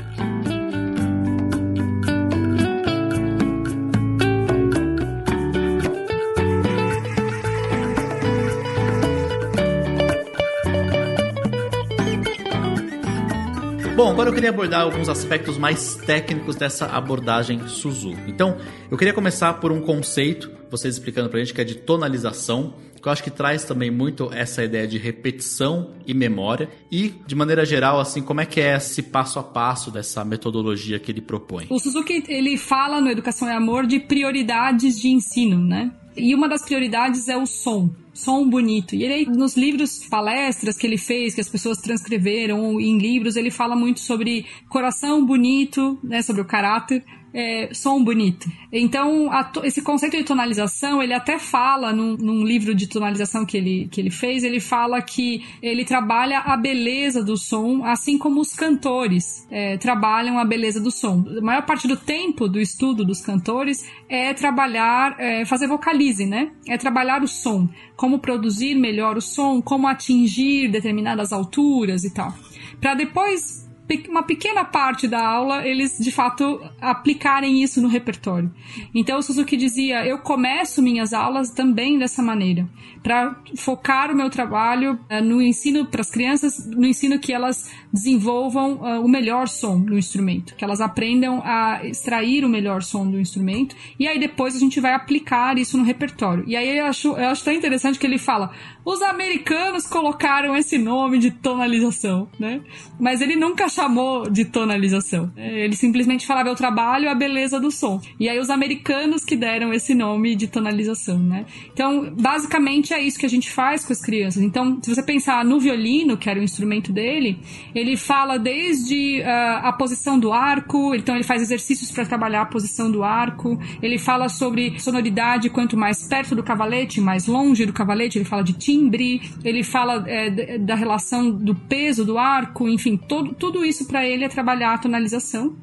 Bom, 13.95 14.11
agora 14.11 14.29
eu 14.29 14.33
queria 14.33 14.49
abordar 14.49 14.81
alguns 14.81 15.07
aspectos 15.07 15.57
mais 15.57 15.95
técnicos 15.95 16.57
dessa 16.57 16.85
abordagem 16.85 17.65
Suzuki. 17.65 18.19
Então, 18.27 18.57
eu 18.91 18.97
queria 18.97 19.13
começar 19.13 19.53
por 19.53 19.71
um 19.71 19.79
conceito, 19.79 20.51
vocês 20.69 20.95
explicando 20.95 21.29
pra 21.29 21.39
gente, 21.39 21.53
que 21.53 21.61
é 21.61 21.63
de 21.63 21.75
tonalização, 21.75 22.73
que 23.01 23.07
eu 23.07 23.11
acho 23.13 23.23
que 23.23 23.31
traz 23.31 23.63
também 23.63 23.89
muito 23.89 24.29
essa 24.33 24.61
ideia 24.65 24.85
de 24.85 24.97
repetição 24.97 25.91
e 26.05 26.13
memória. 26.13 26.69
E, 26.91 27.13
de 27.25 27.35
maneira 27.35 27.65
geral, 27.65 27.97
assim, 27.97 28.21
como 28.21 28.41
é 28.41 28.45
que 28.45 28.59
é 28.59 28.75
esse 28.75 29.01
passo 29.01 29.39
a 29.39 29.43
passo 29.43 29.89
dessa 29.89 30.25
metodologia 30.25 30.99
que 30.99 31.09
ele 31.09 31.21
propõe? 31.21 31.67
O 31.69 31.79
Suzuki, 31.79 32.21
ele 32.27 32.57
fala 32.57 32.99
no 32.99 33.09
Educação 33.09 33.47
e 33.47 33.53
Amor 33.53 33.87
de 33.87 34.01
prioridades 34.01 34.99
de 34.99 35.07
ensino, 35.07 35.57
né? 35.57 35.89
E 36.17 36.35
uma 36.35 36.49
das 36.49 36.63
prioridades 36.63 37.29
é 37.29 37.37
o 37.37 37.45
som 37.45 37.95
som 38.15 38.49
bonito. 38.49 38.95
E 38.95 39.03
ele, 39.03 39.25
nos 39.25 39.55
livros, 39.55 40.05
palestras 40.09 40.77
que 40.77 40.87
ele 40.87 40.97
fez, 40.97 41.35
que 41.35 41.41
as 41.41 41.49
pessoas 41.49 41.77
transcreveram 41.77 42.79
em 42.79 42.97
livros, 42.97 43.35
ele 43.35 43.51
fala 43.51 43.75
muito 43.75 43.99
sobre 43.99 44.45
coração 44.69 45.23
bonito, 45.23 45.99
né, 46.01 46.21
sobre 46.21 46.41
o 46.41 46.45
caráter, 46.45 47.03
é, 47.35 47.73
som 47.73 48.01
bonito. 48.01 48.49
Então, 48.71 49.29
esse 49.65 49.81
conceito 49.81 50.15
de 50.15 50.23
tonalização, 50.23 51.03
ele 51.03 51.13
até 51.13 51.37
fala 51.37 51.91
num, 51.91 52.15
num, 52.15 52.45
livro 52.45 52.73
de 52.73 52.87
tonalização 52.87 53.45
que 53.45 53.57
ele, 53.57 53.89
que 53.91 53.99
ele 53.99 54.09
fez, 54.09 54.43
ele 54.45 54.61
fala 54.61 55.01
que 55.01 55.43
ele 55.61 55.83
trabalha 55.83 56.39
a 56.39 56.55
beleza 56.55 57.21
do 57.21 57.35
som, 57.35 57.83
assim 57.83 58.17
como 58.17 58.39
os 58.39 58.53
cantores 58.53 59.45
é, 59.51 59.75
trabalham 59.75 60.39
a 60.39 60.45
beleza 60.45 60.79
do 60.79 60.89
som. 60.89 61.25
A 61.37 61.41
maior 61.41 61.65
parte 61.65 61.89
do 61.89 61.97
tempo 61.97 62.47
do 62.47 62.59
estudo 62.59 63.03
dos 63.03 63.19
cantores 63.19 63.85
é 64.07 64.33
trabalhar, 64.33 65.19
é, 65.19 65.43
fazer 65.43 65.67
vocalize, 65.67 66.25
né? 66.25 66.51
É 66.65 66.77
trabalhar 66.77 67.21
o 67.21 67.27
som, 67.27 67.67
como 67.97 68.19
produzir 68.19 68.75
melhor 68.75 69.17
o 69.17 69.21
som, 69.21 69.61
como 69.61 69.87
atingir 69.87 70.69
determinadas 70.71 71.33
alturas 71.33 72.05
e 72.05 72.13
tal. 72.13 72.33
Para 72.79 72.93
depois 72.93 73.64
uma 74.07 74.23
pequena 74.23 74.65
parte 74.65 75.07
da 75.07 75.25
aula 75.25 75.65
eles 75.67 75.97
de 75.97 76.11
fato 76.11 76.61
aplicarem 76.81 77.61
isso 77.61 77.81
no 77.81 77.87
repertório. 77.87 78.51
Então 78.93 79.19
o 79.19 79.21
Suzuki 79.21 79.55
dizia: 79.55 80.05
eu 80.05 80.19
começo 80.19 80.81
minhas 80.81 81.13
aulas 81.13 81.51
também 81.51 81.97
dessa 81.99 82.21
maneira, 82.21 82.67
para 83.05 83.35
focar 83.55 84.11
o 84.11 84.15
meu 84.15 84.31
trabalho 84.31 84.93
uh, 85.11 85.23
no 85.23 85.39
ensino 85.39 85.85
para 85.85 86.01
as 86.01 86.09
crianças, 86.09 86.65
no 86.65 86.87
ensino 86.87 87.19
que 87.19 87.31
elas 87.31 87.71
desenvolvam 87.93 88.77
uh, 88.77 89.05
o 89.05 89.07
melhor 89.07 89.47
som 89.47 89.79
do 89.79 89.95
instrumento, 89.95 90.55
que 90.55 90.63
elas 90.63 90.81
aprendam 90.81 91.39
a 91.45 91.85
extrair 91.85 92.43
o 92.43 92.49
melhor 92.49 92.81
som 92.81 93.07
do 93.07 93.19
instrumento, 93.19 93.75
e 93.99 94.07
aí 94.07 94.17
depois 94.17 94.55
a 94.55 94.59
gente 94.59 94.79
vai 94.79 94.93
aplicar 94.93 95.55
isso 95.59 95.77
no 95.77 95.83
repertório. 95.83 96.45
E 96.47 96.55
aí 96.55 96.79
eu 96.79 96.87
acho, 96.87 97.09
eu 97.09 97.27
acho 97.27 97.43
tão 97.43 97.53
interessante 97.53 97.99
que 97.99 98.07
ele 98.07 98.17
fala: 98.17 98.51
os 98.83 98.99
americanos 99.03 99.85
colocaram 99.85 100.57
esse 100.57 100.79
nome 100.79 101.19
de 101.19 101.29
tonalização, 101.29 102.27
né? 102.39 102.61
Mas 102.99 103.21
ele 103.21 103.35
nunca 103.35 103.69
chamou 103.69 104.27
de 104.27 104.45
tonalização. 104.45 105.31
Ele 105.37 105.75
simplesmente 105.75 106.25
falava 106.25 106.49
o 106.49 106.55
trabalho, 106.55 107.07
a 107.07 107.13
beleza 107.13 107.59
do 107.59 107.69
som. 107.69 108.01
E 108.19 108.27
aí 108.27 108.39
os 108.39 108.49
americanos 108.49 109.23
que 109.23 109.35
deram 109.35 109.71
esse 109.71 109.93
nome 109.93 110.35
de 110.35 110.47
tonalização, 110.47 111.19
né? 111.19 111.45
Então, 111.71 112.11
basicamente 112.15 112.94
é 112.95 113.01
isso 113.01 113.19
que 113.19 113.25
a 113.25 113.29
gente 113.29 113.51
faz 113.51 113.85
com 113.85 113.93
as 113.93 114.01
crianças. 114.01 114.41
Então, 114.41 114.79
se 114.81 114.93
você 114.93 115.03
pensar 115.03 115.43
no 115.45 115.59
violino, 115.59 116.17
que 116.17 116.29
era 116.29 116.39
o 116.39 116.43
instrumento 116.43 116.91
dele, 116.91 117.39
ele 117.73 117.97
fala 117.97 118.37
desde 118.37 119.21
uh, 119.21 119.67
a 119.67 119.73
posição 119.73 120.19
do 120.19 120.31
arco, 120.33 120.95
então 120.95 121.15
ele 121.15 121.23
faz 121.23 121.41
exercícios 121.41 121.91
para 121.91 122.05
trabalhar 122.05 122.41
a 122.41 122.45
posição 122.45 122.91
do 122.91 123.03
arco, 123.03 123.59
ele 123.81 123.97
fala 123.97 124.29
sobre 124.29 124.79
sonoridade, 124.79 125.49
quanto 125.49 125.77
mais 125.77 126.07
perto 126.07 126.35
do 126.35 126.43
cavalete, 126.43 127.01
mais 127.01 127.27
longe 127.27 127.65
do 127.65 127.73
cavalete, 127.73 128.17
ele 128.17 128.25
fala 128.25 128.43
de 128.43 128.53
timbre 128.53 129.21
ele 129.43 129.63
fala 129.63 130.03
é, 130.07 130.57
da 130.57 130.75
relação 130.75 131.31
do 131.31 131.55
peso 131.55 132.05
do 132.05 132.17
arco, 132.17 132.67
enfim, 132.67 132.97
todo, 132.97 133.33
tudo 133.33 133.65
isso 133.65 133.85
para 133.87 134.05
ele 134.05 134.23
é 134.23 134.29
trabalhar 134.29 134.73
a 134.73 134.77
tonalização. 134.77 135.55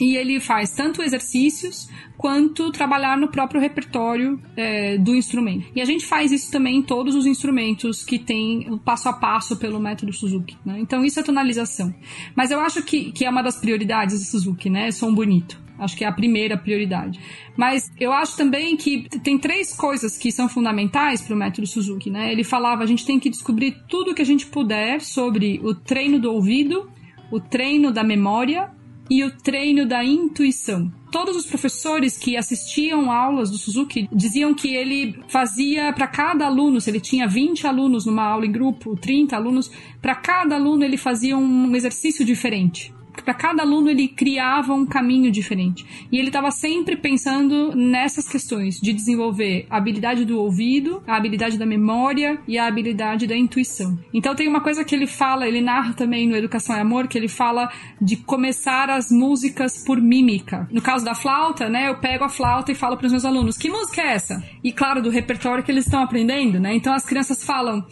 E 0.00 0.16
ele 0.16 0.40
faz 0.40 0.72
tanto 0.72 1.02
exercícios 1.02 1.88
quanto 2.16 2.70
trabalhar 2.70 3.16
no 3.16 3.28
próprio 3.28 3.60
repertório 3.60 4.40
é, 4.56 4.96
do 4.98 5.14
instrumento. 5.14 5.66
E 5.74 5.80
a 5.80 5.84
gente 5.84 6.06
faz 6.06 6.32
isso 6.32 6.50
também 6.50 6.78
em 6.78 6.82
todos 6.82 7.14
os 7.14 7.26
instrumentos 7.26 8.04
que 8.04 8.18
tem 8.18 8.70
o 8.70 8.78
passo 8.78 9.08
a 9.08 9.12
passo 9.12 9.56
pelo 9.56 9.80
método 9.80 10.12
Suzuki. 10.12 10.56
Né? 10.64 10.78
Então 10.80 11.04
isso 11.04 11.20
é 11.20 11.22
tonalização. 11.22 11.94
Mas 12.34 12.50
eu 12.50 12.60
acho 12.60 12.82
que, 12.82 13.12
que 13.12 13.24
é 13.24 13.30
uma 13.30 13.42
das 13.42 13.56
prioridades 13.56 14.18
do 14.18 14.24
Suzuki, 14.24 14.70
né? 14.70 14.90
Som 14.90 15.12
bonito. 15.12 15.62
Acho 15.78 15.96
que 15.96 16.04
é 16.04 16.08
a 16.08 16.12
primeira 16.12 16.56
prioridade. 16.56 17.18
Mas 17.56 17.90
eu 17.98 18.12
acho 18.12 18.36
também 18.36 18.76
que 18.76 19.08
tem 19.22 19.36
três 19.38 19.74
coisas 19.74 20.16
que 20.16 20.30
são 20.30 20.48
fundamentais 20.48 21.20
para 21.20 21.34
o 21.34 21.38
método 21.38 21.66
Suzuki, 21.66 22.10
né? 22.10 22.30
Ele 22.30 22.44
falava 22.44 22.84
a 22.84 22.86
gente 22.86 23.04
tem 23.04 23.18
que 23.18 23.28
descobrir 23.28 23.76
tudo 23.88 24.12
o 24.12 24.14
que 24.14 24.22
a 24.22 24.26
gente 24.26 24.46
puder 24.46 25.00
sobre 25.00 25.60
o 25.64 25.74
treino 25.74 26.20
do 26.20 26.32
ouvido, 26.32 26.88
o 27.30 27.40
treino 27.40 27.90
da 27.90 28.04
memória 28.04 28.70
e 29.10 29.22
o 29.22 29.30
treino 29.30 29.86
da 29.86 30.04
intuição. 30.04 30.90
Todos 31.10 31.36
os 31.36 31.46
professores 31.46 32.18
que 32.18 32.36
assistiam 32.36 33.10
aulas 33.10 33.50
do 33.50 33.58
Suzuki 33.58 34.08
diziam 34.12 34.54
que 34.54 34.74
ele 34.74 35.20
fazia 35.28 35.92
para 35.92 36.06
cada 36.06 36.46
aluno, 36.46 36.80
se 36.80 36.90
ele 36.90 37.00
tinha 37.00 37.26
20 37.26 37.66
alunos 37.66 38.06
numa 38.06 38.24
aula 38.24 38.46
em 38.46 38.52
grupo, 38.52 38.96
30 38.96 39.36
alunos, 39.36 39.70
para 40.00 40.14
cada 40.14 40.56
aluno 40.56 40.84
ele 40.84 40.96
fazia 40.96 41.36
um 41.36 41.74
exercício 41.76 42.24
diferente 42.24 42.93
para 43.22 43.34
cada 43.34 43.62
aluno 43.62 43.90
ele 43.90 44.08
criava 44.08 44.72
um 44.72 44.86
caminho 44.86 45.30
diferente. 45.30 45.84
E 46.10 46.18
ele 46.18 46.28
estava 46.28 46.50
sempre 46.50 46.96
pensando 46.96 47.74
nessas 47.74 48.28
questões 48.28 48.80
de 48.80 48.92
desenvolver 48.92 49.66
a 49.70 49.76
habilidade 49.76 50.24
do 50.24 50.38
ouvido, 50.38 51.02
a 51.06 51.16
habilidade 51.16 51.58
da 51.58 51.66
memória 51.66 52.38
e 52.46 52.58
a 52.58 52.66
habilidade 52.66 53.26
da 53.26 53.36
intuição. 53.36 53.98
Então 54.12 54.34
tem 54.34 54.48
uma 54.48 54.60
coisa 54.60 54.84
que 54.84 54.94
ele 54.94 55.06
fala, 55.06 55.46
ele 55.46 55.60
narra 55.60 55.92
também 55.94 56.28
no 56.28 56.36
Educação 56.36 56.76
e 56.76 56.80
Amor, 56.80 57.08
que 57.08 57.18
ele 57.18 57.28
fala 57.28 57.70
de 58.00 58.16
começar 58.16 58.90
as 58.90 59.10
músicas 59.10 59.84
por 59.84 60.00
mímica. 60.00 60.68
No 60.70 60.82
caso 60.82 61.04
da 61.04 61.14
flauta, 61.14 61.68
né, 61.68 61.88
eu 61.88 61.96
pego 61.98 62.24
a 62.24 62.28
flauta 62.28 62.72
e 62.72 62.74
falo 62.74 62.96
para 62.96 63.06
os 63.06 63.12
meus 63.12 63.24
alunos: 63.24 63.56
"Que 63.56 63.70
música 63.70 64.02
é 64.02 64.12
essa?" 64.14 64.42
E 64.62 64.72
claro, 64.72 65.02
do 65.02 65.10
repertório 65.10 65.62
que 65.62 65.70
eles 65.70 65.84
estão 65.84 66.02
aprendendo, 66.02 66.58
né? 66.58 66.74
Então 66.74 66.92
as 66.92 67.04
crianças 67.04 67.44
falam: 67.44 67.84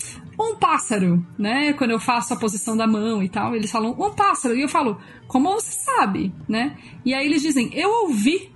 um 0.42 0.56
pássaro, 0.56 1.24
né? 1.38 1.72
Quando 1.74 1.90
eu 1.90 1.98
faço 1.98 2.34
a 2.34 2.36
posição 2.36 2.76
da 2.76 2.86
mão 2.86 3.22
e 3.22 3.28
tal, 3.28 3.54
eles 3.54 3.70
falam 3.70 3.92
um 3.92 4.14
pássaro. 4.14 4.54
E 4.54 4.62
eu 4.62 4.68
falo, 4.68 5.00
como 5.26 5.52
você 5.52 5.72
sabe, 5.72 6.34
né? 6.48 6.76
E 7.04 7.14
aí 7.14 7.26
eles 7.26 7.42
dizem, 7.42 7.70
eu 7.72 7.90
ouvi. 8.04 8.50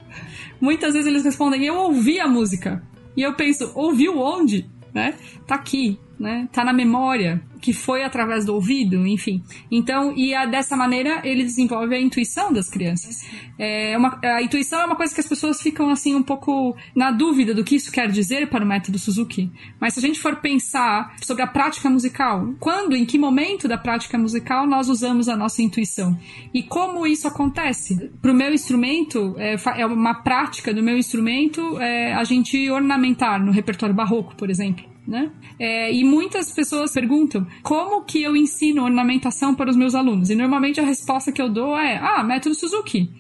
Muitas 0.61 0.95
vezes 0.95 1.07
eles 1.07 1.25
respondem, 1.25 1.65
eu 1.65 1.77
ouvi 1.77 2.19
a 2.19 2.27
música. 2.27 2.83
E 3.17 3.23
eu 3.23 3.35
penso, 3.35 3.73
ouviu 3.75 4.19
onde? 4.19 4.71
Né? 4.93 5.15
Tá 5.47 5.57
aqui, 5.57 5.99
né? 6.19 6.49
Tá 6.53 6.65
na 6.65 6.73
memória 6.73 7.43
que 7.61 7.73
foi 7.73 8.05
através 8.05 8.45
do 8.45 8.55
ouvido, 8.55 9.07
enfim. 9.07 9.43
Então, 9.71 10.13
e 10.17 10.35
a, 10.35 10.47
dessa 10.47 10.77
maneira 10.77 11.21
ele 11.25 11.43
desenvolve 11.43 11.95
a 11.95 12.01
intuição 12.01 12.53
das 12.53 12.69
crianças. 12.69 13.27
É 13.59 13.97
uma, 13.97 14.19
a 14.23 14.43
intuição 14.43 14.81
é 14.81 14.85
uma 14.85 14.97
coisa 14.97 15.15
que 15.15 15.21
as 15.21 15.29
pessoas 15.29 15.61
ficam 15.61 15.91
assim 15.91 16.15
um 16.15 16.23
pouco 16.23 16.77
na 16.95 17.11
dúvida 17.11 17.55
do 17.55 17.65
que 17.65 17.77
isso 17.77 17.91
quer 17.91 18.11
dizer 18.11 18.49
para 18.49 18.65
o 18.65 18.69
método 18.69 18.99
Suzuki. 18.99 19.51
Mas 19.81 19.95
se 19.95 20.01
a 20.01 20.03
gente 20.03 20.21
for 20.21 20.37
pensar 20.37 21.17
sobre 21.23 21.43
a 21.43 21.47
prática 21.47 21.89
musical, 21.91 22.55
quando, 22.61 22.95
em 22.95 23.05
que 23.05 23.19
momento 23.19 23.67
da 23.67 23.79
prática 23.79 24.19
musical 24.19 24.67
nós 24.67 24.89
usamos 24.89 25.29
a 25.29 25.37
nossa 25.37 25.63
intuição 25.63 26.17
e 26.53 26.63
como 26.63 27.07
isso 27.07 27.27
acontece? 27.27 28.11
Para 28.21 28.33
o 28.33 28.35
meu 28.35 28.53
instrumento, 28.53 29.35
é, 29.39 29.57
é, 29.77 29.87
uma 29.87 30.15
prática 30.15 30.73
do 30.73 30.83
meu 30.83 30.97
instrumento 30.97 31.81
é, 31.81 32.15
a 32.15 32.25
gente 32.25 32.71
ornamentar 32.71 33.45
no 33.45 33.51
repertório 33.51 33.95
barroco, 33.95 34.37
por 34.37 34.51
exemplo 34.51 34.96
né? 35.07 35.31
É, 35.59 35.93
e 35.93 36.05
muitas 36.05 36.53
pessoas 36.53 36.93
perguntam 36.93 37.47
como 37.63 38.05
que 38.05 38.23
eu 38.23 38.37
ensino 38.37 38.85
ornamentação 38.85 39.55
para 39.55 39.71
os 39.71 39.77
meus 39.77 39.95
alunos. 39.95 40.31
E 40.31 40.35
normalmente 40.35 40.81
a 40.81 40.85
resposta 40.85 41.31
que 41.31 41.41
eu 41.41 41.49
dou 41.49 41.77
é: 41.77 41.97
ah, 41.97 42.23
método 42.23 42.55
Suzuki. 42.55 43.11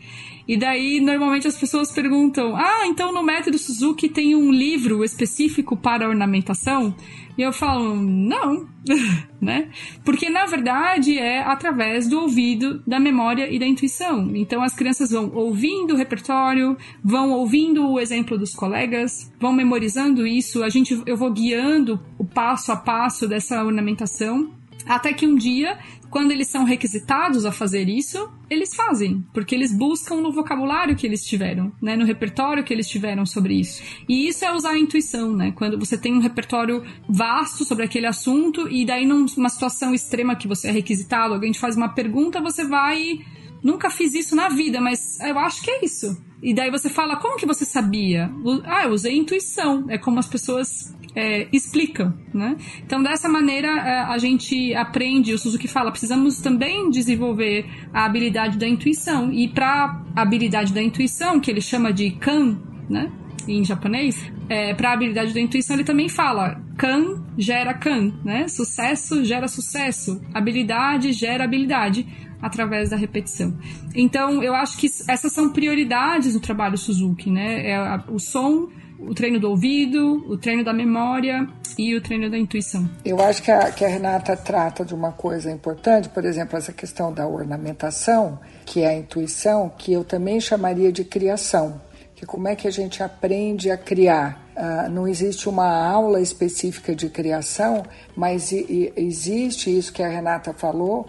E 0.48 0.56
daí, 0.56 1.00
normalmente 1.00 1.48
as 1.48 1.58
pessoas 1.58 1.90
perguntam: 1.90 2.56
ah, 2.56 2.86
então 2.86 3.12
no 3.12 3.22
método 3.22 3.58
Suzuki 3.58 4.08
tem 4.08 4.34
um 4.34 4.52
livro 4.52 5.04
específico 5.04 5.76
para 5.76 6.08
ornamentação? 6.08 6.94
E 7.36 7.42
eu 7.42 7.52
falo: 7.52 7.94
não, 7.96 8.66
né? 9.40 9.68
Porque 10.04 10.28
na 10.28 10.46
verdade 10.46 11.18
é 11.18 11.42
através 11.42 12.08
do 12.08 12.20
ouvido, 12.20 12.82
da 12.86 12.98
memória 12.98 13.50
e 13.50 13.58
da 13.58 13.66
intuição. 13.66 14.34
Então 14.34 14.62
as 14.62 14.74
crianças 14.74 15.10
vão 15.10 15.30
ouvindo 15.34 15.94
o 15.94 15.96
repertório, 15.96 16.76
vão 17.04 17.30
ouvindo 17.32 17.88
o 17.90 18.00
exemplo 18.00 18.38
dos 18.38 18.54
colegas, 18.54 19.32
vão 19.38 19.52
memorizando 19.52 20.26
isso. 20.26 20.62
A 20.62 20.68
gente, 20.68 21.02
eu 21.06 21.16
vou 21.16 21.32
guiando 21.32 22.00
o 22.18 22.24
passo 22.24 22.72
a 22.72 22.76
passo 22.76 23.28
dessa 23.28 23.62
ornamentação 23.62 24.54
até 24.86 25.12
que 25.12 25.26
um 25.26 25.34
dia, 25.34 25.78
quando 26.16 26.30
eles 26.30 26.48
são 26.48 26.64
requisitados 26.64 27.44
a 27.44 27.52
fazer 27.52 27.90
isso, 27.90 28.30
eles 28.48 28.74
fazem, 28.74 29.22
porque 29.34 29.54
eles 29.54 29.70
buscam 29.70 30.16
no 30.16 30.32
vocabulário 30.32 30.96
que 30.96 31.06
eles 31.06 31.22
tiveram, 31.22 31.70
né, 31.82 31.94
no 31.94 32.06
repertório 32.06 32.64
que 32.64 32.72
eles 32.72 32.88
tiveram 32.88 33.26
sobre 33.26 33.60
isso. 33.60 33.82
E 34.08 34.26
isso 34.26 34.42
é 34.42 34.50
usar 34.50 34.70
a 34.70 34.78
intuição, 34.78 35.36
né? 35.36 35.52
Quando 35.54 35.78
você 35.78 35.98
tem 35.98 36.14
um 36.14 36.18
repertório 36.18 36.82
vasto 37.06 37.66
sobre 37.66 37.84
aquele 37.84 38.06
assunto 38.06 38.66
e 38.66 38.86
daí 38.86 39.04
numa 39.04 39.50
situação 39.50 39.92
extrema 39.92 40.34
que 40.34 40.48
você 40.48 40.68
é 40.68 40.70
requisitado, 40.70 41.34
alguém 41.34 41.52
te 41.52 41.60
faz 41.60 41.76
uma 41.76 41.90
pergunta, 41.90 42.40
você 42.40 42.64
vai 42.64 43.18
nunca 43.62 43.90
fiz 43.90 44.14
isso 44.14 44.34
na 44.34 44.48
vida, 44.48 44.80
mas 44.80 45.20
eu 45.20 45.38
acho 45.38 45.60
que 45.60 45.70
é 45.70 45.84
isso. 45.84 46.16
E 46.46 46.54
daí 46.54 46.70
você 46.70 46.88
fala, 46.88 47.16
como 47.16 47.36
que 47.36 47.44
você 47.44 47.64
sabia? 47.64 48.30
Ah, 48.66 48.84
eu 48.84 48.92
usei 48.92 49.16
intuição. 49.16 49.84
É 49.88 49.98
como 49.98 50.20
as 50.20 50.28
pessoas 50.28 50.94
é, 51.12 51.48
explicam, 51.52 52.14
né? 52.32 52.56
Então, 52.84 53.02
dessa 53.02 53.28
maneira, 53.28 53.66
é, 53.66 54.02
a 54.02 54.16
gente 54.16 54.72
aprende, 54.72 55.34
o 55.34 55.38
Suzuki 55.38 55.66
fala, 55.66 55.90
precisamos 55.90 56.40
também 56.40 56.88
desenvolver 56.88 57.66
a 57.92 58.04
habilidade 58.04 58.58
da 58.58 58.68
intuição. 58.68 59.32
E 59.32 59.48
para 59.48 60.00
a 60.14 60.22
habilidade 60.22 60.72
da 60.72 60.80
intuição, 60.80 61.40
que 61.40 61.50
ele 61.50 61.60
chama 61.60 61.92
de 61.92 62.12
kan, 62.12 62.56
né? 62.88 63.10
Em 63.48 63.64
japonês, 63.64 64.30
é, 64.48 64.72
para 64.72 64.90
a 64.90 64.92
habilidade 64.92 65.34
da 65.34 65.40
intuição, 65.40 65.74
ele 65.74 65.84
também 65.84 66.08
fala 66.08 66.64
kan 66.78 67.24
gera 67.36 67.74
kan, 67.74 68.12
né? 68.24 68.46
Sucesso 68.46 69.24
gera 69.24 69.48
sucesso, 69.48 70.20
habilidade 70.32 71.12
gera 71.12 71.44
habilidade 71.44 72.06
através 72.40 72.90
da 72.90 72.96
repetição. 72.96 73.56
Então, 73.94 74.42
eu 74.42 74.54
acho 74.54 74.78
que 74.78 74.88
essas 75.08 75.32
são 75.32 75.50
prioridades 75.50 76.32
do 76.32 76.40
trabalho 76.40 76.76
Suzuki, 76.76 77.30
né? 77.30 77.70
É 77.70 78.00
o 78.08 78.18
som 78.18 78.68
o 78.98 79.14
treino 79.14 79.38
do 79.38 79.50
ouvido, 79.50 80.24
o 80.28 80.36
treino 80.36 80.64
da 80.64 80.72
memória 80.72 81.46
e 81.78 81.94
o 81.94 82.00
treino 82.00 82.30
da 82.30 82.38
intuição. 82.38 82.88
Eu 83.04 83.20
acho 83.20 83.42
que 83.42 83.50
a, 83.50 83.70
que 83.70 83.84
a 83.84 83.88
Renata 83.88 84.36
trata 84.36 84.84
de 84.84 84.94
uma 84.94 85.12
coisa 85.12 85.50
importante, 85.50 86.08
por 86.08 86.24
exemplo, 86.24 86.56
essa 86.56 86.72
questão 86.72 87.12
da 87.12 87.26
ornamentação, 87.26 88.38
que 88.64 88.82
é 88.82 88.88
a 88.88 88.94
intuição, 88.94 89.70
que 89.76 89.92
eu 89.92 90.04
também 90.04 90.40
chamaria 90.40 90.90
de 90.90 91.04
criação. 91.04 91.80
Que 92.16 92.24
como 92.24 92.48
é 92.48 92.56
que 92.56 92.66
a 92.66 92.70
gente 92.70 93.02
aprende 93.02 93.70
a 93.70 93.76
criar? 93.76 94.42
Uh, 94.56 94.90
não 94.90 95.06
existe 95.06 95.50
uma 95.50 95.86
aula 95.86 96.18
específica 96.18 96.94
de 96.94 97.10
criação, 97.10 97.82
mas 98.16 98.52
e, 98.52 98.64
e 98.70 98.92
existe 98.96 99.76
isso 99.76 99.92
que 99.92 100.02
a 100.02 100.08
Renata 100.08 100.54
falou, 100.54 101.06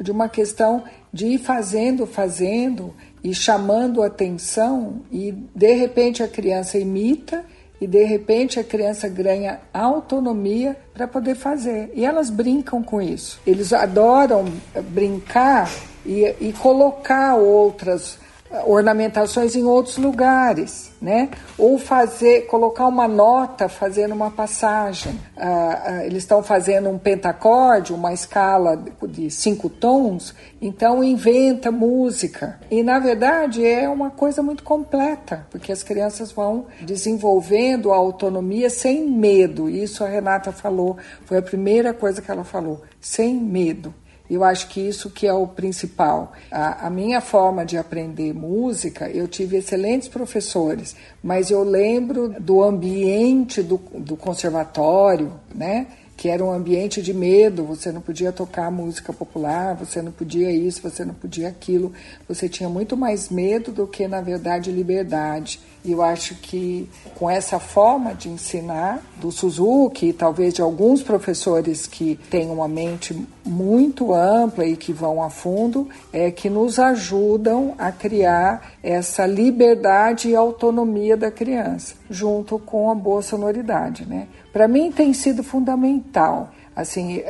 de 0.00 0.12
uma 0.12 0.28
questão 0.28 0.84
de 1.12 1.26
ir 1.26 1.38
fazendo, 1.38 2.06
fazendo 2.06 2.94
e 3.22 3.34
chamando 3.34 4.00
atenção 4.00 5.02
e 5.10 5.32
de 5.32 5.74
repente 5.74 6.22
a 6.22 6.28
criança 6.28 6.78
imita 6.78 7.44
e 7.80 7.86
de 7.88 8.04
repente 8.04 8.60
a 8.60 8.64
criança 8.64 9.08
ganha 9.08 9.60
autonomia 9.72 10.76
para 10.92 11.08
poder 11.08 11.34
fazer. 11.34 11.90
E 11.94 12.04
elas 12.04 12.30
brincam 12.30 12.80
com 12.80 13.02
isso. 13.02 13.40
Eles 13.44 13.72
adoram 13.72 14.44
brincar 14.90 15.68
e, 16.06 16.32
e 16.40 16.52
colocar 16.52 17.34
outras 17.34 18.18
ornamentações 18.66 19.56
em 19.56 19.64
outros 19.64 19.96
lugares, 19.96 20.92
né? 21.00 21.30
Ou 21.58 21.78
fazer, 21.78 22.46
colocar 22.46 22.86
uma 22.86 23.08
nota 23.08 23.68
fazendo 23.68 24.12
uma 24.12 24.30
passagem. 24.30 25.18
Ah, 25.36 25.82
ah, 25.84 26.06
eles 26.06 26.22
estão 26.22 26.42
fazendo 26.42 26.88
um 26.88 26.98
pentacorde, 26.98 27.92
uma 27.92 28.12
escala 28.12 28.82
de 29.08 29.30
cinco 29.30 29.68
tons, 29.68 30.34
então 30.60 31.02
inventa 31.02 31.70
música. 31.70 32.60
E 32.70 32.82
na 32.82 32.98
verdade 32.98 33.66
é 33.66 33.88
uma 33.88 34.10
coisa 34.10 34.42
muito 34.42 34.62
completa, 34.62 35.46
porque 35.50 35.72
as 35.72 35.82
crianças 35.82 36.30
vão 36.30 36.66
desenvolvendo 36.82 37.92
a 37.92 37.96
autonomia 37.96 38.70
sem 38.70 39.08
medo. 39.08 39.68
Isso 39.68 40.04
a 40.04 40.08
Renata 40.08 40.52
falou, 40.52 40.96
foi 41.24 41.38
a 41.38 41.42
primeira 41.42 41.92
coisa 41.92 42.22
que 42.22 42.30
ela 42.30 42.44
falou, 42.44 42.82
sem 43.00 43.34
medo. 43.34 43.92
Eu 44.28 44.42
acho 44.42 44.68
que 44.68 44.80
isso 44.80 45.10
que 45.10 45.26
é 45.26 45.32
o 45.32 45.46
principal. 45.46 46.32
A, 46.50 46.86
a, 46.86 46.90
minha 46.90 47.20
forma 47.20 47.64
de 47.64 47.76
aprender 47.76 48.32
música, 48.32 49.08
eu 49.10 49.28
tive 49.28 49.58
excelentes 49.58 50.08
professores, 50.08 50.96
mas 51.22 51.50
eu 51.50 51.62
lembro 51.62 52.34
do 52.40 52.62
ambiente 52.62 53.62
do, 53.62 53.76
do 53.76 54.16
conservatório, 54.16 55.32
né? 55.54 55.88
Que 56.16 56.28
era 56.28 56.44
um 56.44 56.52
ambiente 56.52 57.02
de 57.02 57.12
medo, 57.12 57.64
você 57.64 57.90
não 57.90 58.00
podia 58.00 58.32
tocar 58.32 58.70
música 58.70 59.12
popular, 59.12 59.74
você 59.74 60.00
não 60.00 60.12
podia 60.12 60.50
isso, 60.50 60.80
você 60.80 61.04
não 61.04 61.14
podia 61.14 61.48
aquilo, 61.48 61.92
você 62.28 62.48
tinha 62.48 62.68
muito 62.68 62.96
mais 62.96 63.28
medo 63.28 63.72
do 63.72 63.86
que, 63.86 64.06
na 64.06 64.20
verdade, 64.20 64.70
liberdade. 64.70 65.60
E 65.84 65.92
eu 65.92 66.02
acho 66.02 66.36
que 66.36 66.88
com 67.14 67.28
essa 67.28 67.58
forma 67.58 68.14
de 68.14 68.28
ensinar 68.28 69.02
do 69.20 69.30
Suzuki 69.30 70.08
e 70.08 70.12
talvez 70.12 70.54
de 70.54 70.62
alguns 70.62 71.02
professores 71.02 71.86
que 71.86 72.18
têm 72.30 72.48
uma 72.48 72.68
mente 72.68 73.14
muito 73.44 74.14
ampla 74.14 74.64
e 74.64 74.76
que 74.76 74.92
vão 74.92 75.22
a 75.22 75.28
fundo, 75.28 75.88
é 76.12 76.30
que 76.30 76.48
nos 76.48 76.78
ajudam 76.78 77.74
a 77.76 77.92
criar 77.92 78.72
essa 78.82 79.26
liberdade 79.26 80.30
e 80.30 80.36
autonomia 80.36 81.16
da 81.16 81.30
criança, 81.30 81.94
junto 82.08 82.58
com 82.58 82.90
a 82.90 82.94
boa 82.94 83.20
sonoridade, 83.20 84.06
né? 84.06 84.28
Para 84.54 84.68
mim 84.68 84.90
tem 84.92 85.12
sido 85.12 85.42
fundamental 85.42 86.50
assim, 86.76 87.22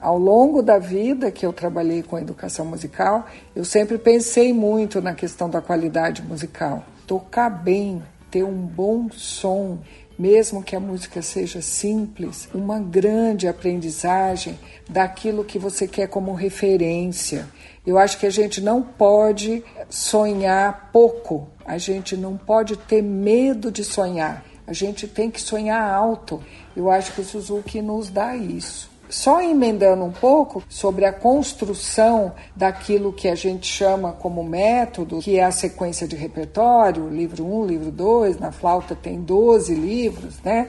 ao 0.00 0.16
longo 0.16 0.62
da 0.62 0.78
vida 0.78 1.30
que 1.30 1.44
eu 1.44 1.52
trabalhei 1.52 2.02
com 2.04 2.18
educação 2.18 2.64
musical, 2.64 3.26
eu 3.54 3.64
sempre 3.64 3.98
pensei 3.98 4.52
muito 4.52 5.00
na 5.00 5.12
questão 5.12 5.50
da 5.50 5.60
qualidade 5.60 6.22
musical 6.22 6.84
tocar 7.04 7.48
bem, 7.50 8.02
ter 8.30 8.44
um 8.44 8.54
bom 8.54 9.08
som, 9.10 9.78
mesmo 10.18 10.62
que 10.62 10.76
a 10.76 10.80
música 10.80 11.22
seja 11.22 11.62
simples, 11.62 12.48
uma 12.54 12.78
grande 12.78 13.48
aprendizagem 13.48 14.58
daquilo 14.88 15.44
que 15.44 15.58
você 15.58 15.88
quer 15.88 16.06
como 16.06 16.34
referência. 16.34 17.48
Eu 17.86 17.98
acho 17.98 18.18
que 18.18 18.26
a 18.26 18.30
gente 18.30 18.60
não 18.60 18.82
pode 18.82 19.64
sonhar 19.88 20.90
pouco, 20.92 21.48
a 21.64 21.78
gente 21.78 22.16
não 22.16 22.36
pode 22.36 22.76
ter 22.76 23.02
medo 23.02 23.72
de 23.72 23.82
sonhar, 23.82 24.44
a 24.68 24.72
gente 24.74 25.08
tem 25.08 25.30
que 25.30 25.40
sonhar 25.40 25.82
alto. 25.82 26.42
Eu 26.76 26.90
acho 26.90 27.14
que 27.14 27.22
o 27.22 27.24
Suzuki 27.24 27.80
nos 27.80 28.10
dá 28.10 28.36
isso. 28.36 28.90
Só 29.08 29.40
emendando 29.40 30.04
um 30.04 30.12
pouco 30.12 30.62
sobre 30.68 31.06
a 31.06 31.12
construção 31.12 32.34
daquilo 32.54 33.10
que 33.10 33.28
a 33.28 33.34
gente 33.34 33.66
chama 33.66 34.12
como 34.12 34.44
método, 34.44 35.20
que 35.20 35.38
é 35.38 35.44
a 35.44 35.50
sequência 35.50 36.06
de 36.06 36.14
repertório, 36.14 37.08
livro 37.08 37.46
1, 37.46 37.60
um, 37.60 37.64
livro 37.64 37.90
2, 37.90 38.38
na 38.38 38.52
flauta 38.52 38.94
tem 38.94 39.22
12 39.22 39.74
livros, 39.74 40.38
né? 40.44 40.68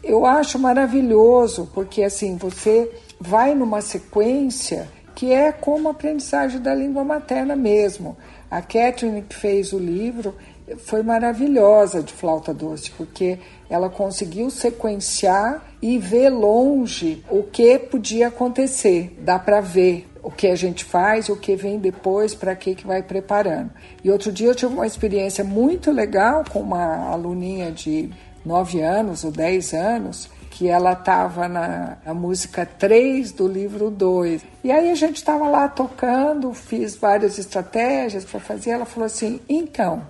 Eu 0.00 0.24
acho 0.24 0.56
maravilhoso, 0.56 1.68
porque 1.74 2.04
assim, 2.04 2.36
você 2.36 2.88
vai 3.20 3.52
numa 3.52 3.80
sequência 3.80 4.88
que 5.16 5.32
é 5.32 5.50
como 5.50 5.88
aprendizagem 5.88 6.60
da 6.60 6.72
língua 6.72 7.02
materna 7.02 7.56
mesmo. 7.56 8.16
A 8.48 8.62
Catherine 8.62 9.22
que 9.22 9.34
fez 9.34 9.72
o 9.72 9.78
livro 9.78 10.34
foi 10.78 11.02
maravilhosa 11.02 12.02
de 12.02 12.12
flauta 12.12 12.52
doce, 12.52 12.90
porque 12.92 13.38
ela 13.68 13.88
conseguiu 13.88 14.50
sequenciar 14.50 15.64
e 15.80 15.98
ver 15.98 16.28
longe 16.28 17.24
o 17.30 17.42
que 17.42 17.78
podia 17.78 18.28
acontecer. 18.28 19.16
Dá 19.20 19.38
para 19.38 19.60
ver 19.60 20.06
o 20.22 20.30
que 20.30 20.46
a 20.46 20.54
gente 20.54 20.84
faz, 20.84 21.28
o 21.28 21.36
que 21.36 21.56
vem 21.56 21.78
depois, 21.78 22.34
para 22.34 22.54
que 22.54 22.74
que 22.74 22.86
vai 22.86 23.02
preparando. 23.02 23.70
E 24.04 24.10
outro 24.10 24.30
dia 24.30 24.48
eu 24.48 24.54
tive 24.54 24.74
uma 24.74 24.86
experiência 24.86 25.42
muito 25.42 25.90
legal 25.90 26.44
com 26.50 26.60
uma 26.60 27.10
aluninha 27.10 27.70
de 27.70 28.10
9 28.44 28.80
anos 28.80 29.24
ou 29.24 29.30
10 29.30 29.74
anos, 29.74 30.28
que 30.50 30.68
ela 30.68 30.92
estava 30.92 31.48
na, 31.48 31.96
na, 32.04 32.12
música 32.12 32.66
3 32.66 33.32
do 33.32 33.48
livro 33.48 33.90
2. 33.90 34.42
E 34.62 34.70
aí 34.70 34.90
a 34.90 34.94
gente 34.94 35.16
estava 35.16 35.48
lá 35.48 35.68
tocando, 35.68 36.52
fiz 36.52 36.96
várias 36.96 37.38
estratégias 37.38 38.24
para 38.24 38.40
fazer. 38.40 38.70
Ela 38.70 38.84
falou 38.84 39.06
assim: 39.06 39.40
então, 39.48 40.02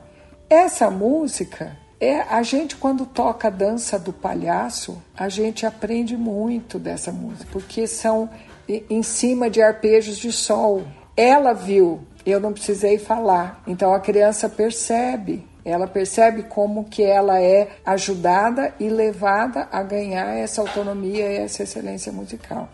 essa 0.50 0.90
música 0.90 1.76
é 2.00 2.22
a 2.22 2.42
gente 2.42 2.74
quando 2.74 3.06
toca 3.06 3.46
a 3.46 3.50
dança 3.50 3.96
do 3.98 4.12
palhaço, 4.12 5.00
a 5.16 5.28
gente 5.28 5.64
aprende 5.64 6.16
muito 6.16 6.76
dessa 6.76 7.12
música, 7.12 7.48
porque 7.52 7.86
são 7.86 8.28
em 8.68 9.02
cima 9.02 9.48
de 9.48 9.62
arpejos 9.62 10.18
de 10.18 10.32
sol. 10.32 10.82
Ela 11.16 11.52
viu, 11.52 12.00
eu 12.26 12.40
não 12.40 12.52
precisei 12.52 12.98
falar. 12.98 13.62
Então 13.64 13.94
a 13.94 14.00
criança 14.00 14.48
percebe, 14.48 15.46
ela 15.64 15.86
percebe 15.86 16.42
como 16.42 16.84
que 16.84 17.02
ela 17.02 17.40
é 17.40 17.68
ajudada 17.86 18.74
e 18.80 18.88
levada 18.88 19.68
a 19.70 19.82
ganhar 19.84 20.34
essa 20.34 20.60
autonomia 20.60 21.30
e 21.30 21.36
essa 21.36 21.62
excelência 21.62 22.10
musical. 22.10 22.68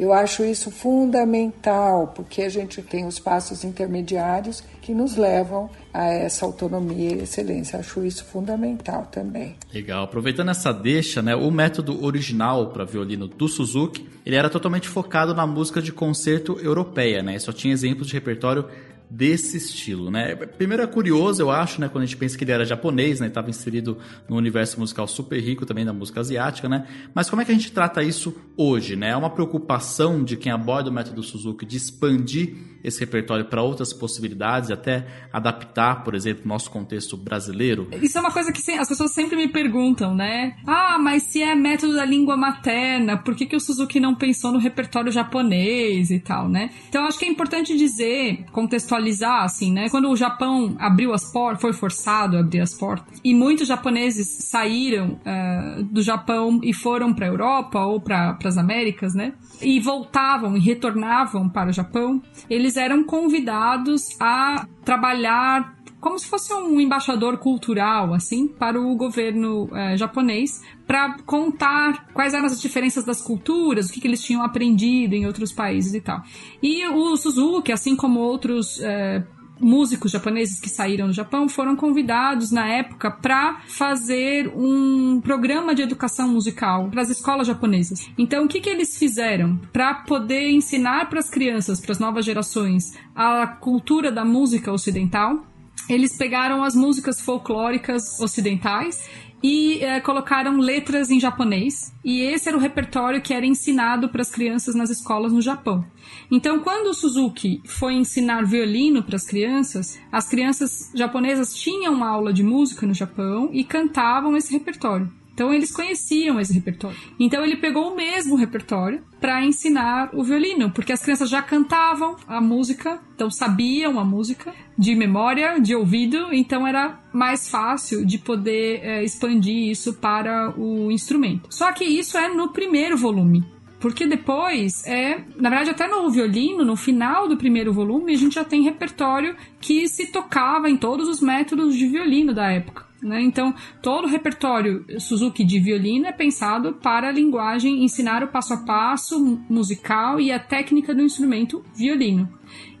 Eu 0.00 0.14
acho 0.14 0.42
isso 0.42 0.70
fundamental, 0.70 2.14
porque 2.16 2.40
a 2.40 2.48
gente 2.48 2.80
tem 2.80 3.06
os 3.06 3.18
passos 3.18 3.64
intermediários 3.64 4.64
que 4.80 4.94
nos 4.94 5.14
levam 5.14 5.68
a 5.92 6.06
essa 6.06 6.46
autonomia 6.46 7.16
e 7.16 7.22
excelência. 7.24 7.78
Acho 7.78 8.02
isso 8.02 8.24
fundamental 8.24 9.06
também. 9.12 9.56
Legal. 9.74 10.04
Aproveitando 10.04 10.50
essa 10.50 10.72
deixa, 10.72 11.20
né, 11.20 11.36
o 11.36 11.50
método 11.50 12.02
original 12.02 12.70
para 12.70 12.86
violino 12.86 13.28
do 13.28 13.46
Suzuki, 13.46 14.08
ele 14.24 14.36
era 14.36 14.48
totalmente 14.48 14.88
focado 14.88 15.34
na 15.34 15.46
música 15.46 15.82
de 15.82 15.92
concerto 15.92 16.58
europeia, 16.62 17.22
né? 17.22 17.38
Só 17.38 17.52
tinha 17.52 17.74
exemplos 17.74 18.08
de 18.08 18.14
repertório 18.14 18.64
desse 19.10 19.56
estilo, 19.56 20.08
né? 20.08 20.36
Primeiro 20.36 20.84
é 20.84 20.86
curioso, 20.86 21.42
eu 21.42 21.50
acho, 21.50 21.80
né, 21.80 21.88
quando 21.88 22.04
a 22.04 22.06
gente 22.06 22.16
pensa 22.16 22.38
que 22.38 22.44
ele 22.44 22.52
era 22.52 22.64
japonês, 22.64 23.18
né, 23.18 23.26
estava 23.26 23.50
inserido 23.50 23.98
no 24.28 24.36
universo 24.36 24.78
musical 24.78 25.08
super 25.08 25.40
rico 25.40 25.66
também 25.66 25.84
da 25.84 25.92
música 25.92 26.20
asiática, 26.20 26.68
né? 26.68 26.86
Mas 27.12 27.28
como 27.28 27.42
é 27.42 27.44
que 27.44 27.50
a 27.50 27.54
gente 27.54 27.72
trata 27.72 28.02
isso 28.04 28.34
hoje, 28.56 28.94
né? 28.94 29.10
É 29.10 29.16
uma 29.16 29.30
preocupação 29.30 30.22
de 30.22 30.36
quem 30.36 30.52
aborda 30.52 30.90
o 30.90 30.92
método 30.92 31.22
Suzuki 31.24 31.66
de 31.66 31.76
expandir 31.76 32.69
esse 32.82 33.00
repertório 33.00 33.44
para 33.44 33.62
outras 33.62 33.92
possibilidades, 33.92 34.70
até 34.70 35.06
adaptar, 35.32 36.02
por 36.04 36.14
exemplo, 36.14 36.42
nosso 36.46 36.70
contexto 36.70 37.16
brasileiro? 37.16 37.88
Isso 38.00 38.18
é 38.18 38.20
uma 38.20 38.32
coisa 38.32 38.52
que 38.52 38.70
as 38.72 38.88
pessoas 38.88 39.12
sempre 39.12 39.36
me 39.36 39.48
perguntam, 39.48 40.14
né? 40.14 40.56
Ah, 40.66 40.98
mas 40.98 41.24
se 41.24 41.42
é 41.42 41.54
método 41.54 41.94
da 41.94 42.04
língua 42.04 42.36
materna, 42.36 43.16
por 43.16 43.34
que, 43.34 43.46
que 43.46 43.56
o 43.56 43.60
Suzuki 43.60 44.00
não 44.00 44.14
pensou 44.14 44.52
no 44.52 44.58
repertório 44.58 45.12
japonês 45.12 46.10
e 46.10 46.18
tal, 46.18 46.48
né? 46.48 46.70
Então 46.88 47.04
acho 47.04 47.18
que 47.18 47.24
é 47.24 47.28
importante 47.28 47.76
dizer, 47.76 48.44
contextualizar 48.52 49.44
assim, 49.44 49.72
né? 49.72 49.88
Quando 49.88 50.10
o 50.10 50.16
Japão 50.16 50.76
abriu 50.78 51.12
as 51.12 51.30
portas, 51.32 51.60
foi 51.60 51.72
forçado 51.72 52.36
a 52.36 52.40
abrir 52.40 52.60
as 52.60 52.74
portas, 52.74 53.20
e 53.22 53.34
muitos 53.34 53.68
japoneses 53.68 54.28
saíram 54.28 55.20
uh, 55.20 55.82
do 55.84 56.02
Japão 56.02 56.60
e 56.62 56.72
foram 56.72 57.12
para 57.12 57.26
a 57.26 57.28
Europa 57.28 57.84
ou 57.84 58.00
para 58.00 58.38
as 58.44 58.56
Américas, 58.56 59.14
né? 59.14 59.34
E 59.60 59.78
voltavam 59.80 60.56
e 60.56 60.60
retornavam 60.60 61.48
para 61.48 61.70
o 61.70 61.72
Japão, 61.72 62.22
eles 62.48 62.69
eram 62.76 63.04
convidados 63.04 64.16
a 64.20 64.66
trabalhar 64.84 65.74
como 66.00 66.18
se 66.18 66.26
fosse 66.26 66.52
um 66.54 66.80
embaixador 66.80 67.36
cultural, 67.36 68.14
assim, 68.14 68.48
para 68.48 68.80
o 68.80 68.96
governo 68.96 69.68
é, 69.74 69.96
japonês, 69.98 70.62
para 70.86 71.18
contar 71.24 72.08
quais 72.14 72.32
eram 72.32 72.46
as 72.46 72.60
diferenças 72.60 73.04
das 73.04 73.20
culturas, 73.20 73.88
o 73.88 73.92
que, 73.92 74.00
que, 74.00 74.08
eles 74.08 74.22
tinham 74.24 74.42
aprendido 74.42 75.14
em 75.14 75.26
outros 75.26 75.52
países 75.52 75.92
e 75.92 76.00
tal. 76.00 76.22
E 76.62 76.86
o 76.86 77.16
Suzuki, 77.16 77.70
assim 77.70 77.94
como 77.94 78.18
outros 78.18 78.80
é, 78.80 79.22
músicos 79.60 80.10
japoneses 80.10 80.58
que 80.58 80.68
saíram 80.68 81.06
do 81.06 81.12
Japão 81.12 81.48
foram 81.48 81.76
convidados 81.76 82.50
na 82.50 82.66
época 82.66 83.10
para 83.10 83.60
fazer 83.68 84.48
um 84.54 85.20
programa 85.20 85.74
de 85.74 85.82
educação 85.82 86.28
musical 86.28 86.88
para 86.90 87.02
as 87.02 87.10
escolas 87.10 87.46
japonesas. 87.46 88.10
Então, 88.16 88.44
o 88.44 88.48
que, 88.48 88.60
que 88.60 88.70
eles 88.70 88.96
fizeram 88.96 89.56
para 89.72 89.94
poder 89.94 90.50
ensinar 90.50 91.08
para 91.08 91.20
as 91.20 91.28
crianças, 91.28 91.80
para 91.80 91.92
as 91.92 91.98
novas 91.98 92.24
gerações, 92.24 92.94
a 93.14 93.46
cultura 93.46 94.10
da 94.10 94.24
música 94.24 94.72
ocidental? 94.72 95.44
eles 95.88 96.16
pegaram 96.16 96.62
as 96.62 96.74
músicas 96.74 97.20
folclóricas 97.20 98.20
ocidentais 98.20 99.08
e 99.42 99.82
é, 99.82 100.00
colocaram 100.00 100.58
letras 100.58 101.10
em 101.10 101.18
japonês. 101.18 101.92
E 102.04 102.20
esse 102.20 102.48
era 102.48 102.56
o 102.56 102.60
repertório 102.60 103.22
que 103.22 103.34
era 103.34 103.46
ensinado 103.46 104.08
para 104.08 104.22
as 104.22 104.30
crianças 104.30 104.74
nas 104.74 104.90
escolas 104.90 105.32
no 105.32 105.40
Japão. 105.40 105.84
Então, 106.30 106.60
quando 106.60 106.88
o 106.88 106.94
Suzuki 106.94 107.62
foi 107.66 107.94
ensinar 107.94 108.44
violino 108.44 109.02
para 109.02 109.16
as 109.16 109.26
crianças, 109.26 109.98
as 110.10 110.28
crianças 110.28 110.90
japonesas 110.94 111.54
tinham 111.54 111.94
uma 111.94 112.08
aula 112.08 112.32
de 112.32 112.42
música 112.42 112.86
no 112.86 112.94
Japão 112.94 113.50
e 113.52 113.64
cantavam 113.64 114.36
esse 114.36 114.52
repertório. 114.52 115.10
Então 115.40 115.54
eles 115.54 115.72
conheciam 115.72 116.38
esse 116.38 116.52
repertório. 116.52 116.98
Então 117.18 117.42
ele 117.42 117.56
pegou 117.56 117.90
o 117.90 117.96
mesmo 117.96 118.36
repertório 118.36 119.02
para 119.18 119.42
ensinar 119.42 120.10
o 120.12 120.22
violino, 120.22 120.70
porque 120.70 120.92
as 120.92 121.02
crianças 121.02 121.30
já 121.30 121.40
cantavam 121.40 122.14
a 122.28 122.42
música, 122.42 123.00
então 123.14 123.30
sabiam 123.30 123.98
a 123.98 124.04
música 124.04 124.52
de 124.76 124.94
memória, 124.94 125.58
de 125.58 125.74
ouvido, 125.74 126.26
então 126.30 126.66
era 126.66 127.00
mais 127.10 127.48
fácil 127.48 128.04
de 128.04 128.18
poder 128.18 128.80
é, 128.82 129.02
expandir 129.02 129.70
isso 129.70 129.94
para 129.94 130.52
o 130.60 130.92
instrumento. 130.92 131.48
Só 131.48 131.72
que 131.72 131.84
isso 131.84 132.18
é 132.18 132.28
no 132.28 132.52
primeiro 132.52 132.98
volume. 132.98 133.42
Porque 133.80 134.06
depois, 134.06 134.86
é, 134.86 135.24
na 135.38 135.48
verdade, 135.48 135.70
até 135.70 135.88
no 135.88 136.10
violino, 136.10 136.66
no 136.66 136.76
final 136.76 137.26
do 137.26 137.38
primeiro 137.38 137.72
volume, 137.72 138.12
a 138.12 138.18
gente 138.18 138.34
já 138.34 138.44
tem 138.44 138.62
repertório 138.62 139.34
que 139.58 139.88
se 139.88 140.08
tocava 140.08 140.68
em 140.68 140.76
todos 140.76 141.08
os 141.08 141.22
métodos 141.22 141.74
de 141.74 141.86
violino 141.86 142.34
da 142.34 142.52
época. 142.52 142.89
Né? 143.02 143.22
Então, 143.22 143.54
todo 143.82 144.04
o 144.04 144.08
repertório 144.08 144.84
Suzuki 144.98 145.44
de 145.44 145.58
violino 145.58 146.06
é 146.06 146.12
pensado 146.12 146.74
para 146.74 147.08
a 147.08 147.12
linguagem 147.12 147.82
ensinar 147.84 148.22
o 148.22 148.28
passo 148.28 148.54
a 148.54 148.58
passo 148.58 149.42
musical 149.48 150.20
e 150.20 150.30
a 150.30 150.38
técnica 150.38 150.94
do 150.94 151.02
instrumento 151.02 151.64
violino. 151.74 152.28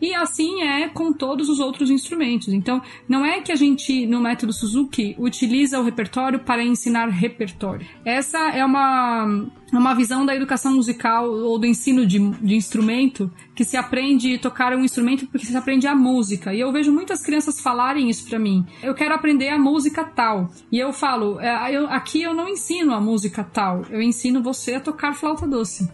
E 0.00 0.14
assim 0.14 0.62
é 0.62 0.88
com 0.88 1.12
todos 1.12 1.48
os 1.48 1.60
outros 1.60 1.90
instrumentos. 1.90 2.48
Então, 2.48 2.80
não 3.08 3.24
é 3.24 3.40
que 3.40 3.52
a 3.52 3.56
gente, 3.56 4.06
no 4.06 4.20
método 4.20 4.52
Suzuki, 4.52 5.14
utiliza 5.18 5.78
o 5.78 5.82
repertório 5.82 6.38
para 6.40 6.64
ensinar 6.64 7.08
repertório. 7.08 7.86
Essa 8.04 8.38
é 8.50 8.64
uma, 8.64 9.46
uma 9.72 9.94
visão 9.94 10.24
da 10.24 10.34
educação 10.34 10.74
musical 10.74 11.30
ou 11.30 11.58
do 11.58 11.66
ensino 11.66 12.06
de, 12.06 12.18
de 12.18 12.54
instrumento 12.54 13.30
que 13.54 13.64
se 13.64 13.76
aprende 13.76 14.34
a 14.34 14.38
tocar 14.38 14.74
um 14.74 14.82
instrumento 14.82 15.26
porque 15.26 15.46
se 15.46 15.56
aprende 15.56 15.86
a 15.86 15.94
música. 15.94 16.54
E 16.54 16.60
eu 16.60 16.72
vejo 16.72 16.92
muitas 16.92 17.22
crianças 17.22 17.60
falarem 17.60 18.08
isso 18.08 18.26
para 18.28 18.38
mim. 18.38 18.64
Eu 18.82 18.94
quero 18.94 19.14
aprender 19.14 19.48
a 19.48 19.58
música 19.58 20.02
tal. 20.02 20.50
E 20.72 20.78
eu 20.78 20.92
falo, 20.92 21.38
é, 21.40 21.74
eu, 21.74 21.86
aqui 21.88 22.22
eu 22.22 22.32
não 22.32 22.48
ensino 22.48 22.94
a 22.94 23.00
música 23.00 23.44
tal, 23.44 23.82
eu 23.90 24.00
ensino 24.00 24.42
você 24.42 24.74
a 24.74 24.80
tocar 24.80 25.14
flauta 25.14 25.46
doce. 25.46 25.88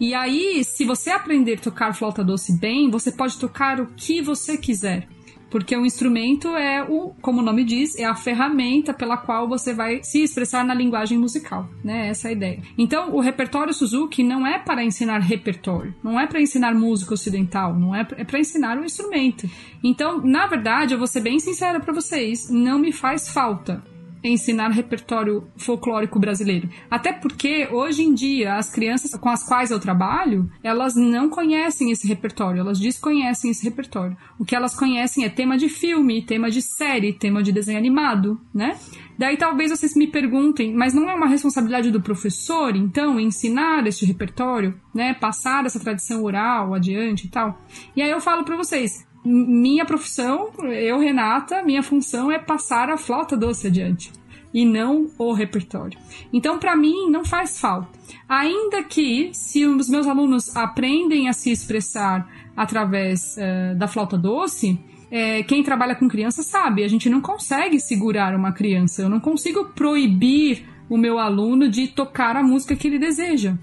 E 0.00 0.14
aí, 0.14 0.62
se 0.64 0.84
você 0.84 1.10
aprender 1.10 1.54
a 1.54 1.60
tocar 1.60 1.94
flauta 1.94 2.24
doce 2.24 2.58
bem, 2.58 2.90
você 2.90 3.10
pode 3.12 3.38
tocar 3.38 3.80
o 3.80 3.86
que 3.86 4.22
você 4.22 4.56
quiser. 4.56 5.08
Porque 5.50 5.74
o 5.76 5.86
instrumento 5.86 6.48
é 6.48 6.82
o, 6.82 7.14
como 7.22 7.40
o 7.40 7.44
nome 7.44 7.64
diz, 7.64 7.96
é 7.96 8.04
a 8.04 8.14
ferramenta 8.14 8.92
pela 8.92 9.16
qual 9.16 9.48
você 9.48 9.72
vai 9.72 10.02
se 10.02 10.22
expressar 10.22 10.64
na 10.64 10.74
linguagem 10.74 11.18
musical, 11.18 11.68
né? 11.82 12.08
Essa 12.08 12.28
é 12.28 12.30
a 12.30 12.32
ideia. 12.32 12.62
Então, 12.76 13.14
o 13.14 13.20
repertório 13.20 13.72
Suzuki 13.72 14.22
não 14.22 14.46
é 14.46 14.58
para 14.58 14.84
ensinar 14.84 15.20
repertório, 15.20 15.94
não 16.02 16.20
é 16.20 16.26
para 16.26 16.40
ensinar 16.40 16.74
música 16.74 17.14
ocidental, 17.14 17.78
não 17.78 17.94
é, 17.94 18.06
é 18.16 18.24
para 18.24 18.38
ensinar 18.38 18.78
o 18.78 18.84
instrumento. 18.84 19.48
Então, 19.82 20.20
na 20.22 20.46
verdade, 20.46 20.92
eu 20.92 20.98
vou 20.98 21.06
ser 21.06 21.20
bem 21.20 21.38
sincera 21.38 21.80
para 21.80 21.94
vocês, 21.94 22.50
não 22.50 22.78
me 22.78 22.92
faz 22.92 23.30
falta 23.30 23.82
ensinar 24.28 24.68
repertório 24.68 25.46
folclórico 25.56 26.18
brasileiro. 26.18 26.68
Até 26.90 27.12
porque 27.12 27.68
hoje 27.70 28.02
em 28.02 28.14
dia 28.14 28.54
as 28.54 28.70
crianças 28.70 29.14
com 29.18 29.28
as 29.28 29.46
quais 29.46 29.70
eu 29.70 29.80
trabalho, 29.80 30.50
elas 30.62 30.94
não 30.94 31.28
conhecem 31.28 31.90
esse 31.90 32.06
repertório, 32.06 32.60
elas 32.60 32.78
desconhecem 32.78 33.50
esse 33.50 33.64
repertório. 33.64 34.16
O 34.38 34.44
que 34.44 34.54
elas 34.54 34.74
conhecem 34.74 35.24
é 35.24 35.28
tema 35.28 35.56
de 35.56 35.68
filme, 35.68 36.24
tema 36.24 36.50
de 36.50 36.62
série, 36.62 37.12
tema 37.12 37.42
de 37.42 37.52
desenho 37.52 37.78
animado, 37.78 38.40
né? 38.54 38.78
Daí 39.18 39.36
talvez 39.36 39.70
vocês 39.70 39.96
me 39.96 40.06
perguntem, 40.06 40.72
mas 40.72 40.94
não 40.94 41.10
é 41.10 41.14
uma 41.14 41.26
responsabilidade 41.26 41.90
do 41.90 42.00
professor, 42.00 42.76
então, 42.76 43.18
ensinar 43.18 43.84
este 43.86 44.06
repertório, 44.06 44.80
né, 44.94 45.12
passar 45.12 45.66
essa 45.66 45.80
tradição 45.80 46.22
oral 46.22 46.72
adiante 46.72 47.26
e 47.26 47.28
tal? 47.28 47.60
E 47.96 48.02
aí 48.02 48.10
eu 48.10 48.20
falo 48.20 48.44
para 48.44 48.56
vocês, 48.56 49.04
minha 49.24 49.84
profissão, 49.84 50.50
eu, 50.62 51.00
Renata, 51.00 51.64
minha 51.64 51.82
função 51.82 52.30
é 52.30 52.38
passar 52.38 52.90
a 52.90 52.96
flauta 52.96 53.36
doce 53.36 53.66
adiante 53.66 54.17
e 54.52 54.64
não 54.64 55.10
o 55.18 55.32
repertório. 55.32 55.98
Então, 56.32 56.58
para 56.58 56.76
mim, 56.76 57.10
não 57.10 57.24
faz 57.24 57.60
falta. 57.60 57.88
Ainda 58.28 58.82
que, 58.82 59.30
se 59.32 59.66
os 59.66 59.88
meus 59.88 60.06
alunos 60.06 60.54
aprendem 60.56 61.28
a 61.28 61.32
se 61.32 61.50
expressar 61.50 62.28
através 62.56 63.36
uh, 63.36 63.76
da 63.76 63.86
flauta 63.86 64.16
doce, 64.16 64.78
é, 65.10 65.42
quem 65.42 65.62
trabalha 65.62 65.94
com 65.94 66.08
criança 66.08 66.42
sabe, 66.42 66.84
a 66.84 66.88
gente 66.88 67.08
não 67.08 67.20
consegue 67.20 67.80
segurar 67.80 68.34
uma 68.34 68.52
criança, 68.52 69.02
eu 69.02 69.08
não 69.08 69.20
consigo 69.20 69.66
proibir 69.66 70.66
o 70.88 70.96
meu 70.96 71.18
aluno 71.18 71.68
de 71.68 71.88
tocar 71.88 72.36
a 72.36 72.42
música 72.42 72.76
que 72.76 72.88
ele 72.88 72.98
deseja. 72.98 73.54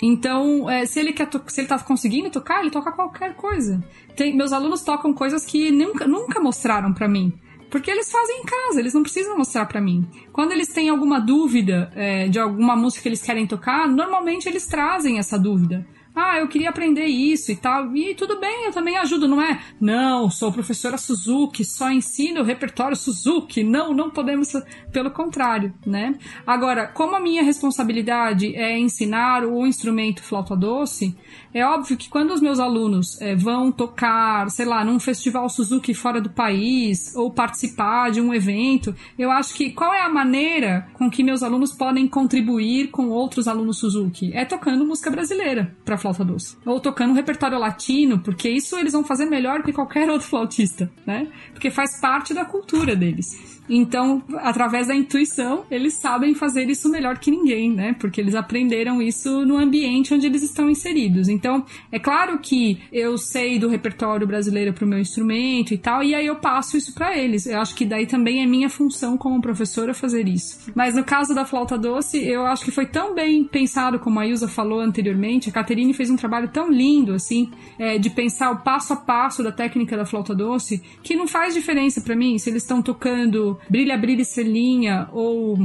Então, 0.00 0.68
é, 0.68 0.84
se 0.84 0.98
ele 0.98 1.12
quer 1.12 1.28
se 1.46 1.60
ele 1.60 1.68
tá 1.68 1.78
conseguindo 1.78 2.28
tocar, 2.28 2.60
ele 2.60 2.70
toca 2.70 2.90
qualquer 2.90 3.36
coisa. 3.36 3.82
Tem, 4.16 4.36
meus 4.36 4.52
alunos 4.52 4.82
tocam 4.82 5.14
coisas 5.14 5.46
que 5.46 5.70
nunca, 5.70 6.08
nunca 6.08 6.40
mostraram 6.40 6.92
para 6.92 7.08
mim. 7.08 7.32
Porque 7.72 7.90
eles 7.90 8.12
fazem 8.12 8.42
em 8.42 8.44
casa, 8.44 8.80
eles 8.80 8.92
não 8.92 9.02
precisam 9.02 9.34
mostrar 9.34 9.64
para 9.64 9.80
mim. 9.80 10.06
Quando 10.30 10.52
eles 10.52 10.68
têm 10.68 10.90
alguma 10.90 11.18
dúvida 11.18 11.90
é, 11.96 12.28
de 12.28 12.38
alguma 12.38 12.76
música 12.76 13.02
que 13.02 13.08
eles 13.08 13.22
querem 13.22 13.46
tocar, 13.46 13.88
normalmente 13.88 14.46
eles 14.46 14.66
trazem 14.66 15.18
essa 15.18 15.38
dúvida. 15.38 15.86
Ah, 16.14 16.38
eu 16.38 16.48
queria 16.48 16.68
aprender 16.68 17.06
isso 17.06 17.50
e 17.50 17.56
tal. 17.56 17.94
E 17.96 18.14
tudo 18.14 18.38
bem, 18.38 18.66
eu 18.66 18.72
também 18.72 18.98
ajudo, 18.98 19.26
não 19.26 19.40
é? 19.40 19.60
Não, 19.80 20.28
sou 20.28 20.52
professora 20.52 20.98
Suzuki, 20.98 21.64
só 21.64 21.90
ensino 21.90 22.40
o 22.40 22.44
repertório 22.44 22.96
Suzuki. 22.96 23.64
Não, 23.64 23.94
não 23.94 24.10
podemos. 24.10 24.52
Pelo 24.92 25.10
contrário, 25.10 25.72
né? 25.86 26.14
Agora, 26.46 26.86
como 26.86 27.16
a 27.16 27.20
minha 27.20 27.42
responsabilidade 27.42 28.54
é 28.54 28.78
ensinar 28.78 29.44
o 29.44 29.66
instrumento 29.66 30.22
flauta 30.22 30.54
doce, 30.54 31.16
é 31.54 31.64
óbvio 31.64 31.96
que 31.96 32.10
quando 32.10 32.32
os 32.32 32.40
meus 32.40 32.60
alunos 32.60 33.20
é, 33.20 33.34
vão 33.34 33.72
tocar, 33.72 34.50
sei 34.50 34.66
lá, 34.66 34.84
num 34.84 35.00
festival 35.00 35.48
Suzuki 35.48 35.94
fora 35.94 36.20
do 36.20 36.30
país, 36.30 37.14
ou 37.16 37.30
participar 37.30 38.10
de 38.10 38.20
um 38.20 38.34
evento, 38.34 38.94
eu 39.18 39.30
acho 39.30 39.54
que 39.54 39.70
qual 39.70 39.94
é 39.94 40.02
a 40.02 40.08
maneira 40.08 40.88
com 40.94 41.10
que 41.10 41.22
meus 41.22 41.42
alunos 41.42 41.72
podem 41.72 42.06
contribuir 42.06 42.90
com 42.90 43.08
outros 43.08 43.48
alunos 43.48 43.78
Suzuki? 43.78 44.30
É 44.34 44.44
tocando 44.44 44.84
música 44.84 45.10
brasileira 45.10 45.74
para 45.84 45.96
flauta 46.02 46.24
doce. 46.24 46.56
Ou 46.66 46.80
tocando 46.80 47.10
um 47.12 47.14
repertório 47.14 47.58
latino, 47.58 48.18
porque 48.18 48.48
isso 48.48 48.76
eles 48.76 48.92
vão 48.92 49.04
fazer 49.04 49.26
melhor 49.26 49.62
que 49.62 49.72
qualquer 49.72 50.08
outro 50.10 50.28
flautista, 50.28 50.90
né? 51.06 51.28
Porque 51.52 51.70
faz 51.70 52.00
parte 52.00 52.34
da 52.34 52.44
cultura 52.44 52.94
deles. 52.94 53.51
Então, 53.68 54.22
através 54.38 54.88
da 54.88 54.94
intuição, 54.94 55.64
eles 55.70 55.94
sabem 55.94 56.34
fazer 56.34 56.68
isso 56.68 56.88
melhor 56.88 57.18
que 57.18 57.30
ninguém, 57.30 57.72
né? 57.72 57.94
Porque 57.98 58.20
eles 58.20 58.34
aprenderam 58.34 59.00
isso 59.00 59.44
no 59.46 59.56
ambiente 59.56 60.12
onde 60.12 60.26
eles 60.26 60.42
estão 60.42 60.68
inseridos. 60.68 61.28
Então, 61.28 61.64
é 61.90 61.98
claro 61.98 62.38
que 62.38 62.80
eu 62.92 63.16
sei 63.16 63.58
do 63.58 63.68
repertório 63.68 64.26
brasileiro 64.26 64.72
para 64.72 64.84
o 64.84 64.88
meu 64.88 64.98
instrumento 64.98 65.72
e 65.72 65.78
tal, 65.78 66.02
e 66.02 66.14
aí 66.14 66.26
eu 66.26 66.36
passo 66.36 66.76
isso 66.76 66.94
para 66.94 67.16
eles. 67.16 67.46
Eu 67.46 67.60
acho 67.60 67.74
que 67.74 67.84
daí 67.84 68.06
também 68.06 68.42
é 68.42 68.46
minha 68.46 68.68
função 68.68 69.16
como 69.16 69.40
professora 69.40 69.94
fazer 69.94 70.28
isso. 70.28 70.70
Mas 70.74 70.94
no 70.94 71.04
caso 71.04 71.34
da 71.34 71.44
flauta 71.44 71.78
doce, 71.78 72.18
eu 72.18 72.44
acho 72.46 72.64
que 72.64 72.70
foi 72.70 72.86
tão 72.86 73.14
bem 73.14 73.44
pensado, 73.44 73.98
como 73.98 74.18
a 74.18 74.26
Ilza 74.26 74.48
falou 74.48 74.80
anteriormente, 74.80 75.48
a 75.48 75.52
Caterine 75.52 75.94
fez 75.94 76.10
um 76.10 76.16
trabalho 76.16 76.48
tão 76.48 76.70
lindo, 76.70 77.14
assim, 77.14 77.50
é, 77.78 77.98
de 77.98 78.10
pensar 78.10 78.50
o 78.50 78.58
passo 78.58 78.92
a 78.92 78.96
passo 78.96 79.42
da 79.42 79.52
técnica 79.52 79.96
da 79.96 80.04
flauta 80.04 80.34
doce, 80.34 80.82
que 81.02 81.14
não 81.14 81.26
faz 81.26 81.54
diferença 81.54 82.00
para 82.00 82.16
mim 82.16 82.38
se 82.38 82.50
eles 82.50 82.62
estão 82.62 82.82
tocando 82.82 83.51
Brilha, 83.68 83.96
Brilha 83.96 84.22
Estrelinha 84.22 85.08
ou 85.12 85.56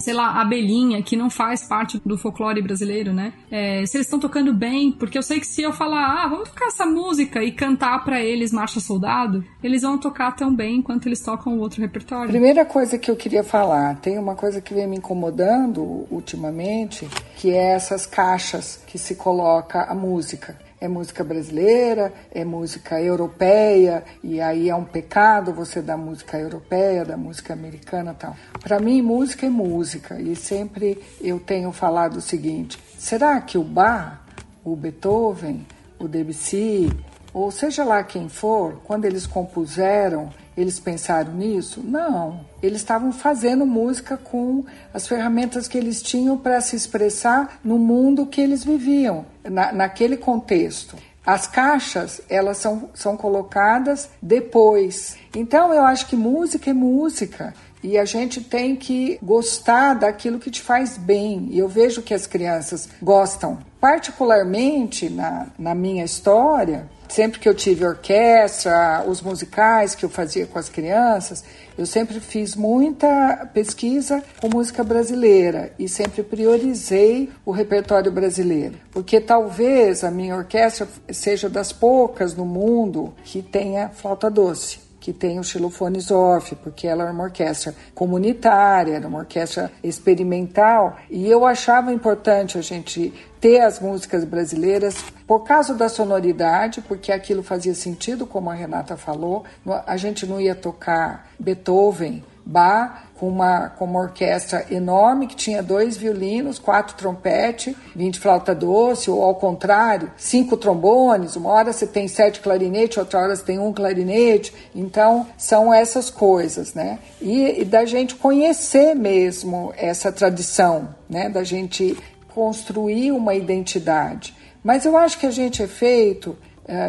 sei 0.00 0.14
lá, 0.14 0.40
abelhinha, 0.40 1.02
que 1.02 1.16
não 1.16 1.30
faz 1.30 1.66
parte 1.66 2.00
do 2.04 2.16
folclore 2.16 2.62
brasileiro, 2.62 3.12
né? 3.12 3.32
É, 3.50 3.84
se 3.86 3.96
eles 3.96 4.06
estão 4.06 4.18
tocando 4.18 4.52
bem, 4.52 4.90
porque 4.92 5.16
eu 5.16 5.22
sei 5.22 5.38
que 5.38 5.46
se 5.46 5.62
eu 5.62 5.72
falar, 5.72 6.24
ah, 6.24 6.28
vamos 6.28 6.48
tocar 6.48 6.66
essa 6.66 6.86
música 6.86 7.42
e 7.44 7.52
cantar 7.52 8.02
para 8.04 8.20
eles 8.20 8.52
Marcha 8.52 8.80
Soldado, 8.80 9.44
eles 9.62 9.82
vão 9.82 9.98
tocar 9.98 10.34
tão 10.34 10.54
bem 10.54 10.80
quanto 10.80 11.06
eles 11.06 11.20
tocam 11.20 11.56
o 11.56 11.60
outro 11.60 11.80
repertório. 11.80 12.30
Primeira 12.30 12.64
coisa 12.64 12.98
que 12.98 13.10
eu 13.10 13.16
queria 13.16 13.44
falar, 13.44 13.96
tem 13.96 14.18
uma 14.18 14.34
coisa 14.34 14.60
que 14.60 14.72
vem 14.72 14.86
me 14.86 14.96
incomodando 14.96 16.06
ultimamente, 16.10 17.06
que 17.36 17.50
é 17.50 17.74
essas 17.74 18.06
caixas 18.06 18.82
que 18.86 18.98
se 18.98 19.14
coloca 19.14 19.82
a 19.82 19.94
música 19.94 20.56
é 20.80 20.88
música 20.88 21.22
brasileira, 21.22 22.12
é 22.32 22.44
música 22.44 23.00
europeia, 23.00 24.02
e 24.22 24.40
aí 24.40 24.70
é 24.70 24.74
um 24.74 24.84
pecado 24.84 25.52
você 25.52 25.82
dar 25.82 25.96
música 25.96 26.38
europeia, 26.38 27.04
da 27.04 27.16
música 27.16 27.52
americana 27.52 28.14
tal. 28.14 28.34
Para 28.60 28.80
mim, 28.80 29.02
música 29.02 29.46
é 29.46 29.50
música, 29.50 30.20
e 30.20 30.34
sempre 30.34 30.98
eu 31.20 31.38
tenho 31.38 31.70
falado 31.70 32.16
o 32.16 32.20
seguinte: 32.20 32.78
será 32.96 33.40
que 33.40 33.58
o 33.58 33.62
Bach, 33.62 34.20
o 34.64 34.74
Beethoven, 34.74 35.66
o 35.98 36.08
Debussy, 36.08 36.90
ou 37.32 37.50
seja 37.50 37.84
lá 37.84 38.02
quem 38.02 38.28
for, 38.28 38.80
quando 38.84 39.04
eles 39.04 39.26
compuseram, 39.26 40.30
eles 40.56 40.80
pensaram 40.80 41.32
nisso? 41.32 41.80
Não. 41.82 42.40
Eles 42.62 42.78
estavam 42.78 43.12
fazendo 43.12 43.64
música 43.64 44.16
com 44.16 44.64
as 44.92 45.06
ferramentas 45.06 45.68
que 45.68 45.78
eles 45.78 46.02
tinham 46.02 46.36
para 46.36 46.60
se 46.60 46.76
expressar 46.76 47.58
no 47.64 47.78
mundo 47.78 48.26
que 48.26 48.40
eles 48.40 48.64
viviam, 48.64 49.24
na, 49.44 49.72
naquele 49.72 50.16
contexto. 50.16 50.96
As 51.24 51.46
caixas, 51.46 52.20
elas 52.28 52.56
são, 52.56 52.90
são 52.94 53.16
colocadas 53.16 54.08
depois. 54.20 55.16
Então, 55.34 55.72
eu 55.72 55.82
acho 55.82 56.06
que 56.06 56.16
música 56.16 56.70
é 56.70 56.72
música. 56.72 57.54
E 57.82 57.96
a 57.96 58.04
gente 58.04 58.42
tem 58.42 58.76
que 58.76 59.18
gostar 59.22 59.94
daquilo 59.94 60.38
que 60.38 60.50
te 60.50 60.60
faz 60.60 60.98
bem. 60.98 61.48
E 61.50 61.58
eu 61.58 61.68
vejo 61.68 62.02
que 62.02 62.12
as 62.12 62.26
crianças 62.26 62.88
gostam. 63.00 63.58
Particularmente 63.80 65.08
na, 65.08 65.46
na 65.58 65.74
minha 65.74 66.04
história, 66.04 66.86
sempre 67.10 67.40
que 67.40 67.48
eu 67.48 67.54
tive 67.54 67.84
orquestra, 67.84 69.04
os 69.06 69.20
musicais 69.20 69.94
que 69.94 70.04
eu 70.04 70.08
fazia 70.08 70.46
com 70.46 70.58
as 70.58 70.68
crianças, 70.68 71.44
eu 71.76 71.84
sempre 71.84 72.20
fiz 72.20 72.54
muita 72.54 73.48
pesquisa 73.52 74.22
com 74.40 74.48
música 74.48 74.84
brasileira 74.84 75.72
e 75.78 75.88
sempre 75.88 76.22
priorizei 76.22 77.30
o 77.44 77.50
repertório 77.50 78.12
brasileiro, 78.12 78.78
porque 78.92 79.20
talvez 79.20 80.04
a 80.04 80.10
minha 80.10 80.36
orquestra 80.36 80.86
seja 81.10 81.48
das 81.48 81.72
poucas 81.72 82.34
no 82.34 82.44
mundo 82.44 83.12
que 83.24 83.42
tenha 83.42 83.88
flauta 83.88 84.30
doce 84.30 84.89
que 85.00 85.12
tem 85.12 85.38
o 85.38 85.42
xilofones 85.42 86.10
off, 86.10 86.54
porque 86.56 86.86
ela 86.86 87.04
era 87.04 87.12
uma 87.12 87.24
orquestra 87.24 87.74
comunitária, 87.94 88.94
era 88.94 89.08
uma 89.08 89.20
orquestra 89.20 89.72
experimental, 89.82 90.98
e 91.10 91.28
eu 91.28 91.46
achava 91.46 91.92
importante 91.92 92.58
a 92.58 92.62
gente 92.62 93.12
ter 93.40 93.60
as 93.60 93.80
músicas 93.80 94.22
brasileiras 94.24 95.02
por 95.26 95.40
causa 95.40 95.74
da 95.74 95.88
sonoridade, 95.88 96.82
porque 96.82 97.10
aquilo 97.10 97.42
fazia 97.42 97.74
sentido, 97.74 98.26
como 98.26 98.50
a 98.50 98.54
Renata 98.54 98.96
falou, 98.96 99.44
a 99.86 99.96
gente 99.96 100.26
não 100.26 100.38
ia 100.38 100.54
tocar 100.54 101.30
Beethoven 101.38 102.22
Bach 102.50 103.04
com 103.14 103.28
uma, 103.28 103.68
com 103.68 103.84
uma 103.84 104.00
orquestra 104.00 104.66
enorme 104.70 105.26
que 105.26 105.36
tinha 105.36 105.62
dois 105.62 105.96
violinos, 105.96 106.58
quatro 106.58 106.96
trompetes, 106.96 107.76
20 107.94 108.18
flauta 108.18 108.54
doce, 108.54 109.10
ou 109.10 109.22
ao 109.22 109.34
contrário, 109.34 110.10
cinco 110.16 110.56
trombones. 110.56 111.36
Uma 111.36 111.50
hora 111.50 111.72
você 111.72 111.86
tem 111.86 112.08
sete 112.08 112.40
clarinetes, 112.40 112.96
outra 112.96 113.20
hora 113.20 113.36
você 113.36 113.44
tem 113.44 113.58
um 113.58 113.72
clarinete. 113.72 114.54
Então, 114.74 115.26
são 115.36 115.72
essas 115.72 116.10
coisas, 116.10 116.72
né? 116.74 116.98
E, 117.20 117.60
e 117.60 117.64
da 117.64 117.84
gente 117.84 118.14
conhecer 118.14 118.94
mesmo 118.96 119.72
essa 119.76 120.10
tradição, 120.10 120.88
né? 121.08 121.28
Da 121.28 121.44
gente 121.44 121.96
construir 122.34 123.12
uma 123.12 123.34
identidade. 123.34 124.34
Mas 124.64 124.84
eu 124.84 124.96
acho 124.96 125.18
que 125.18 125.26
a 125.26 125.30
gente 125.30 125.62
é 125.62 125.66
feito 125.66 126.36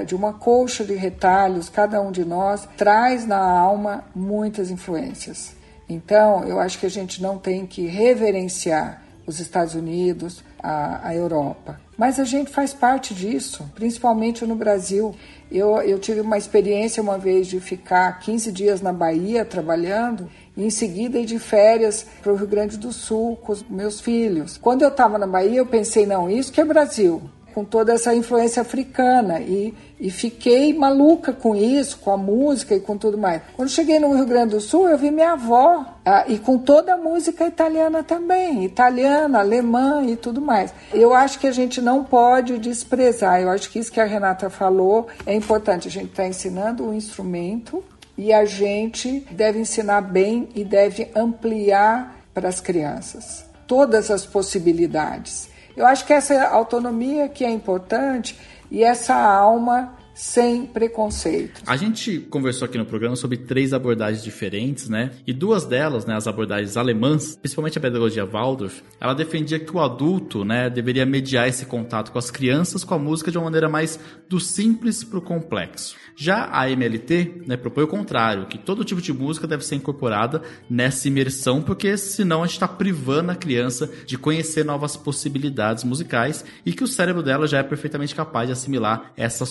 de 0.06 0.16
uma 0.16 0.34
colcha 0.34 0.84
de 0.84 0.94
retalhos, 0.94 1.70
cada 1.70 2.02
um 2.02 2.12
de 2.12 2.24
nós 2.24 2.68
traz 2.78 3.26
na 3.26 3.40
alma 3.40 4.04
muitas 4.14 4.70
influências. 4.70 5.56
Então, 5.90 6.44
eu 6.46 6.60
acho 6.60 6.80
que 6.80 6.86
a 6.86 6.90
gente 6.90 7.22
não 7.22 7.38
tem 7.38 7.66
que 7.66 7.86
reverenciar 7.86 9.02
os 9.26 9.40
Estados 9.40 9.76
Unidos, 9.76 10.44
a, 10.62 11.08
a 11.08 11.16
Europa. 11.16 11.80
Mas 11.98 12.20
a 12.20 12.24
gente 12.24 12.52
faz 12.52 12.74
parte 12.74 13.14
disso, 13.14 13.70
principalmente 13.76 14.46
no 14.46 14.56
Brasil. 14.56 15.16
Eu, 15.52 15.82
eu 15.82 16.00
tive 16.00 16.22
uma 16.22 16.38
experiência 16.38 17.04
uma 17.04 17.18
vez 17.18 17.48
de 17.48 17.60
ficar 17.60 18.20
15 18.20 18.52
dias 18.52 18.82
na 18.82 18.94
Bahia 18.94 19.46
trabalhando 19.46 20.30
e 20.56 20.64
em 20.66 20.70
seguida 20.70 21.20
ir 21.20 21.26
de 21.26 21.40
férias 21.40 22.06
para 22.22 22.32
o 22.32 22.36
Rio 22.36 22.48
Grande 22.48 22.78
do 22.78 22.92
Sul 22.92 23.36
com 23.38 23.52
os 23.52 23.64
meus 23.64 24.00
filhos. 24.00 24.58
Quando 24.58 24.82
eu 24.82 24.90
estava 24.90 25.18
na 25.18 25.28
Bahia, 25.28 25.60
eu 25.60 25.66
pensei, 25.66 26.06
não, 26.06 26.30
isso 26.30 26.52
que 26.52 26.62
é 26.62 26.66
Brasil 26.66 27.22
com 27.54 27.64
toda 27.64 27.94
essa 27.94 28.14
influência 28.16 28.62
africana 28.62 29.40
e, 29.40 29.74
e 30.00 30.10
fiquei 30.10 30.74
maluca 30.74 31.34
com 31.34 31.56
isso, 31.56 32.00
com 32.00 32.12
a 32.12 32.18
música 32.18 32.76
e 32.76 32.80
com 32.80 32.98
tudo 32.98 33.18
mais. 33.18 33.42
Quando 33.56 33.70
cheguei 33.70 34.00
no 34.00 34.14
Rio 34.14 34.26
Grande 34.26 34.56
do 34.56 34.62
Sul, 34.62 34.90
eu 34.90 34.98
vi 34.98 35.12
minha 35.12 35.34
avó 35.34 35.86
ah, 36.06 36.26
e 36.28 36.40
com 36.40 36.58
toda 36.58 36.94
a 36.94 36.98
música 36.98 37.46
italiana 37.46 38.04
também, 38.04 38.64
italiana, 38.64 39.40
alemã 39.40 40.04
e 40.04 40.16
tudo 40.16 40.42
mais. 40.42 40.74
Eu 40.94 41.14
acho 41.14 41.40
que 41.40 41.48
a 41.48 41.52
gente 41.52 41.82
não 41.82 42.04
pode 42.04 42.58
desprezar. 42.58 43.42
Eu 43.42 43.50
acho 43.50 43.70
que 43.70 43.80
isso 43.80 43.92
que 43.92 44.00
a 44.00 44.06
Renata 44.06 44.50
falou 44.50 45.08
é 45.26 45.34
importante. 45.34 45.88
A 45.88 45.92
gente 45.92 46.10
está 46.10 46.28
ensinando 46.28 46.88
o 46.88 46.94
instrumento 46.94 47.84
e 48.18 48.34
a 48.34 48.46
gente 48.46 49.26
deve 49.32 49.60
ensinar 49.60 50.02
bem 50.02 50.50
e 50.56 50.64
deve 50.64 51.10
ampliar 51.16 52.18
para 52.34 52.50
as 52.50 52.62
crianças 52.62 53.52
todas 53.72 54.12
as 54.12 54.26
possibilidades. 54.26 55.48
Eu 55.76 55.86
acho 55.86 56.06
que 56.06 56.14
essa 56.14 56.48
autonomia 56.48 57.30
que 57.30 57.46
é 57.46 57.50
importante 57.50 58.40
e 58.70 58.84
essa 58.84 59.16
alma 59.16 59.94
sem 60.22 60.68
preconceito. 60.68 61.64
A 61.66 61.76
gente 61.76 62.20
conversou 62.20 62.68
aqui 62.68 62.78
no 62.78 62.86
programa 62.86 63.16
sobre 63.16 63.38
três 63.38 63.74
abordagens 63.74 64.24
diferentes, 64.24 64.88
né? 64.88 65.10
E 65.26 65.34
duas 65.34 65.66
delas, 65.66 66.06
né, 66.06 66.16
as 66.16 66.28
abordagens 66.28 66.78
alemãs, 66.78 67.36
principalmente 67.36 67.80
a 67.80 67.82
pedagogia 67.82 68.24
Waldorf, 68.24 68.84
ela 69.00 69.16
defendia 69.16 69.58
que 69.58 69.76
o 69.76 69.80
adulto, 69.80 70.46
né, 70.46 70.70
deveria 70.70 71.08
mediar 71.08 71.48
esse 71.48 71.66
contato 71.66 72.12
com 72.12 72.20
as 72.20 72.30
crianças 72.30 72.84
com 72.84 72.94
a 72.94 73.00
música 73.00 73.32
de 73.32 73.40
uma 73.40 73.46
maneira 73.46 73.68
mais 73.68 74.00
do 74.30 74.40
simples 74.40 75.04
para 75.04 75.18
o 75.18 75.24
complexo. 75.24 75.96
Já 76.16 76.50
a 76.52 76.70
MLT 76.70 77.42
né, 77.48 77.58
propõe 77.58 77.86
o 77.86 77.88
contrário, 77.88 78.46
que 78.46 78.60
todo 78.60 78.86
tipo 78.86 79.02
de 79.02 79.12
música 79.12 79.48
deve 79.48 79.66
ser 79.66 79.74
incorporada 79.74 80.44
nessa 80.70 81.08
imersão, 81.08 81.64
porque 81.64 81.98
senão 81.98 82.44
a 82.44 82.46
gente 82.46 82.54
está 82.54 82.68
privando 82.68 83.32
a 83.32 83.36
criança 83.36 83.90
de 84.06 84.20
conhecer 84.20 84.64
novas 84.64 84.96
possibilidades 84.96 85.84
musicais 85.84 86.46
e 86.64 86.74
que 86.74 86.84
o 86.84 86.88
cérebro 86.88 87.24
dela 87.24 87.48
já 87.48 87.58
é 87.58 87.64
perfeitamente 87.64 88.14
capaz 88.14 88.46
de 88.46 88.54
assimilar 88.54 89.14
essas 89.18 89.50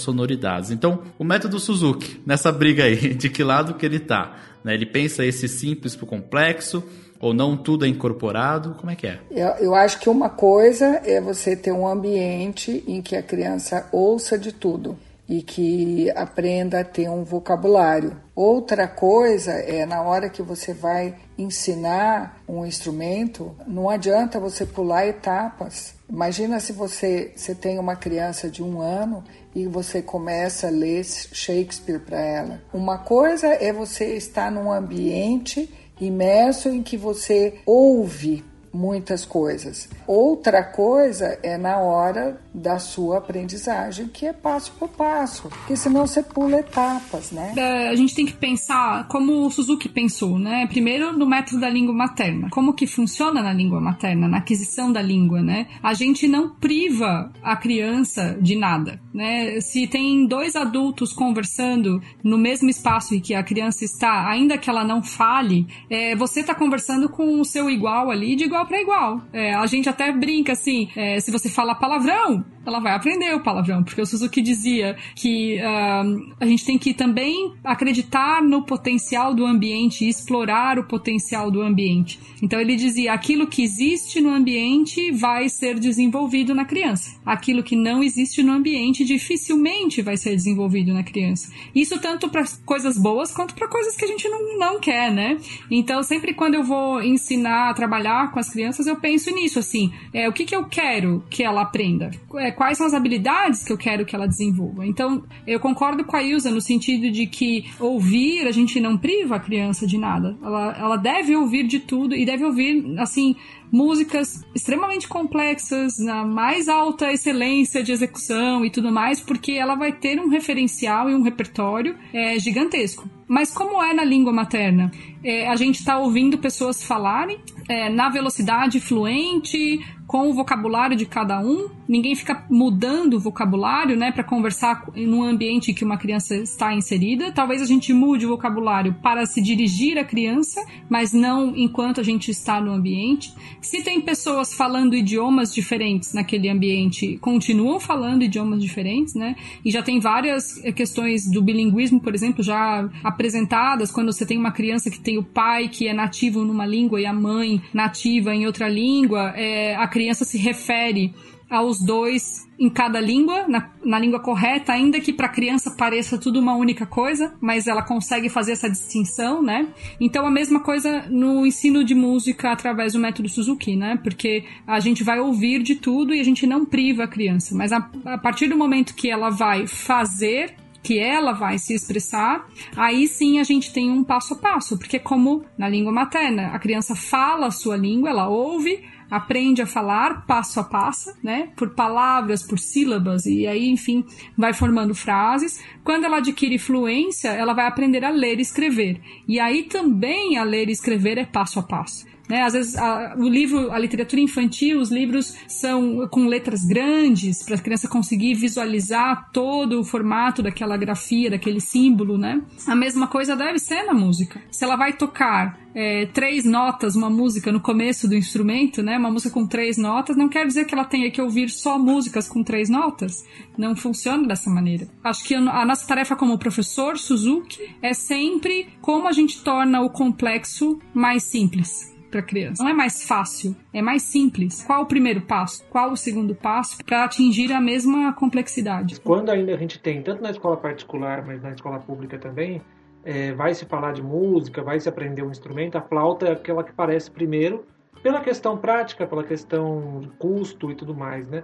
Então, 0.68 1.04
o 1.16 1.22
método 1.22 1.61
Suzuki, 1.61 2.20
nessa 2.26 2.50
briga 2.50 2.82
aí, 2.84 3.14
de 3.14 3.30
que 3.30 3.44
lado 3.44 3.74
que 3.74 3.86
ele 3.86 3.98
está? 3.98 4.36
Né? 4.64 4.74
Ele 4.74 4.86
pensa 4.86 5.24
esse 5.24 5.46
simples 5.46 5.94
para 5.94 6.04
o 6.04 6.08
complexo, 6.08 6.82
ou 7.20 7.34
não 7.34 7.56
tudo 7.56 7.84
é 7.84 7.88
incorporado? 7.88 8.74
Como 8.74 8.90
é 8.90 8.96
que 8.96 9.06
é? 9.06 9.20
Eu, 9.30 9.48
eu, 9.61 9.74
acho 9.74 10.00
que 10.00 10.08
uma 10.08 10.30
coisa 10.30 11.00
é 11.04 11.20
você 11.20 11.54
ter 11.54 11.70
um 11.70 11.86
ambiente 11.86 12.82
em 12.86 13.02
que 13.02 13.14
a 13.14 13.22
criança 13.22 13.86
ouça 13.92 14.38
de 14.38 14.52
tudo 14.52 14.98
e 15.28 15.42
que 15.42 16.11
aprenda 16.16 16.80
a 16.80 16.84
ter 16.84 17.08
um 17.08 17.22
vocabulário. 17.22 18.16
Outra 18.34 18.88
coisa 18.88 19.52
é 19.52 19.86
na 19.86 20.02
hora 20.02 20.28
que 20.28 20.42
você 20.42 20.74
vai 20.74 21.14
ensinar 21.38 22.42
um 22.48 22.66
instrumento, 22.66 23.54
não 23.64 23.88
adianta 23.88 24.40
você 24.40 24.66
pular 24.66 25.06
etapas. 25.06 25.94
Imagina 26.11 26.58
se 26.58 26.72
você, 26.72 27.32
você 27.36 27.54
tem 27.54 27.78
uma 27.78 27.94
criança 27.94 28.50
de 28.50 28.64
um 28.64 28.80
ano 28.80 29.22
e 29.54 29.66
você 29.66 30.02
começa 30.02 30.66
a 30.66 30.70
ler 30.70 31.04
Shakespeare 31.04 32.00
para 32.00 32.20
ela. 32.20 32.62
Uma 32.72 32.98
coisa 32.98 33.46
é 33.46 33.72
você 33.72 34.16
estar 34.16 34.50
num 34.50 34.72
ambiente 34.72 35.72
imerso 36.00 36.68
em 36.68 36.82
que 36.82 36.96
você 36.96 37.61
ouve 37.64 38.44
muitas 38.72 39.24
coisas. 39.24 39.88
Outra 40.06 40.62
coisa 40.62 41.38
é 41.42 41.56
na 41.56 41.78
hora 41.78 42.40
da 42.52 42.78
sua 42.78 43.18
aprendizagem, 43.18 44.08
que 44.08 44.26
é 44.26 44.32
passo 44.32 44.72
por 44.78 44.88
passo, 44.88 45.48
porque 45.48 45.76
senão 45.76 46.06
você 46.06 46.22
pula 46.22 46.58
etapas, 46.58 47.30
né? 47.30 47.52
É, 47.56 47.88
a 47.88 47.94
gente 47.94 48.14
tem 48.14 48.26
que 48.26 48.32
pensar 48.32 49.06
como 49.08 49.46
o 49.46 49.50
Suzuki 49.50 49.88
pensou, 49.88 50.38
né? 50.38 50.66
Primeiro 50.66 51.12
no 51.12 51.26
método 51.26 51.60
da 51.60 51.68
língua 51.68 51.94
materna. 51.94 52.48
Como 52.50 52.74
que 52.74 52.86
funciona 52.86 53.42
na 53.42 53.52
língua 53.52 53.80
materna, 53.80 54.28
na 54.28 54.38
aquisição 54.38 54.92
da 54.92 55.02
língua, 55.02 55.42
né? 55.42 55.66
A 55.82 55.94
gente 55.94 56.26
não 56.26 56.50
priva 56.50 57.32
a 57.42 57.56
criança 57.56 58.36
de 58.40 58.56
nada, 58.56 59.00
né? 59.12 59.60
Se 59.60 59.86
tem 59.86 60.26
dois 60.26 60.56
adultos 60.56 61.12
conversando 61.12 62.00
no 62.22 62.38
mesmo 62.38 62.68
espaço 62.68 63.14
em 63.14 63.20
que 63.20 63.34
a 63.34 63.42
criança 63.42 63.84
está, 63.84 64.28
ainda 64.28 64.58
que 64.58 64.68
ela 64.68 64.84
não 64.84 65.02
fale, 65.02 65.66
é, 65.88 66.14
você 66.16 66.40
está 66.40 66.54
conversando 66.54 67.08
com 67.08 67.40
o 67.40 67.44
seu 67.44 67.70
igual 67.70 68.10
ali 68.10 68.36
de 68.36 68.44
igual 68.44 68.59
igual 68.61 68.66
para 68.66 68.80
igual. 68.80 69.22
É, 69.32 69.54
a 69.54 69.66
gente 69.66 69.88
até 69.88 70.12
brinca 70.12 70.52
assim, 70.52 70.88
é, 70.96 71.20
se 71.20 71.30
você 71.30 71.48
fala 71.48 71.74
palavrão, 71.74 72.44
ela 72.66 72.78
vai 72.78 72.92
aprender 72.92 73.34
o 73.34 73.40
palavrão, 73.40 73.82
porque 73.82 74.00
o 74.00 74.06
Suzuki 74.06 74.42
dizia 74.42 74.96
que 75.14 75.56
uh, 75.56 76.34
a 76.38 76.46
gente 76.46 76.64
tem 76.64 76.78
que 76.78 76.92
também 76.92 77.54
acreditar 77.64 78.42
no 78.42 78.62
potencial 78.62 79.34
do 79.34 79.46
ambiente 79.46 80.04
e 80.04 80.08
explorar 80.08 80.78
o 80.78 80.84
potencial 80.84 81.50
do 81.50 81.62
ambiente. 81.62 82.20
Então 82.42 82.61
ele 82.61 82.76
dizia: 82.76 83.12
aquilo 83.12 83.46
que 83.46 83.62
existe 83.62 84.20
no 84.20 84.30
ambiente 84.30 85.11
vai 85.11 85.48
ser 85.48 85.78
desenvolvido 85.78 86.54
na 86.54 86.64
criança, 86.64 87.18
aquilo 87.24 87.62
que 87.62 87.74
não 87.74 88.02
existe 88.02 88.42
no 88.42 88.52
ambiente 88.52 89.04
dificilmente 89.04 90.02
vai 90.02 90.16
ser 90.16 90.36
desenvolvido 90.36 90.92
na 90.92 91.02
criança. 91.02 91.50
Isso 91.74 91.98
tanto 91.98 92.28
para 92.28 92.44
coisas 92.64 92.98
boas 92.98 93.32
quanto 93.32 93.54
para 93.54 93.68
coisas 93.68 93.96
que 93.96 94.04
a 94.04 94.08
gente 94.08 94.28
não, 94.28 94.58
não 94.58 94.80
quer, 94.80 95.11
né? 95.11 95.38
Então 95.70 96.02
sempre 96.02 96.34
quando 96.34 96.54
eu 96.54 96.62
vou 96.62 97.02
ensinar 97.02 97.70
a 97.70 97.74
trabalhar 97.74 98.30
com 98.32 98.38
as 98.38 98.49
crianças, 98.53 98.86
eu 98.86 98.96
penso 98.96 99.30
nisso 99.30 99.59
assim: 99.59 99.92
é, 100.12 100.28
o 100.28 100.32
que, 100.32 100.44
que 100.44 100.55
eu 100.55 100.64
quero 100.64 101.24
que 101.30 101.42
ela 101.42 101.62
aprenda? 101.62 102.11
É, 102.36 102.51
quais 102.51 102.78
são 102.78 102.86
as 102.86 102.94
habilidades 102.94 103.64
que 103.64 103.72
eu 103.72 103.78
quero 103.78 104.05
que 104.05 104.14
ela 104.14 104.26
desenvolva. 104.26 104.86
Então, 104.86 105.22
eu 105.46 105.61
concordo 105.61 106.05
com 106.05 106.16
a 106.16 106.22
Ilza 106.22 106.51
no 106.51 106.61
sentido 106.61 107.11
de 107.11 107.26
que 107.26 107.70
ouvir, 107.78 108.46
a 108.46 108.53
gente 108.53 108.80
não 108.80 108.96
priva 108.96 109.36
a 109.36 109.40
criança 109.40 109.86
de 109.86 109.98
nada. 109.98 110.36
Ela, 110.42 110.76
ela 110.78 110.96
deve 110.96 111.34
ouvir 111.36 111.66
de 111.66 111.80
tudo 111.80 112.14
e 112.14 112.24
deve 112.24 112.44
ouvir, 112.44 112.98
assim, 112.98 113.36
músicas 113.72 114.44
extremamente 114.55 115.07
complexas, 115.07 115.98
na 115.98 116.24
mais 116.24 116.68
alta 116.68 117.12
excelência 117.12 117.82
de 117.82 117.92
execução 117.92 118.64
e 118.64 118.70
tudo 118.70 118.90
mais, 118.90 119.20
porque 119.20 119.53
ela 119.53 119.74
vai 119.74 119.92
ter 119.92 120.18
um 120.20 120.28
referencial 120.28 121.09
e 121.09 121.14
um 121.14 121.22
repertório 121.22 121.96
é, 122.12 122.38
gigantesco. 122.38 123.09
Mas 123.28 123.53
como 123.53 123.80
é 123.82 123.94
na 123.94 124.03
língua 124.03 124.32
materna? 124.32 124.90
É, 125.22 125.48
a 125.48 125.55
gente 125.55 125.78
está 125.78 125.98
ouvindo 125.98 126.38
pessoas 126.38 126.82
falarem 126.82 127.38
é, 127.70 127.88
na 127.88 128.08
velocidade 128.08 128.80
fluente, 128.80 129.78
com 130.04 130.28
o 130.28 130.34
vocabulário 130.34 130.96
de 130.96 131.06
cada 131.06 131.38
um. 131.38 131.70
Ninguém 131.91 132.14
fica 132.14 132.45
mudando 132.49 133.14
o 133.14 133.18
vocabulário, 133.18 133.97
né, 133.97 134.12
para 134.12 134.22
conversar 134.22 134.84
num 134.95 135.24
ambiente 135.24 135.74
que 135.74 135.84
uma 135.84 135.97
criança 135.97 136.36
está 136.36 136.72
inserida. 136.72 137.32
Talvez 137.32 137.61
a 137.61 137.66
gente 137.66 137.93
mude 137.93 138.24
o 138.24 138.28
vocabulário 138.28 138.95
para 139.03 139.26
se 139.26 139.43
dirigir 139.43 139.99
à 139.99 140.05
criança, 140.05 140.64
mas 140.88 141.12
não 141.12 141.57
enquanto 141.57 142.01
a 142.01 142.05
gente 142.05 142.30
está 142.30 142.61
no 142.61 142.70
ambiente. 142.70 143.34
Se 143.61 143.82
tem 143.82 144.01
pessoas 144.01 144.55
falando 144.55 144.95
idiomas 144.95 145.53
diferentes 145.53 146.14
naquele 146.14 146.49
ambiente, 146.49 147.18
continuam 147.18 147.80
falando 147.80 148.22
idiomas 148.22 148.62
diferentes, 148.62 149.16
né? 149.16 149.34
E 149.64 149.72
já 149.72 149.82
tem 149.82 149.99
várias 149.99 150.62
questões 150.76 151.28
do 151.28 151.43
bilinguismo, 151.43 152.01
por 152.01 152.14
exemplo, 152.14 152.41
já 152.41 152.88
apresentadas 153.03 153.91
quando 153.91 154.12
você 154.12 154.24
tem 154.24 154.38
uma 154.38 154.53
criança 154.53 154.93
que 154.93 155.01
tem 155.01 155.18
o 155.18 155.24
pai 155.24 155.68
que 155.68 155.88
é 155.88 155.93
nativo 155.93 156.45
numa 156.45 156.64
língua 156.64 157.01
e 157.01 157.07
a 157.07 157.12
mãe 157.12 157.61
nativa 157.74 158.32
em 158.32 158.47
outra 158.47 158.68
língua, 158.68 159.32
é, 159.34 159.74
a 159.74 159.88
criança 159.88 160.24
se 160.24 160.38
refere 160.38 161.12
aos 161.51 161.80
dois 161.84 162.48
em 162.59 162.70
cada 162.70 163.01
língua, 163.01 163.48
na, 163.48 163.70
na 163.84 163.98
língua 163.98 164.20
correta, 164.20 164.72
ainda 164.72 165.01
que 165.01 165.12
para 165.12 165.26
a 165.26 165.30
criança 165.30 165.70
pareça 165.70 166.18
tudo 166.18 166.38
uma 166.38 166.55
única 166.55 166.86
coisa, 166.86 167.34
mas 167.40 167.66
ela 167.66 167.82
consegue 167.82 168.28
fazer 168.28 168.53
essa 168.53 168.68
distinção, 168.68 169.42
né? 169.42 169.66
Então 169.98 170.26
a 170.26 170.30
mesma 170.30 170.61
coisa 170.61 171.07
no 171.11 171.44
ensino 171.44 171.82
de 171.82 171.94
música 171.94 172.53
através 172.53 172.92
do 172.92 173.01
método 173.01 173.28
Suzuki, 173.28 173.74
né? 173.74 173.98
Porque 174.03 174.44
a 174.66 174.78
gente 174.78 175.03
vai 175.03 175.18
ouvir 175.18 175.62
de 175.62 175.74
tudo 175.74 176.14
e 176.14 176.20
a 176.20 176.24
gente 176.24 176.46
não 176.46 176.64
priva 176.64 177.05
a 177.05 177.09
criança, 177.09 177.55
mas 177.55 177.72
a, 177.72 177.90
a 178.05 178.18
partir 178.18 178.46
do 178.46 178.57
momento 178.57 178.94
que 178.94 179.11
ela 179.11 179.30
vai 179.30 179.66
fazer 179.66 180.55
que 180.82 180.98
ela 180.98 181.32
vai 181.32 181.59
se 181.59 181.74
expressar, 181.74 182.46
aí 182.74 183.07
sim 183.07 183.38
a 183.38 183.44
gente 183.44 183.72
tem 183.72 183.90
um 183.90 184.03
passo 184.03 184.34
a 184.34 184.36
passo, 184.38 184.78
porque 184.78 184.98
como 184.98 185.44
na 185.57 185.68
língua 185.68 185.92
materna, 185.92 186.48
a 186.48 186.59
criança 186.59 186.94
fala 186.94 187.48
a 187.48 187.51
sua 187.51 187.76
língua, 187.76 188.09
ela 188.09 188.28
ouve, 188.28 188.82
aprende 189.11 189.61
a 189.61 189.66
falar 189.66 190.24
passo 190.26 190.61
a 190.61 190.64
passo, 190.64 191.12
né? 191.22 191.50
Por 191.56 191.70
palavras, 191.70 192.42
por 192.42 192.58
sílabas, 192.58 193.26
e 193.26 193.46
aí, 193.46 193.68
enfim, 193.68 194.04
vai 194.36 194.52
formando 194.52 194.94
frases. 194.94 195.62
Quando 195.82 196.04
ela 196.04 196.18
adquire 196.18 196.58
fluência, 196.58 197.28
ela 197.28 197.52
vai 197.52 197.66
aprender 197.66 198.04
a 198.04 198.11
ler 198.11 198.38
e 198.38 198.42
escrever. 198.42 199.00
E 199.26 199.40
aí 199.40 199.64
também 199.64 200.38
a 200.38 200.44
ler 200.44 200.68
e 200.68 200.72
escrever 200.72 201.18
é 201.18 201.24
passo 201.24 201.58
a 201.58 201.62
passo. 201.62 202.06
Né? 202.31 202.43
Às 202.43 202.53
vezes 202.53 202.76
a, 202.76 203.16
o 203.18 203.28
livro, 203.28 203.72
a 203.72 203.78
literatura 203.78 204.22
infantil, 204.22 204.81
os 204.81 204.93
livros 204.93 205.35
são 205.49 206.07
com 206.09 206.28
letras 206.28 206.64
grandes 206.64 207.43
para 207.43 207.57
a 207.57 207.59
criança 207.59 207.89
conseguir 207.89 208.35
visualizar 208.35 209.28
todo 209.33 209.81
o 209.81 209.85
formato 209.85 210.41
daquela 210.41 210.76
grafia, 210.76 211.28
daquele 211.28 211.61
símbolo, 211.61 212.16
né? 212.16 212.41
A 212.68 212.76
mesma 212.76 213.09
coisa 213.09 213.35
deve 213.35 213.59
ser 213.59 213.83
na 213.83 213.93
música. 213.93 214.41
Se 214.49 214.64
ela 214.64 214.76
vai 214.76 214.93
tocar 214.93 215.59
é, 215.74 216.07
três 216.07 216.45
notas, 216.45 216.95
uma 216.95 217.11
música 217.11 217.51
no 217.51 217.61
começo 217.61 218.07
do 218.07 218.14
instrumento, 218.14 218.81
né? 218.81 218.97
Uma 218.97 219.11
música 219.11 219.35
com 219.35 219.45
três 219.45 219.76
notas, 219.76 220.16
não 220.16 220.28
quer 220.28 220.47
dizer 220.47 220.66
que 220.66 220.74
ela 220.74 220.85
tenha 220.85 221.11
que 221.11 221.20
ouvir 221.20 221.51
só 221.51 221.81
músicas 221.81 222.28
com 222.28 222.45
três 222.45 222.70
notas. 222.70 223.24
Não 223.59 223.74
funciona 223.74 224.28
dessa 224.28 224.49
maneira. 224.49 224.87
Acho 225.03 225.24
que 225.24 225.35
a 225.35 225.64
nossa 225.66 225.85
tarefa 225.85 226.14
como 226.14 226.39
professor 226.39 226.97
Suzuki 226.97 227.74
é 227.83 227.93
sempre 227.93 228.68
como 228.81 229.09
a 229.09 229.12
gente 229.12 229.43
torna 229.43 229.81
o 229.81 229.91
complexo 229.91 230.78
mais 230.95 231.24
simples 231.24 231.91
para 232.11 232.22
criança. 232.22 232.62
Não 232.62 232.70
é 232.70 232.74
mais 232.74 233.04
fácil, 233.04 233.56
é 233.72 233.80
mais 233.80 234.02
simples. 234.02 234.62
Qual 234.64 234.82
o 234.82 234.86
primeiro 234.86 235.20
passo? 235.22 235.64
Qual 235.70 235.92
o 235.92 235.96
segundo 235.96 236.34
passo 236.34 236.84
para 236.84 237.04
atingir 237.04 237.52
a 237.52 237.61
mesma 237.61 238.12
complexidade? 238.12 239.00
Quando 239.00 239.30
ainda 239.30 239.54
a 239.54 239.56
gente 239.56 239.78
tem, 239.78 240.02
tanto 240.02 240.22
na 240.22 240.30
escola 240.30 240.56
particular, 240.56 241.24
mas 241.24 241.42
na 241.42 241.50
escola 241.50 241.78
pública 241.78 242.18
também, 242.18 242.61
é, 243.04 243.32
vai 243.32 243.54
se 243.54 243.64
falar 243.64 243.92
de 243.92 244.02
música, 244.02 244.62
vai 244.62 244.78
se 244.78 244.88
aprender 244.88 245.22
um 245.22 245.30
instrumento, 245.30 245.76
a 245.76 245.80
flauta 245.80 246.26
é 246.26 246.32
aquela 246.32 246.62
que 246.62 246.72
parece 246.72 247.11
primeiro, 247.11 247.64
pela 248.02 248.20
questão 248.20 248.56
prática, 248.56 249.06
pela 249.06 249.24
questão 249.24 250.11
custo 250.18 250.70
e 250.70 250.74
tudo 250.74 250.94
mais, 250.94 251.26
né? 251.28 251.42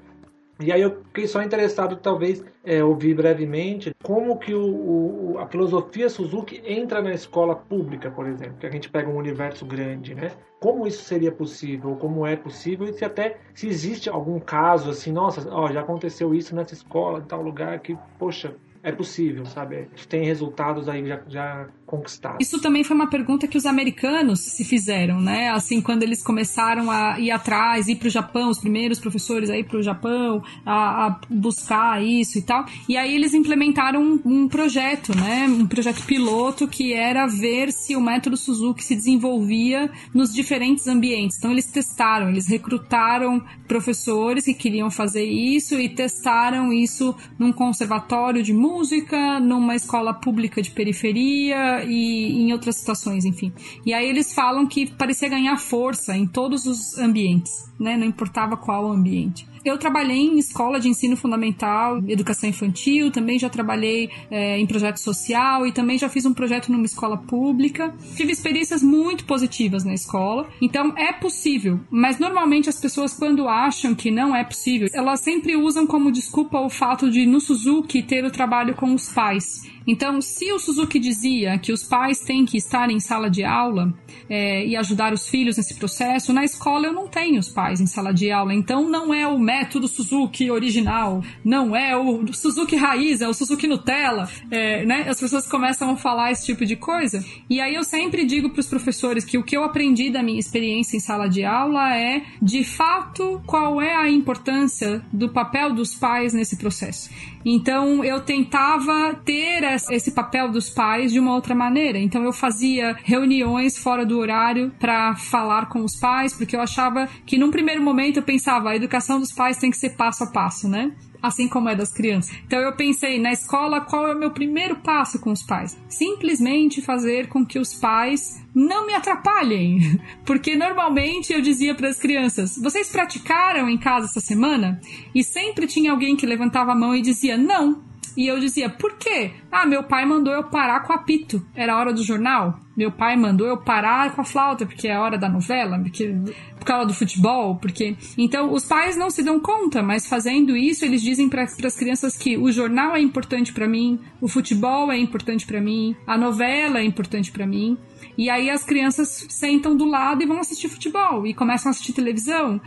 E 0.58 0.72
aí 0.72 0.80
eu 0.80 1.02
fiquei 1.04 1.26
só 1.26 1.42
interessado, 1.42 1.96
talvez, 1.96 2.42
é, 2.64 2.82
ouvir 2.82 3.14
brevemente 3.14 3.94
como 4.02 4.38
que 4.38 4.54
o, 4.54 5.34
o, 5.34 5.38
a 5.38 5.46
filosofia 5.46 6.08
Suzuki 6.08 6.62
entra 6.64 7.02
na 7.02 7.12
escola 7.12 7.54
pública, 7.54 8.10
por 8.10 8.26
exemplo, 8.26 8.56
que 8.58 8.66
a 8.66 8.70
gente 8.70 8.88
pega 8.88 9.08
um 9.08 9.16
universo 9.16 9.66
grande, 9.66 10.14
né? 10.14 10.32
Como 10.58 10.86
isso 10.86 11.04
seria 11.04 11.30
possível, 11.30 11.96
como 11.96 12.26
é 12.26 12.36
possível, 12.36 12.88
e 12.88 12.92
se 12.94 13.04
até 13.04 13.38
se 13.52 13.68
existe 13.68 14.08
algum 14.08 14.40
caso 14.40 14.88
assim, 14.88 15.12
nossa, 15.12 15.46
ó, 15.52 15.70
já 15.70 15.80
aconteceu 15.80 16.34
isso 16.34 16.56
nessa 16.56 16.72
escola, 16.72 17.18
em 17.18 17.24
tal 17.24 17.42
lugar, 17.42 17.78
que, 17.80 17.96
poxa, 18.18 18.54
é 18.86 18.92
possível, 18.92 19.44
sabe? 19.44 19.88
Tem 20.08 20.24
resultados 20.24 20.88
aí 20.88 21.04
já, 21.04 21.20
já 21.26 21.68
conquistados. 21.84 22.38
Isso 22.40 22.60
também 22.60 22.84
foi 22.84 22.94
uma 22.94 23.10
pergunta 23.10 23.48
que 23.48 23.58
os 23.58 23.66
americanos 23.66 24.38
se 24.38 24.64
fizeram, 24.64 25.20
né? 25.20 25.50
Assim, 25.50 25.82
quando 25.82 26.04
eles 26.04 26.22
começaram 26.22 26.88
a 26.88 27.18
ir 27.18 27.32
atrás, 27.32 27.88
ir 27.88 27.96
para 27.96 28.06
o 28.06 28.10
Japão, 28.10 28.48
os 28.48 28.60
primeiros 28.60 29.00
professores 29.00 29.50
aí 29.50 29.64
para 29.64 29.78
o 29.78 29.82
Japão, 29.82 30.40
a, 30.64 31.06
a, 31.06 31.20
buscar 31.28 32.00
isso 32.00 32.38
e 32.38 32.42
tal. 32.42 32.64
E 32.88 32.96
aí 32.96 33.12
eles 33.12 33.34
implementaram 33.34 34.00
um, 34.00 34.20
um, 34.24 34.48
projeto, 34.48 35.16
né? 35.16 35.46
Um 35.48 35.66
projeto 35.66 36.04
piloto 36.04 36.68
que 36.68 36.92
era 36.92 37.26
ver 37.26 37.72
se 37.72 37.96
o 37.96 38.00
método 38.00 38.36
Suzuki 38.36 38.84
se 38.84 38.94
desenvolvia 38.94 39.90
nos 40.14 40.32
diferentes 40.32 40.86
ambientes. 40.86 41.38
Então 41.38 41.50
eles 41.50 41.66
testaram, 41.66 42.28
eles 42.28 42.46
recrutaram 42.46 43.42
professores 43.66 44.44
que 44.44 44.54
queriam 44.54 44.92
fazer 44.92 45.24
isso 45.24 45.74
e 45.74 45.88
testaram 45.88 46.72
isso 46.72 47.16
num 47.36 47.50
conservatório 47.50 48.44
de 48.44 48.52
música 48.52 48.75
música, 48.76 49.40
numa 49.40 49.74
escola 49.74 50.12
pública 50.12 50.60
de 50.60 50.70
periferia 50.70 51.82
e 51.84 52.42
em 52.42 52.52
outras 52.52 52.76
situações, 52.76 53.24
enfim. 53.24 53.52
E 53.84 53.94
aí 53.94 54.06
eles 54.08 54.34
falam 54.34 54.66
que 54.66 54.86
parecia 54.86 55.28
ganhar 55.28 55.56
força 55.56 56.14
em 56.14 56.26
todos 56.26 56.66
os 56.66 56.98
ambientes, 56.98 57.52
né? 57.80 57.96
Não 57.96 58.06
importava 58.06 58.56
qual 58.56 58.90
ambiente. 58.90 59.46
Eu 59.66 59.76
trabalhei 59.76 60.18
em 60.18 60.38
escola 60.38 60.78
de 60.78 60.88
ensino 60.88 61.16
fundamental, 61.16 61.98
educação 62.06 62.48
infantil, 62.48 63.10
também 63.10 63.36
já 63.36 63.50
trabalhei 63.50 64.08
é, 64.30 64.56
em 64.60 64.64
projeto 64.64 64.98
social 64.98 65.66
e 65.66 65.72
também 65.72 65.98
já 65.98 66.08
fiz 66.08 66.24
um 66.24 66.32
projeto 66.32 66.70
numa 66.70 66.84
escola 66.84 67.16
pública. 67.16 67.92
Tive 68.14 68.30
experiências 68.30 68.80
muito 68.80 69.24
positivas 69.24 69.82
na 69.82 69.92
escola, 69.92 70.48
então 70.62 70.96
é 70.96 71.12
possível, 71.12 71.80
mas 71.90 72.20
normalmente 72.20 72.68
as 72.68 72.80
pessoas, 72.80 73.12
quando 73.12 73.48
acham 73.48 73.92
que 73.92 74.08
não 74.08 74.36
é 74.36 74.44
possível, 74.44 74.86
elas 74.92 75.18
sempre 75.18 75.56
usam 75.56 75.84
como 75.84 76.12
desculpa 76.12 76.60
o 76.60 76.70
fato 76.70 77.10
de 77.10 77.26
no 77.26 77.40
Suzuki 77.40 78.04
ter 78.04 78.24
o 78.24 78.30
trabalho 78.30 78.72
com 78.76 78.94
os 78.94 79.12
pais. 79.12 79.62
Então, 79.86 80.20
se 80.20 80.52
o 80.52 80.58
Suzuki 80.58 80.98
dizia 80.98 81.58
que 81.58 81.72
os 81.72 81.84
pais 81.84 82.20
têm 82.20 82.44
que 82.44 82.56
estar 82.56 82.90
em 82.90 82.98
sala 82.98 83.30
de 83.30 83.44
aula 83.44 83.94
é, 84.28 84.66
e 84.66 84.76
ajudar 84.76 85.12
os 85.12 85.28
filhos 85.28 85.56
nesse 85.56 85.74
processo, 85.74 86.32
na 86.32 86.44
escola 86.44 86.86
eu 86.86 86.92
não 86.92 87.06
tenho 87.06 87.38
os 87.38 87.48
pais 87.48 87.80
em 87.80 87.86
sala 87.86 88.12
de 88.12 88.30
aula, 88.30 88.52
então 88.52 88.88
não 88.88 89.14
é 89.14 89.26
o 89.26 89.38
método 89.38 89.86
Suzuki 89.86 90.50
original, 90.50 91.22
não 91.44 91.76
é 91.76 91.96
o 91.96 92.26
Suzuki 92.32 92.76
raiz, 92.76 93.20
é 93.20 93.28
o 93.28 93.34
Suzuki 93.34 93.66
Nutella, 93.66 94.28
é, 94.50 94.84
né? 94.84 95.06
As 95.08 95.20
pessoas 95.20 95.46
começam 95.46 95.90
a 95.90 95.96
falar 95.96 96.32
esse 96.32 96.46
tipo 96.46 96.64
de 96.64 96.76
coisa. 96.76 97.24
E 97.48 97.60
aí 97.60 97.74
eu 97.74 97.84
sempre 97.84 98.24
digo 98.24 98.50
para 98.50 98.60
os 98.60 98.66
professores 98.66 99.24
que 99.24 99.38
o 99.38 99.44
que 99.44 99.56
eu 99.56 99.62
aprendi 99.62 100.10
da 100.10 100.22
minha 100.22 100.40
experiência 100.40 100.96
em 100.96 101.00
sala 101.00 101.28
de 101.28 101.44
aula 101.44 101.96
é, 101.96 102.22
de 102.42 102.64
fato, 102.64 103.40
qual 103.46 103.80
é 103.80 103.94
a 103.94 104.10
importância 104.10 105.04
do 105.12 105.28
papel 105.28 105.72
dos 105.72 105.94
pais 105.94 106.32
nesse 106.32 106.56
processo. 106.56 107.10
Então 107.48 108.04
eu 108.04 108.20
tentava 108.20 109.14
ter 109.24 109.62
esse 109.92 110.10
papel 110.10 110.50
dos 110.50 110.68
pais 110.68 111.12
de 111.12 111.20
uma 111.20 111.32
outra 111.32 111.54
maneira. 111.54 111.96
Então 111.96 112.24
eu 112.24 112.32
fazia 112.32 112.96
reuniões 113.04 113.78
fora 113.78 114.04
do 114.04 114.18
horário 114.18 114.72
para 114.80 115.14
falar 115.14 115.66
com 115.66 115.84
os 115.84 115.96
pais, 115.96 116.34
porque 116.34 116.56
eu 116.56 116.60
achava 116.60 117.08
que 117.24 117.38
num 117.38 117.52
primeiro 117.52 117.80
momento 117.80 118.16
eu 118.16 118.22
pensava 118.24 118.70
a 118.70 118.76
educação 118.76 119.20
dos 119.20 119.32
pais 119.32 119.58
tem 119.58 119.70
que 119.70 119.76
ser 119.76 119.90
passo 119.90 120.24
a 120.24 120.26
passo, 120.26 120.68
né? 120.68 120.90
Assim 121.22 121.48
como 121.48 121.68
é 121.68 121.74
das 121.74 121.92
crianças. 121.92 122.34
Então 122.46 122.58
eu 122.58 122.72
pensei 122.74 123.18
na 123.18 123.32
escola 123.32 123.80
qual 123.80 124.06
é 124.06 124.14
o 124.14 124.18
meu 124.18 124.30
primeiro 124.30 124.76
passo 124.76 125.18
com 125.18 125.30
os 125.32 125.42
pais? 125.42 125.76
Simplesmente 125.88 126.82
fazer 126.82 127.28
com 127.28 127.44
que 127.44 127.58
os 127.58 127.74
pais 127.74 128.42
não 128.54 128.86
me 128.86 128.94
atrapalhem, 128.94 130.00
porque 130.24 130.56
normalmente 130.56 131.32
eu 131.32 131.40
dizia 131.40 131.74
para 131.74 131.88
as 131.88 131.98
crianças: 131.98 132.56
"Vocês 132.56 132.90
praticaram 132.90 133.68
em 133.68 133.78
casa 133.78 134.06
essa 134.06 134.20
semana?" 134.20 134.80
E 135.14 135.22
sempre 135.22 135.66
tinha 135.66 135.90
alguém 135.90 136.16
que 136.16 136.26
levantava 136.26 136.72
a 136.72 136.76
mão 136.76 136.94
e 136.94 137.02
dizia: 137.02 137.36
"Não". 137.36 137.84
E 138.16 138.26
eu 138.26 138.40
dizia, 138.40 138.70
por 138.70 138.94
quê? 138.94 139.32
Ah, 139.52 139.66
meu 139.66 139.84
pai 139.84 140.06
mandou 140.06 140.32
eu 140.32 140.44
parar 140.44 140.80
com 140.80 140.92
o 140.92 140.96
apito. 140.96 141.44
Era 141.54 141.74
a 141.74 141.78
hora 141.78 141.92
do 141.92 142.02
jornal. 142.02 142.58
Meu 142.76 142.90
pai 142.92 143.16
mandou 143.16 143.46
eu 143.46 143.58
parar 143.58 144.14
com 144.14 144.20
a 144.20 144.24
flauta, 144.24 144.66
porque 144.66 144.88
é 144.88 144.94
a 144.94 145.00
hora 145.00 145.16
da 145.16 145.28
novela, 145.28 145.78
porque 145.78 146.14
por 146.58 146.64
causa 146.64 146.86
do 146.86 146.94
futebol, 146.94 147.56
porque. 147.56 147.96
Então, 148.18 148.52
os 148.52 148.64
pais 148.66 148.96
não 148.96 149.08
se 149.08 149.22
dão 149.22 149.40
conta, 149.40 149.82
mas 149.82 150.06
fazendo 150.06 150.56
isso, 150.56 150.84
eles 150.84 151.00
dizem 151.00 151.28
para 151.28 151.42
as 151.42 151.76
crianças 151.76 152.16
que 152.16 152.36
o 152.36 152.52
jornal 152.52 152.94
é 152.94 153.00
importante 153.00 153.52
para 153.52 153.66
mim, 153.66 153.98
o 154.20 154.28
futebol 154.28 154.92
é 154.92 154.98
importante 154.98 155.46
para 155.46 155.60
mim, 155.60 155.96
a 156.06 156.18
novela 156.18 156.80
é 156.80 156.84
importante 156.84 157.30
para 157.32 157.46
mim. 157.46 157.78
E 158.18 158.30
aí 158.30 158.50
as 158.50 158.64
crianças 158.64 159.26
sentam 159.28 159.76
do 159.76 159.84
lado 159.84 160.22
e 160.22 160.26
vão 160.26 160.38
assistir 160.38 160.68
futebol 160.68 161.26
e 161.26 161.34
começam 161.34 161.68
a 161.68 161.70
assistir 161.70 161.92
televisão, 161.92 162.60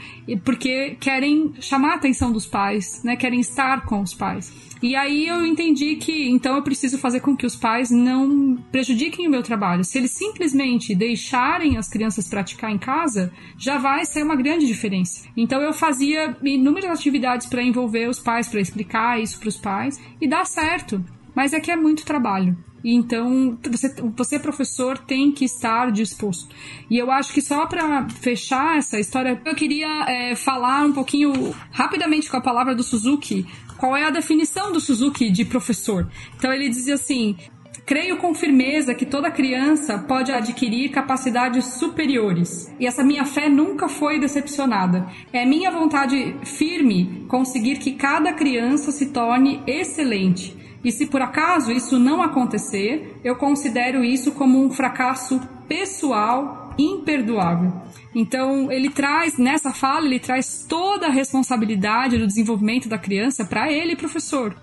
porque 0.44 0.96
querem 1.00 1.54
chamar 1.60 1.94
a 1.94 1.96
atenção 1.96 2.32
dos 2.32 2.46
pais, 2.46 3.04
né? 3.04 3.16
Querem 3.16 3.40
estar 3.40 3.86
com 3.86 4.02
os 4.02 4.14
pais. 4.14 4.69
E 4.82 4.96
aí 4.96 5.28
eu 5.28 5.46
entendi 5.46 5.98
que 5.98 6.30
então 6.30 6.56
eu 6.56 6.64
preciso 6.64 6.98
fazer 6.98 7.20
com 7.20 7.36
que 7.36 7.46
os 7.46 7.56
pais 7.56 7.92
não 7.92 8.56
prejudiquem 8.72 9.28
o 9.28 9.30
meu 9.30 9.44
trabalho. 9.44 9.84
Se 9.84 9.98
eles 9.98 10.12
simplesmente 10.12 10.96
deixarem 10.96 11.78
as 11.78 11.90
crianças 11.90 12.30
praticar 12.30 12.72
em 12.72 12.78
casa, 12.78 13.32
já 13.58 13.78
vai 13.78 14.06
ser 14.06 14.24
uma 14.24 14.38
grande 14.38 14.66
diferença. 14.66 15.28
Então 15.36 15.62
eu 15.62 15.74
fazia 15.74 16.38
inúmeras 16.44 16.92
atividades 16.92 17.48
para 17.48 17.62
envolver 17.62 18.08
os 18.08 18.20
pais, 18.20 18.48
para 18.48 18.62
explicar 18.62 19.22
isso 19.22 19.40
para 19.40 19.50
os 19.50 19.58
pais 19.58 20.00
e 20.22 20.28
dá 20.28 20.46
certo. 20.46 21.04
Mas 21.36 21.54
é 21.54 21.60
que 21.60 21.72
é 21.72 21.76
muito 21.76 22.06
trabalho. 22.06 22.58
Então, 22.84 23.58
você, 23.70 23.94
você, 24.16 24.40
professor, 24.40 24.98
tem 24.98 25.32
que 25.32 25.46
estar 25.46 25.92
disposto. 25.92 26.54
E 26.90 26.98
eu 26.98 27.12
acho 27.12 27.34
que 27.34 27.42
só 27.42 27.66
para 27.66 28.08
fechar 28.10 28.78
essa 28.78 29.00
história, 29.00 29.42
eu 29.46 29.56
queria 29.56 30.06
é, 30.08 30.36
falar 30.36 30.86
um 30.86 30.94
pouquinho 30.94 31.54
rapidamente 31.72 32.30
com 32.30 32.38
a 32.38 32.42
palavra 32.42 32.74
do 32.74 32.84
Suzuki 32.84 33.46
qual 33.80 33.96
é 33.96 34.04
a 34.04 34.12
definição 34.12 34.72
do 34.72 34.80
Suzuki 34.80 35.32
de 35.32 35.46
professor. 35.46 36.08
Então 36.36 36.52
ele 36.52 36.70
dizia 36.70 36.96
assim: 36.96 37.38
Creio 37.86 38.18
com 38.18 38.36
firmeza 38.36 38.94
que 38.94 39.06
toda 39.06 39.32
criança 39.32 39.98
pode 39.98 40.32
adquirir 40.32 40.90
capacidades 40.90 41.66
superiores. 41.80 42.72
E 42.80 42.86
essa 42.86 43.04
minha 43.04 43.26
fé 43.26 43.50
nunca 43.50 43.88
foi 43.88 44.20
decepcionada. 44.20 45.08
É 45.34 45.44
minha 45.46 45.72
vontade 45.72 46.36
firme 46.44 47.26
conseguir 47.28 47.80
que 47.80 47.94
cada 47.94 48.34
criança 48.34 48.92
se 48.92 49.08
torne 49.08 49.64
excelente. 49.66 50.56
E 50.84 50.92
se 50.92 51.08
por 51.08 51.22
acaso 51.22 51.72
isso 51.72 51.98
não 51.98 52.22
acontecer, 52.22 53.20
eu 53.24 53.36
considero 53.36 54.04
isso 54.04 54.34
como 54.34 54.64
um 54.64 54.70
fracasso 54.70 55.42
pessoal 55.68 56.76
imperdoável. 56.78 57.74
Então, 58.14 58.72
ele 58.72 58.90
traz, 58.90 59.38
nessa 59.38 59.72
fala, 59.72 60.06
ele 60.06 60.20
traz 60.20 60.66
toda 60.68 61.08
a 61.08 61.12
responsabilidade 61.12 62.18
do 62.18 62.28
desenvolvimento 62.28 62.90
da 62.90 62.98
criança 62.98 63.46
para 63.46 63.72
ele, 63.72 63.96
professor. 63.96 64.56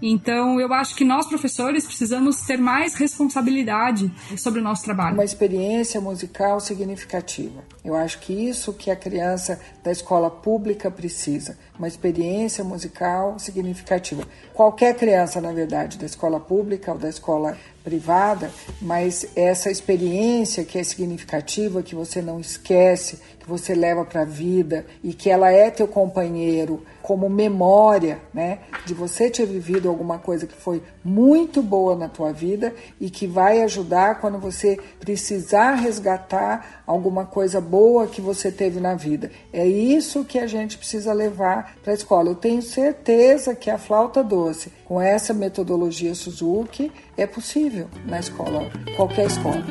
Então, 0.00 0.60
eu 0.60 0.72
acho 0.72 0.94
que 0.94 1.04
nós, 1.04 1.26
professores, 1.26 1.84
precisamos 1.84 2.40
ter 2.42 2.56
mais 2.56 2.94
responsabilidade 2.94 4.10
sobre 4.36 4.60
o 4.60 4.62
nosso 4.62 4.84
trabalho. 4.84 5.14
Uma 5.14 5.24
experiência 5.24 6.00
musical 6.00 6.60
significativa. 6.60 7.64
Eu 7.84 7.96
acho 7.96 8.20
que 8.20 8.32
isso 8.32 8.72
que 8.72 8.90
a 8.90 8.96
criança 8.96 9.60
da 9.82 9.90
escola 9.90 10.30
pública 10.30 10.88
precisa, 10.88 11.58
uma 11.76 11.88
experiência 11.88 12.62
musical 12.62 13.38
significativa. 13.38 14.22
Qualquer 14.54 14.96
criança, 14.96 15.40
na 15.40 15.50
verdade, 15.50 15.98
da 15.98 16.06
escola 16.06 16.38
pública 16.38 16.92
ou 16.92 16.98
da 16.98 17.08
escola 17.08 17.56
privada, 17.88 18.50
mas 18.82 19.26
essa 19.34 19.70
experiência 19.70 20.62
que 20.62 20.78
é 20.78 20.84
significativa, 20.84 21.82
que 21.82 21.94
você 21.94 22.20
não 22.20 22.38
esquece, 22.38 23.18
que 23.40 23.48
você 23.48 23.74
leva 23.74 24.04
para 24.04 24.22
a 24.22 24.26
vida 24.26 24.84
e 25.02 25.14
que 25.14 25.30
ela 25.30 25.50
é 25.50 25.70
teu 25.70 25.88
companheiro 25.88 26.84
como 27.00 27.30
memória, 27.30 28.18
né, 28.34 28.58
de 28.84 28.92
você 28.92 29.30
ter 29.30 29.46
vivido 29.46 29.88
alguma 29.88 30.18
coisa 30.18 30.46
que 30.46 30.54
foi 30.54 30.82
muito 31.02 31.62
boa 31.62 31.96
na 31.96 32.06
tua 32.06 32.30
vida 32.30 32.74
e 33.00 33.08
que 33.08 33.26
vai 33.26 33.62
ajudar 33.62 34.20
quando 34.20 34.36
você 34.36 34.78
precisar 35.00 35.72
resgatar 35.76 36.82
alguma 36.86 37.24
coisa 37.24 37.58
boa 37.58 38.06
que 38.06 38.20
você 38.20 38.52
teve 38.52 38.78
na 38.78 38.94
vida. 38.94 39.30
É 39.50 39.66
isso 39.66 40.26
que 40.26 40.38
a 40.38 40.46
gente 40.46 40.76
precisa 40.76 41.14
levar 41.14 41.74
para 41.82 41.94
a 41.94 41.96
escola. 41.96 42.28
Eu 42.28 42.34
tenho 42.34 42.60
certeza 42.60 43.54
que 43.54 43.70
a 43.70 43.78
flauta 43.78 44.22
doce, 44.22 44.70
com 44.88 44.98
essa 44.98 45.34
metodologia 45.34 46.14
Suzuki, 46.14 46.90
é 47.14 47.26
possível 47.26 47.88
na 48.06 48.18
escola, 48.18 48.70
qualquer 48.96 49.26
escola. 49.26 49.62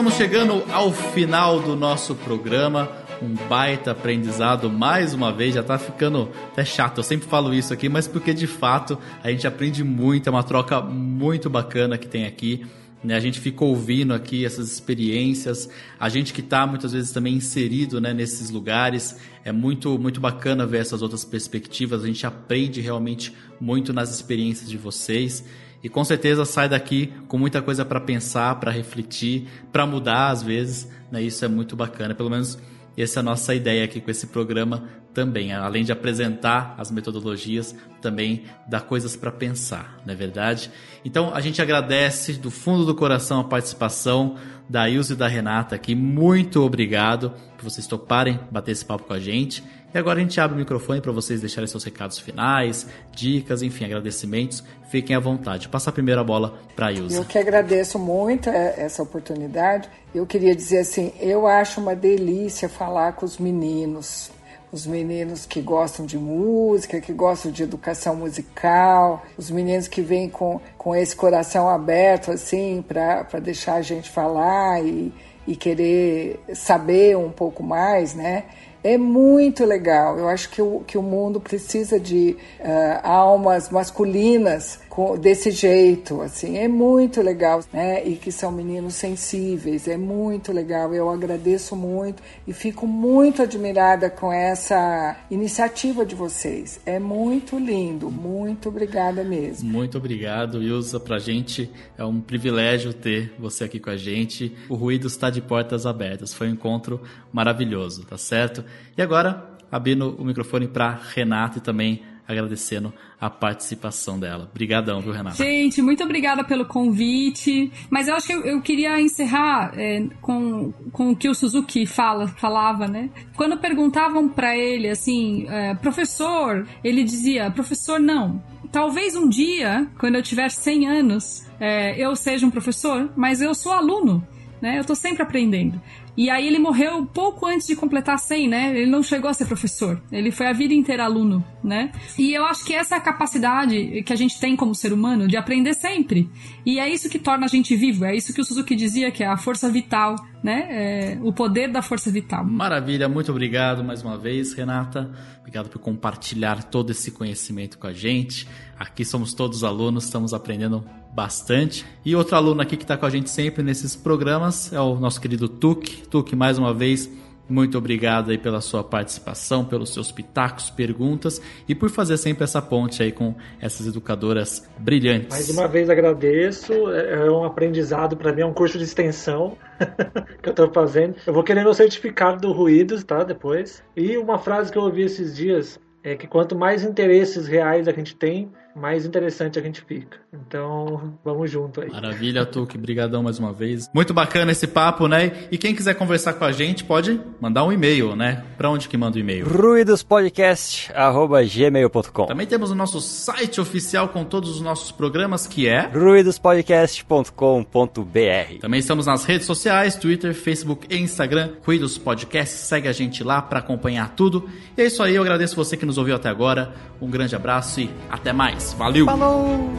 Estamos 0.00 0.16
chegando 0.16 0.64
ao 0.72 0.90
final 0.90 1.60
do 1.60 1.76
nosso 1.76 2.14
programa. 2.14 2.90
Um 3.22 3.34
baita 3.50 3.90
aprendizado 3.90 4.70
mais 4.70 5.12
uma 5.12 5.30
vez, 5.30 5.54
já 5.54 5.62
tá 5.62 5.76
ficando 5.76 6.30
até 6.50 6.64
chato. 6.64 6.96
Eu 7.00 7.02
sempre 7.02 7.28
falo 7.28 7.52
isso 7.52 7.70
aqui, 7.70 7.86
mas 7.86 8.08
porque 8.08 8.32
de 8.32 8.46
fato 8.46 8.98
a 9.22 9.30
gente 9.30 9.46
aprende 9.46 9.84
muito, 9.84 10.26
é 10.26 10.30
uma 10.30 10.42
troca 10.42 10.80
muito 10.80 11.50
bacana 11.50 11.98
que 11.98 12.08
tem 12.08 12.24
aqui. 12.24 12.64
Né, 13.04 13.14
a 13.14 13.20
gente 13.20 13.38
fica 13.40 13.62
ouvindo 13.62 14.14
aqui 14.14 14.46
essas 14.46 14.72
experiências, 14.72 15.68
a 15.98 16.08
gente 16.08 16.32
que 16.32 16.40
está 16.40 16.66
muitas 16.66 16.92
vezes 16.92 17.12
também 17.12 17.34
inserido 17.34 18.00
né, 18.00 18.14
nesses 18.14 18.48
lugares, 18.48 19.18
é 19.44 19.52
muito, 19.52 19.98
muito 19.98 20.20
bacana 20.20 20.66
ver 20.66 20.78
essas 20.78 21.00
outras 21.00 21.24
perspectivas, 21.24 22.04
a 22.04 22.06
gente 22.06 22.26
aprende 22.26 22.80
realmente 22.80 23.34
muito 23.58 23.92
nas 23.92 24.10
experiências 24.14 24.68
de 24.68 24.76
vocês 24.76 25.44
e 25.82 25.88
com 25.88 26.04
certeza 26.04 26.44
sai 26.44 26.68
daqui 26.68 27.12
com 27.26 27.38
muita 27.38 27.62
coisa 27.62 27.84
para 27.84 28.00
pensar, 28.00 28.56
para 28.56 28.70
refletir, 28.70 29.48
para 29.72 29.86
mudar 29.86 30.28
às 30.28 30.42
vezes. 30.42 30.88
Né? 31.10 31.22
Isso 31.22 31.44
é 31.44 31.48
muito 31.48 31.74
bacana. 31.74 32.14
Pelo 32.14 32.30
menos 32.30 32.58
essa 32.96 33.18
é 33.18 33.20
a 33.20 33.24
nossa 33.24 33.54
ideia 33.54 33.84
aqui 33.84 34.00
com 34.00 34.10
esse 34.10 34.26
programa 34.26 34.88
também. 35.14 35.52
Além 35.52 35.84
de 35.84 35.92
apresentar 35.92 36.74
as 36.78 36.90
metodologias, 36.90 37.74
também 38.00 38.44
dá 38.68 38.80
coisas 38.80 39.16
para 39.16 39.30
pensar, 39.30 40.00
não 40.04 40.12
é 40.12 40.16
verdade? 40.16 40.70
Então 41.04 41.34
a 41.34 41.40
gente 41.40 41.60
agradece 41.60 42.34
do 42.34 42.50
fundo 42.50 42.84
do 42.84 42.94
coração 42.94 43.40
a 43.40 43.44
participação 43.44 44.36
da 44.68 44.88
Ilse 44.88 45.14
e 45.14 45.16
da 45.16 45.26
Renata 45.26 45.74
aqui. 45.74 45.94
Muito 45.94 46.62
obrigado 46.62 47.32
por 47.56 47.64
vocês 47.64 47.86
toparem 47.86 48.38
bater 48.50 48.72
esse 48.72 48.84
papo 48.84 49.04
com 49.04 49.12
a 49.12 49.18
gente. 49.18 49.64
E 49.92 49.98
agora 49.98 50.20
a 50.20 50.22
gente 50.22 50.40
abre 50.40 50.54
o 50.56 50.58
microfone 50.58 51.00
para 51.00 51.10
vocês 51.10 51.40
deixarem 51.40 51.66
seus 51.66 51.82
recados 51.82 52.18
finais, 52.18 52.86
dicas, 53.10 53.60
enfim, 53.60 53.84
agradecimentos. 53.84 54.62
Fiquem 54.88 55.16
à 55.16 55.20
vontade. 55.20 55.68
Passar 55.68 55.90
a 55.90 55.92
primeira 55.92 56.22
bola 56.22 56.54
para 56.76 56.86
a 56.86 56.92
Ilza. 56.92 57.16
Eu 57.16 57.24
que 57.24 57.36
agradeço 57.36 57.98
muito 57.98 58.48
é, 58.48 58.74
essa 58.78 59.02
oportunidade. 59.02 59.88
Eu 60.14 60.24
queria 60.26 60.54
dizer 60.54 60.78
assim, 60.78 61.12
eu 61.18 61.44
acho 61.46 61.80
uma 61.80 61.96
delícia 61.96 62.68
falar 62.68 63.14
com 63.14 63.26
os 63.26 63.36
meninos, 63.36 64.30
os 64.70 64.86
meninos 64.86 65.44
que 65.44 65.60
gostam 65.60 66.06
de 66.06 66.16
música, 66.16 67.00
que 67.00 67.12
gostam 67.12 67.50
de 67.50 67.64
educação 67.64 68.14
musical, 68.14 69.24
os 69.36 69.50
meninos 69.50 69.88
que 69.88 70.02
vêm 70.02 70.28
com, 70.28 70.60
com 70.78 70.94
esse 70.94 71.16
coração 71.16 71.68
aberto, 71.68 72.30
assim, 72.30 72.84
para 72.86 73.24
deixar 73.42 73.74
a 73.74 73.82
gente 73.82 74.08
falar 74.08 74.84
e, 74.84 75.12
e 75.48 75.56
querer 75.56 76.38
saber 76.54 77.16
um 77.16 77.30
pouco 77.30 77.60
mais, 77.60 78.14
né? 78.14 78.44
É 78.82 78.96
muito 78.96 79.64
legal. 79.64 80.18
Eu 80.18 80.28
acho 80.28 80.48
que 80.48 80.62
o, 80.62 80.80
que 80.86 80.96
o 80.96 81.02
mundo 81.02 81.38
precisa 81.38 82.00
de 82.00 82.36
uh, 82.60 83.00
almas 83.02 83.68
masculinas 83.68 84.80
desse 85.18 85.50
jeito, 85.50 86.20
assim, 86.20 86.58
é 86.58 86.66
muito 86.68 87.22
legal, 87.22 87.60
né? 87.72 88.06
E 88.06 88.16
que 88.16 88.32
são 88.32 88.50
meninos 88.50 88.94
sensíveis, 88.94 89.86
é 89.86 89.96
muito 89.96 90.52
legal. 90.52 90.92
Eu 90.92 91.08
agradeço 91.08 91.76
muito 91.76 92.22
e 92.46 92.52
fico 92.52 92.86
muito 92.86 93.42
admirada 93.42 94.10
com 94.10 94.32
essa 94.32 95.16
iniciativa 95.30 96.04
de 96.04 96.14
vocês. 96.14 96.80
É 96.84 96.98
muito 96.98 97.58
lindo, 97.58 98.10
muito 98.10 98.68
obrigada 98.68 99.22
mesmo. 99.22 99.70
Muito 99.70 99.96
obrigado, 99.96 100.62
Ilza. 100.62 100.98
Pra 100.98 101.18
gente 101.18 101.70
é 101.96 102.04
um 102.04 102.20
privilégio 102.20 102.92
ter 102.92 103.32
você 103.38 103.64
aqui 103.64 103.78
com 103.78 103.90
a 103.90 103.96
gente. 103.96 104.54
O 104.68 104.74
Ruído 104.74 105.06
está 105.06 105.30
de 105.30 105.40
portas 105.40 105.86
abertas. 105.86 106.34
Foi 106.34 106.48
um 106.48 106.52
encontro 106.52 107.00
maravilhoso, 107.32 108.04
tá 108.04 108.18
certo? 108.18 108.64
E 108.96 109.02
agora, 109.02 109.50
abrindo 109.70 110.16
o 110.18 110.24
microfone 110.24 110.66
para 110.66 110.98
Renata 111.14 111.58
e 111.58 111.60
também 111.60 112.02
agradecendo 112.30 112.92
a 113.20 113.28
participação 113.28 114.18
dela. 114.18 114.48
Obrigadão, 114.50 115.00
viu, 115.00 115.12
Renata? 115.12 115.36
Gente, 115.36 115.82
muito 115.82 116.02
obrigada 116.02 116.42
pelo 116.42 116.64
convite. 116.64 117.70
Mas 117.90 118.08
eu 118.08 118.14
acho 118.14 118.26
que 118.26 118.32
eu, 118.32 118.42
eu 118.42 118.60
queria 118.62 119.00
encerrar 119.00 119.72
é, 119.76 120.06
com, 120.20 120.72
com 120.92 121.10
o 121.10 121.16
que 121.16 121.28
o 121.28 121.34
Suzuki 121.34 121.86
fala, 121.86 122.28
falava, 122.28 122.88
né? 122.88 123.10
Quando 123.36 123.58
perguntavam 123.58 124.28
para 124.28 124.56
ele, 124.56 124.88
assim, 124.88 125.46
é, 125.48 125.74
professor, 125.74 126.66
ele 126.82 127.04
dizia, 127.04 127.50
professor, 127.50 128.00
não. 128.00 128.42
Talvez 128.72 129.16
um 129.16 129.28
dia, 129.28 129.88
quando 129.98 130.14
eu 130.14 130.22
tiver 130.22 130.48
100 130.48 130.88
anos, 130.88 131.46
é, 131.58 132.00
eu 132.00 132.14
seja 132.14 132.46
um 132.46 132.50
professor, 132.50 133.10
mas 133.16 133.42
eu 133.42 133.54
sou 133.54 133.72
aluno. 133.72 134.26
Né? 134.60 134.78
Eu 134.78 134.84
tô 134.84 134.94
sempre 134.94 135.22
aprendendo. 135.22 135.80
E 136.20 136.28
aí 136.28 136.46
ele 136.46 136.58
morreu 136.58 137.06
pouco 137.06 137.46
antes 137.46 137.66
de 137.66 137.74
completar 137.74 138.18
100, 138.18 138.46
né? 138.46 138.78
Ele 138.78 138.90
não 138.90 139.02
chegou 139.02 139.30
a 139.30 139.32
ser 139.32 139.46
professor. 139.46 140.02
Ele 140.12 140.30
foi 140.30 140.48
a 140.48 140.52
vida 140.52 140.74
inteira 140.74 141.04
aluno, 141.04 141.42
né? 141.64 141.90
E 142.18 142.34
eu 142.34 142.44
acho 142.44 142.62
que 142.62 142.74
essa 142.74 142.94
é 142.94 142.98
a 142.98 143.00
capacidade 143.00 144.02
que 144.02 144.12
a 144.12 144.16
gente 144.16 144.38
tem 144.38 144.54
como 144.54 144.74
ser 144.74 144.92
humano 144.92 145.26
de 145.26 145.38
aprender 145.38 145.72
sempre. 145.72 146.28
E 146.66 146.78
é 146.78 146.86
isso 146.86 147.08
que 147.08 147.18
torna 147.18 147.46
a 147.46 147.48
gente 147.48 147.74
vivo. 147.74 148.04
É 148.04 148.14
isso 148.14 148.34
que 148.34 148.40
o 148.42 148.44
Suzuki 148.44 148.76
dizia, 148.76 149.10
que 149.10 149.24
é 149.24 149.26
a 149.26 149.38
força 149.38 149.70
vital, 149.70 150.14
né? 150.44 150.66
É 150.68 151.18
o 151.22 151.32
poder 151.32 151.72
da 151.72 151.80
força 151.80 152.10
vital. 152.10 152.44
Maravilha, 152.44 153.08
muito 153.08 153.30
obrigado 153.30 153.82
mais 153.82 154.02
uma 154.02 154.18
vez, 154.18 154.52
Renata. 154.52 155.10
Obrigado 155.40 155.70
por 155.70 155.78
compartilhar 155.78 156.64
todo 156.64 156.90
esse 156.90 157.12
conhecimento 157.12 157.78
com 157.78 157.86
a 157.86 157.94
gente. 157.94 158.46
Aqui 158.80 159.04
somos 159.04 159.34
todos 159.34 159.62
alunos, 159.62 160.04
estamos 160.04 160.32
aprendendo 160.32 160.82
bastante. 161.12 161.84
E 162.02 162.16
outro 162.16 162.34
aluno 162.34 162.62
aqui 162.62 162.78
que 162.78 162.82
está 162.84 162.96
com 162.96 163.04
a 163.04 163.10
gente 163.10 163.28
sempre 163.28 163.62
nesses 163.62 163.94
programas 163.94 164.72
é 164.72 164.80
o 164.80 164.94
nosso 164.94 165.20
querido 165.20 165.50
Tuk. 165.50 166.08
Tuk, 166.08 166.34
mais 166.34 166.56
uma 166.56 166.72
vez, 166.72 167.06
muito 167.46 167.76
obrigado 167.76 168.30
aí 168.30 168.38
pela 168.38 168.62
sua 168.62 168.82
participação, 168.82 169.66
pelos 169.66 169.92
seus 169.92 170.10
pitacos, 170.10 170.70
perguntas 170.70 171.42
e 171.68 171.74
por 171.74 171.90
fazer 171.90 172.16
sempre 172.16 172.44
essa 172.44 172.62
ponte 172.62 173.02
aí 173.02 173.12
com 173.12 173.34
essas 173.60 173.86
educadoras 173.86 174.66
brilhantes. 174.78 175.28
Mais 175.28 175.50
uma 175.50 175.68
vez 175.68 175.90
agradeço, 175.90 176.72
é, 176.90 177.26
é 177.26 177.30
um 177.30 177.44
aprendizado 177.44 178.16
para 178.16 178.32
mim, 178.32 178.40
é 178.40 178.46
um 178.46 178.54
curso 178.54 178.78
de 178.78 178.84
extensão 178.84 179.58
que 180.42 180.48
eu 180.48 180.52
estou 180.52 180.72
fazendo. 180.72 181.16
Eu 181.26 181.34
vou 181.34 181.44
querer 181.44 181.64
meu 181.64 181.74
certificado 181.74 182.40
do 182.40 182.50
Ruídos, 182.50 183.04
tá? 183.04 183.24
Depois. 183.24 183.82
E 183.94 184.16
uma 184.16 184.38
frase 184.38 184.72
que 184.72 184.78
eu 184.78 184.82
ouvi 184.84 185.02
esses 185.02 185.36
dias 185.36 185.78
é 186.02 186.16
que 186.16 186.26
quanto 186.26 186.56
mais 186.56 186.82
interesses 186.82 187.46
reais 187.46 187.86
a 187.86 187.92
gente 187.92 188.16
tem, 188.16 188.50
mais 188.74 189.04
interessante 189.04 189.58
a 189.58 189.62
gente 189.62 189.82
fica. 189.82 190.18
Então, 190.32 191.14
vamos 191.24 191.50
junto 191.50 191.80
aí. 191.80 191.90
Maravilha, 191.90 192.46
Tuque. 192.46 192.78
Brigadão 192.78 193.20
mais 193.22 193.38
uma 193.38 193.52
vez. 193.52 193.88
Muito 193.94 194.12
bacana 194.14 194.52
esse 194.52 194.66
papo, 194.66 195.08
né? 195.08 195.32
E 195.50 195.58
quem 195.58 195.74
quiser 195.74 195.94
conversar 195.94 196.34
com 196.34 196.44
a 196.44 196.52
gente, 196.52 196.84
pode 196.84 197.20
mandar 197.40 197.64
um 197.64 197.72
e-mail, 197.72 198.14
né? 198.14 198.44
Pra 198.56 198.70
onde 198.70 198.88
que 198.88 198.96
manda 198.96 199.16
o 199.16 199.20
e-mail? 199.20 199.44
ruidospodcast.gmail.com 199.46 202.26
Também 202.26 202.46
temos 202.46 202.70
o 202.70 202.74
nosso 202.74 203.00
site 203.00 203.60
oficial 203.60 204.08
com 204.08 204.24
todos 204.24 204.50
os 204.50 204.60
nossos 204.60 204.92
programas, 204.92 205.46
que 205.46 205.68
é... 205.68 205.88
ruidospodcast.com.br 205.88 208.58
Também 208.60 208.80
estamos 208.80 209.06
nas 209.06 209.24
redes 209.24 209.46
sociais, 209.46 209.96
Twitter, 209.96 210.34
Facebook 210.34 210.86
e 210.88 210.98
Instagram, 210.98 211.54
Ruidos 211.64 211.98
Podcast. 211.98 212.54
Segue 212.56 212.88
a 212.88 212.92
gente 212.92 213.24
lá 213.24 213.42
para 213.42 213.58
acompanhar 213.58 214.14
tudo. 214.14 214.48
E 214.76 214.82
é 214.82 214.86
isso 214.86 215.02
aí, 215.02 215.14
eu 215.14 215.22
agradeço 215.22 215.56
você 215.56 215.76
que 215.76 215.86
nos 215.86 215.98
ouviu 215.98 216.14
até 216.14 216.28
agora. 216.28 216.72
Um 217.00 217.10
grande 217.10 217.34
abraço 217.34 217.80
e 217.80 217.90
até 218.10 218.32
mais. 218.60 218.74
Valeu! 218.74 219.06
Falou! 219.06 219.70